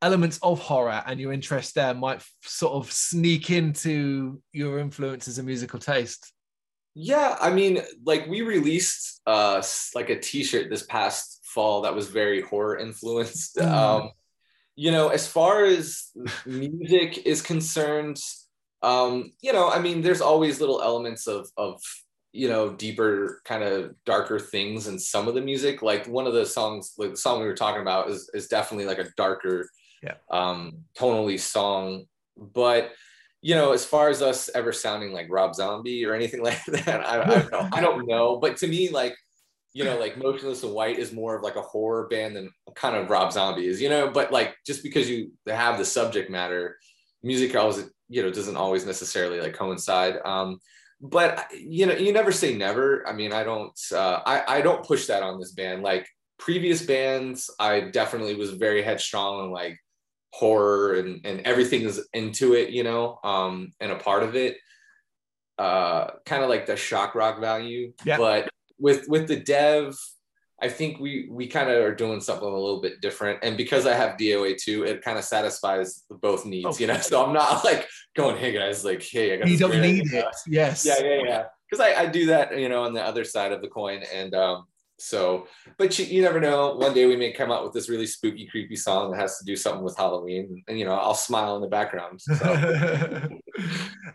elements 0.00 0.38
of 0.40 0.60
horror 0.60 1.02
and 1.04 1.18
your 1.18 1.32
interest 1.32 1.74
there 1.74 1.92
might 1.92 2.18
f- 2.18 2.32
sort 2.42 2.74
of 2.74 2.92
sneak 2.92 3.50
into 3.50 4.40
your 4.52 4.78
influences 4.78 5.38
and 5.38 5.46
musical 5.46 5.80
taste? 5.80 6.32
Yeah, 6.94 7.36
I 7.40 7.50
mean, 7.50 7.82
like 8.04 8.28
we 8.28 8.42
released 8.42 9.20
uh 9.26 9.60
like 9.96 10.10
a 10.10 10.20
T-shirt 10.20 10.70
this 10.70 10.84
past 10.84 11.40
fall 11.42 11.82
that 11.82 11.94
was 11.94 12.08
very 12.08 12.42
horror 12.42 12.78
influenced. 12.78 13.56
Mm. 13.56 13.68
Um, 13.68 14.10
you 14.76 14.92
know, 14.92 15.08
as 15.08 15.26
far 15.26 15.64
as 15.64 16.12
music 16.44 17.26
is 17.26 17.42
concerned, 17.42 18.20
um, 18.82 19.32
you 19.40 19.52
know, 19.52 19.68
I 19.68 19.80
mean, 19.80 20.02
there's 20.02 20.20
always 20.20 20.60
little 20.60 20.82
elements 20.82 21.26
of 21.26 21.50
of 21.56 21.82
you 22.36 22.48
know 22.48 22.70
deeper 22.70 23.40
kind 23.44 23.62
of 23.62 23.94
darker 24.04 24.38
things 24.38 24.88
in 24.88 24.98
some 24.98 25.26
of 25.26 25.34
the 25.34 25.40
music. 25.40 25.82
Like 25.82 26.06
one 26.06 26.26
of 26.26 26.34
the 26.34 26.44
songs 26.44 26.92
like 26.98 27.12
the 27.12 27.16
song 27.16 27.40
we 27.40 27.46
were 27.46 27.56
talking 27.56 27.80
about 27.80 28.10
is, 28.10 28.30
is 28.34 28.48
definitely 28.48 28.84
like 28.84 28.98
a 28.98 29.10
darker 29.16 29.68
yeah. 30.02 30.14
um 30.30 30.84
tonally 30.98 31.40
song. 31.40 32.04
But 32.36 32.92
you 33.40 33.54
know 33.54 33.72
as 33.72 33.84
far 33.84 34.08
as 34.10 34.22
us 34.22 34.50
ever 34.54 34.72
sounding 34.72 35.12
like 35.12 35.28
rob 35.30 35.54
zombie 35.54 36.04
or 36.04 36.14
anything 36.14 36.42
like 36.48 36.62
that 36.66 37.06
I, 37.06 37.22
I 37.22 37.26
don't 37.26 37.52
know. 37.52 37.68
I 37.72 37.80
don't 37.80 38.06
know. 38.06 38.36
But 38.38 38.58
to 38.58 38.66
me 38.66 38.90
like 38.90 39.16
you 39.72 39.84
know 39.84 39.98
like 39.98 40.18
motionless 40.18 40.62
in 40.62 40.70
white 40.70 40.98
is 40.98 41.12
more 41.12 41.36
of 41.36 41.42
like 41.42 41.56
a 41.56 41.62
horror 41.62 42.06
band 42.08 42.36
than 42.36 42.50
kind 42.74 42.96
of 42.96 43.08
rob 43.08 43.32
zombie 43.32 43.66
is 43.66 43.80
you 43.80 43.88
know? 43.88 44.10
But 44.10 44.30
like 44.30 44.56
just 44.66 44.82
because 44.82 45.08
you 45.08 45.32
have 45.46 45.78
the 45.78 45.84
subject 45.84 46.30
matter 46.30 46.76
music 47.22 47.56
always 47.56 47.88
you 48.08 48.22
know 48.22 48.30
doesn't 48.30 48.56
always 48.56 48.84
necessarily 48.84 49.40
like 49.40 49.54
coincide. 49.54 50.18
Um 50.24 50.60
but 51.00 51.46
you 51.52 51.86
know 51.86 51.94
you 51.94 52.12
never 52.12 52.32
say 52.32 52.56
never. 52.56 53.06
I 53.06 53.12
mean 53.12 53.32
i 53.32 53.44
don't 53.44 53.78
uh, 53.92 54.20
I, 54.24 54.58
I 54.58 54.60
don't 54.62 54.86
push 54.86 55.06
that 55.06 55.22
on 55.22 55.38
this 55.38 55.52
band. 55.52 55.82
Like 55.82 56.08
previous 56.38 56.82
bands 56.82 57.50
i 57.58 57.80
definitely 57.80 58.34
was 58.34 58.50
very 58.50 58.82
headstrong 58.82 59.44
and 59.44 59.52
like 59.52 59.78
horror 60.32 60.94
and, 60.94 61.24
and 61.24 61.40
everything 61.40 61.80
is 61.80 62.06
into 62.12 62.52
it 62.54 62.68
you 62.68 62.84
know 62.84 63.18
um 63.24 63.72
and 63.80 63.92
a 63.92 63.96
part 63.96 64.22
of 64.22 64.36
it. 64.36 64.56
Uh 65.58 66.10
kind 66.26 66.42
of 66.42 66.48
like 66.48 66.66
the 66.66 66.76
shock 66.76 67.14
rock 67.14 67.40
value. 67.40 67.92
Yeah. 68.04 68.18
but 68.18 68.48
with 68.78 69.06
with 69.08 69.28
the 69.28 69.40
dev 69.40 69.96
I 70.62 70.68
think 70.68 70.98
we 70.98 71.28
we 71.30 71.46
kind 71.46 71.68
of 71.68 71.84
are 71.84 71.94
doing 71.94 72.20
something 72.20 72.48
a 72.48 72.58
little 72.58 72.80
bit 72.80 73.00
different, 73.02 73.40
and 73.42 73.56
because 73.56 73.86
I 73.86 73.94
have 73.94 74.16
DOA 74.16 74.56
too, 74.56 74.84
it 74.84 75.02
kind 75.02 75.18
of 75.18 75.24
satisfies 75.24 76.04
both 76.10 76.46
needs, 76.46 76.66
okay. 76.66 76.84
you 76.84 76.88
know. 76.88 76.98
So 76.98 77.24
I'm 77.24 77.34
not 77.34 77.64
like 77.64 77.86
going, 78.16 78.36
"Hey 78.36 78.52
guys, 78.52 78.84
like, 78.84 79.02
hey, 79.02 79.34
I 79.34 79.36
got." 79.36 79.48
You 79.48 79.58
don't 79.58 79.80
need 79.80 80.12
it. 80.12 80.24
Yes. 80.46 80.86
Yeah, 80.86 81.04
yeah, 81.04 81.22
yeah. 81.24 81.44
Because 81.68 81.84
I, 81.84 82.02
I 82.02 82.06
do 82.06 82.26
that, 82.26 82.56
you 82.56 82.68
know, 82.68 82.84
on 82.84 82.94
the 82.94 83.02
other 83.02 83.24
side 83.24 83.52
of 83.52 83.60
the 83.60 83.68
coin, 83.68 84.02
and 84.14 84.34
um, 84.34 84.66
so, 84.98 85.46
but 85.76 85.98
you, 85.98 86.06
you 86.06 86.22
never 86.22 86.40
know. 86.40 86.74
One 86.76 86.94
day 86.94 87.06
we 87.06 87.16
may 87.16 87.32
come 87.32 87.52
out 87.52 87.62
with 87.62 87.72
this 87.72 87.90
really 87.90 88.06
spooky, 88.06 88.46
creepy 88.46 88.76
song 88.76 89.10
that 89.10 89.20
has 89.20 89.38
to 89.38 89.44
do 89.44 89.56
something 89.56 89.84
with 89.84 89.96
Halloween, 89.96 90.64
and 90.68 90.78
you 90.78 90.86
know, 90.86 90.94
I'll 90.94 91.14
smile 91.14 91.56
in 91.56 91.62
the 91.62 91.68
background. 91.68 92.20
So. 92.20 92.34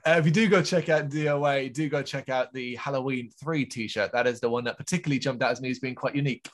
uh, 0.06 0.16
if 0.18 0.26
you 0.26 0.32
do 0.32 0.48
go 0.48 0.62
check 0.62 0.90
out 0.90 1.10
DOA, 1.10 1.74
do 1.74 1.90
go 1.90 2.02
check 2.02 2.30
out 2.30 2.54
the 2.54 2.76
Halloween 2.76 3.30
three 3.40 3.66
T-shirt. 3.66 4.12
That 4.12 4.28
is 4.28 4.40
the 4.40 4.50
one 4.50 4.64
that 4.66 4.78
particularly 4.78 5.20
jumped 5.20 5.44
out 5.44 5.52
as 5.52 5.62
me 5.62 5.70
as 5.70 5.80
being 5.80 5.96
quite 5.96 6.16
unique. 6.16 6.48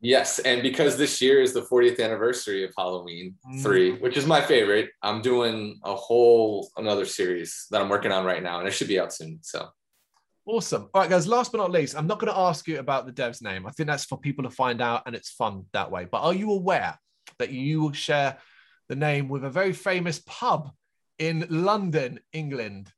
Yes, 0.00 0.38
and 0.40 0.62
because 0.62 0.98
this 0.98 1.22
year 1.22 1.40
is 1.40 1.54
the 1.54 1.62
40th 1.62 2.00
anniversary 2.00 2.64
of 2.64 2.72
Halloween 2.76 3.34
mm. 3.50 3.62
3, 3.62 3.98
which 3.98 4.18
is 4.18 4.26
my 4.26 4.42
favorite, 4.42 4.90
I'm 5.02 5.22
doing 5.22 5.80
a 5.84 5.94
whole 5.94 6.68
another 6.76 7.06
series 7.06 7.66
that 7.70 7.80
I'm 7.80 7.88
working 7.88 8.12
on 8.12 8.24
right 8.24 8.42
now 8.42 8.58
and 8.58 8.68
it 8.68 8.72
should 8.72 8.88
be 8.88 9.00
out 9.00 9.12
soon. 9.12 9.38
So 9.42 9.68
Awesome. 10.48 10.88
All 10.94 11.00
right, 11.00 11.10
guys, 11.10 11.26
last 11.26 11.50
but 11.50 11.58
not 11.58 11.72
least, 11.72 11.96
I'm 11.96 12.06
not 12.06 12.20
going 12.20 12.32
to 12.32 12.38
ask 12.38 12.68
you 12.68 12.78
about 12.78 13.04
the 13.04 13.10
dev's 13.10 13.42
name. 13.42 13.66
I 13.66 13.72
think 13.72 13.88
that's 13.88 14.04
for 14.04 14.16
people 14.16 14.44
to 14.44 14.50
find 14.50 14.80
out 14.80 15.02
and 15.04 15.16
it's 15.16 15.30
fun 15.30 15.64
that 15.72 15.90
way. 15.90 16.06
But 16.08 16.20
are 16.20 16.34
you 16.34 16.52
aware 16.52 16.96
that 17.40 17.50
you 17.50 17.82
will 17.82 17.92
share 17.92 18.38
the 18.88 18.94
name 18.94 19.28
with 19.28 19.44
a 19.44 19.50
very 19.50 19.72
famous 19.72 20.22
pub 20.24 20.70
in 21.18 21.46
London, 21.48 22.20
England? 22.32 22.92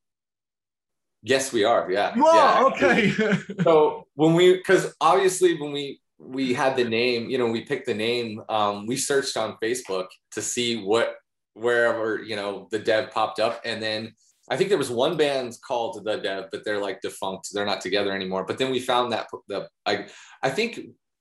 Yes, 1.23 1.53
we 1.53 1.65
are. 1.65 1.91
Yeah. 1.91 2.15
You 2.15 2.27
are? 2.27 2.35
Yeah. 2.35 2.65
Okay. 2.67 3.11
so 3.63 4.07
when 4.15 4.35
we, 4.35 4.57
because 4.57 4.95
obviously 5.01 5.61
when 5.61 5.73
we, 5.73 6.01
we 6.19 6.53
had 6.53 6.77
the 6.77 6.85
name, 6.85 7.29
you 7.29 7.39
know, 7.39 7.47
we 7.47 7.63
picked 7.63 7.87
the 7.87 7.95
name, 7.95 8.43
um, 8.49 8.87
we 8.87 8.97
searched 8.97 9.37
on 9.37 9.57
Facebook 9.63 10.07
to 10.33 10.43
see 10.43 10.83
what, 10.83 11.17
wherever, 11.55 12.23
you 12.23 12.37
know, 12.37 12.69
the 12.71 12.79
dev 12.79 13.11
popped 13.11 13.41
up. 13.41 13.61
And 13.65 13.83
then 13.83 14.13
I 14.51 14.57
think 14.57 14.69
there 14.69 14.79
was 14.79 14.91
one 14.91 15.17
band 15.17 15.57
called 15.67 16.05
The 16.05 16.17
Dev, 16.17 16.47
but 16.51 16.65
they're 16.65 16.81
like 16.81 17.01
defunct. 17.01 17.49
They're 17.53 17.67
not 17.67 17.81
together 17.81 18.15
anymore. 18.15 18.45
But 18.45 18.59
then 18.59 18.71
we 18.71 18.81
found 18.81 19.13
that 19.13 19.27
the 19.49 19.69
I 19.85 20.07
I 20.43 20.51
think 20.51 20.81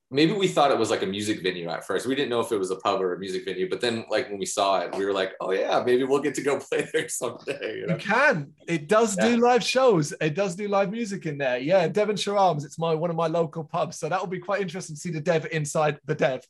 maybe 0.10 0.32
we 0.34 0.48
thought 0.48 0.72
it 0.72 0.78
was 0.78 0.90
like 0.90 1.02
a 1.02 1.06
music 1.08 1.44
venue 1.44 1.70
at 1.70 1.86
first. 1.86 2.06
We 2.06 2.16
didn't 2.16 2.30
know 2.30 2.40
if 2.40 2.52
it 2.52 2.58
was 2.58 2.72
a 2.72 2.78
pub 2.78 3.02
or 3.02 3.14
a 3.14 3.20
music 3.20 3.46
venue. 3.46 3.70
But 3.70 3.82
then 3.82 4.06
like 4.10 4.30
when 4.30 4.40
we 4.40 4.46
saw 4.46 4.80
it, 4.80 4.96
we 4.96 5.06
were 5.06 5.14
like, 5.14 5.34
oh 5.42 5.52
yeah, 5.52 5.84
maybe 5.86 6.04
we'll 6.04 6.22
get 6.22 6.36
to 6.36 6.42
go 6.42 6.60
play 6.72 6.88
there 6.94 7.10
someday. 7.10 7.80
You, 7.80 7.88
know? 7.88 7.94
you 7.94 8.00
can. 8.00 8.54
It 8.68 8.88
does 8.88 9.18
yeah. 9.18 9.30
do 9.30 9.38
live 9.38 9.64
shows. 9.64 10.14
It 10.22 10.34
does 10.34 10.56
do 10.56 10.68
live 10.68 10.92
music 10.92 11.26
in 11.26 11.38
there. 11.38 11.58
Yeah, 11.58 11.88
Devonshire 11.88 12.38
Arms. 12.38 12.64
It's 12.64 12.80
my 12.80 12.94
one 12.94 13.10
of 13.10 13.16
my 13.16 13.28
local 13.28 13.64
pubs. 13.64 14.00
So 14.00 14.10
that 14.10 14.20
will 14.20 14.28
be 14.28 14.40
quite 14.40 14.62
interesting 14.62 14.96
to 14.96 15.00
see 15.00 15.12
the 15.12 15.22
Dev 15.22 15.48
inside 15.52 16.00
the 16.06 16.16
Dev. 16.16 16.42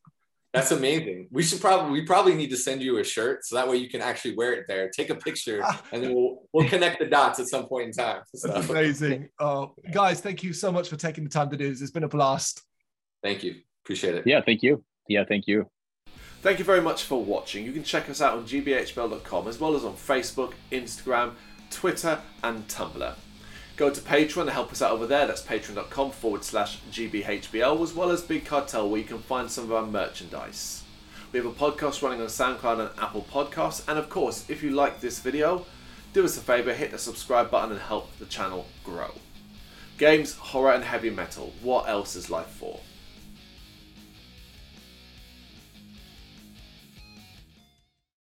That's 0.53 0.72
amazing. 0.72 1.28
We 1.30 1.43
should 1.43 1.62
probably 1.62 1.91
we 1.91 2.05
probably 2.05 2.34
need 2.34 2.49
to 2.49 2.58
send 2.58 2.82
you 2.82 2.97
a 2.97 3.03
shirt 3.03 3.45
so 3.45 3.55
that 3.55 3.68
way 3.68 3.78
you 3.78 3.89
can 3.89 4.01
actually 4.01 4.36
wear 4.36 4.53
it 4.53 4.66
there. 4.68 4.89
Take 4.89 5.10
a 5.10 5.16
picture 5.16 5.64
and 5.91 6.03
then 6.03 6.14
we'll 6.14 6.43
we'll 6.53 6.70
connect 6.70 6.99
the 6.99 7.05
dots 7.05 7.39
at 7.39 7.47
some 7.47 7.68
point 7.68 7.88
in 7.88 7.91
time. 7.91 8.22
So. 8.34 8.47
That's 8.47 8.70
amazing. 8.70 9.30
Oh, 9.39 9.74
guys, 9.91 10.22
thank 10.22 10.43
you 10.43 10.53
so 10.53 10.72
much 10.72 10.89
for 10.89 10.95
taking 10.95 11.24
the 11.24 11.30
time 11.30 11.49
to 11.49 11.58
do 11.58 11.70
this. 11.70 11.82
It's 11.82 11.91
been 11.91 12.05
a 12.05 12.10
blast. 12.10 12.64
Thank 13.28 13.43
you. 13.43 13.55
Appreciate 13.84 14.15
it. 14.15 14.25
Yeah, 14.25 14.39
thank 14.39 14.63
you. 14.63 14.86
Yeah, 15.09 15.25
thank 15.28 15.47
you. 15.47 15.69
Thank 16.41 16.59
you 16.59 16.65
very 16.65 16.82
much 16.82 17.03
for 17.03 17.21
watching. 17.21 17.65
You 17.65 17.73
can 17.73 17.84
check 17.84 18.09
us 18.09 18.21
out 18.21 18.38
on 18.38 18.45
gbhbl.com 18.45 19.47
as 19.49 19.59
well 19.59 19.75
as 19.75 19.84
on 19.84 19.95
Facebook, 19.95 20.53
Instagram, 20.71 21.34
Twitter, 21.69 22.21
and 22.41 22.65
Tumblr. 22.69 23.15
Go 23.75 23.89
to 23.89 23.99
Patreon 23.99 24.45
to 24.45 24.51
help 24.51 24.71
us 24.71 24.82
out 24.82 24.91
over 24.91 25.05
there. 25.05 25.28
That's 25.28 25.41
patreon.com 25.41 26.11
forward 26.11 26.45
slash 26.45 26.80
GBHBL, 26.89 27.84
as 27.84 27.93
well 27.93 28.11
as 28.11 28.21
Big 28.21 28.45
Cartel, 28.45 28.89
where 28.89 29.01
you 29.01 29.05
can 29.05 29.19
find 29.19 29.51
some 29.51 29.65
of 29.65 29.73
our 29.73 29.86
merchandise. 29.86 30.84
We 31.34 31.39
have 31.39 31.45
a 31.45 31.51
podcast 31.51 32.01
running 32.01 32.21
on 32.21 32.28
SoundCloud 32.28 32.80
and 32.80 32.89
Apple 32.97 33.25
Podcasts. 33.30 33.86
And 33.89 33.99
of 33.99 34.09
course, 34.09 34.49
if 34.49 34.63
you 34.63 34.69
like 34.69 35.01
this 35.01 35.19
video, 35.19 35.65
do 36.13 36.23
us 36.23 36.38
a 36.38 36.39
favour, 36.39 36.73
hit 36.73 36.91
the 36.91 36.97
subscribe 36.97 37.51
button 37.51 37.71
and 37.71 37.82
help 37.82 38.17
the 38.19 38.25
channel 38.25 38.67
grow. 38.86 39.11
Games, 39.97 40.36
horror, 40.36 40.71
and 40.71 40.86
heavy 40.86 41.09
metal. 41.09 41.51
What 41.61 41.89
else 41.89 42.15
is 42.15 42.30
life 42.30 42.47
for? 42.47 42.80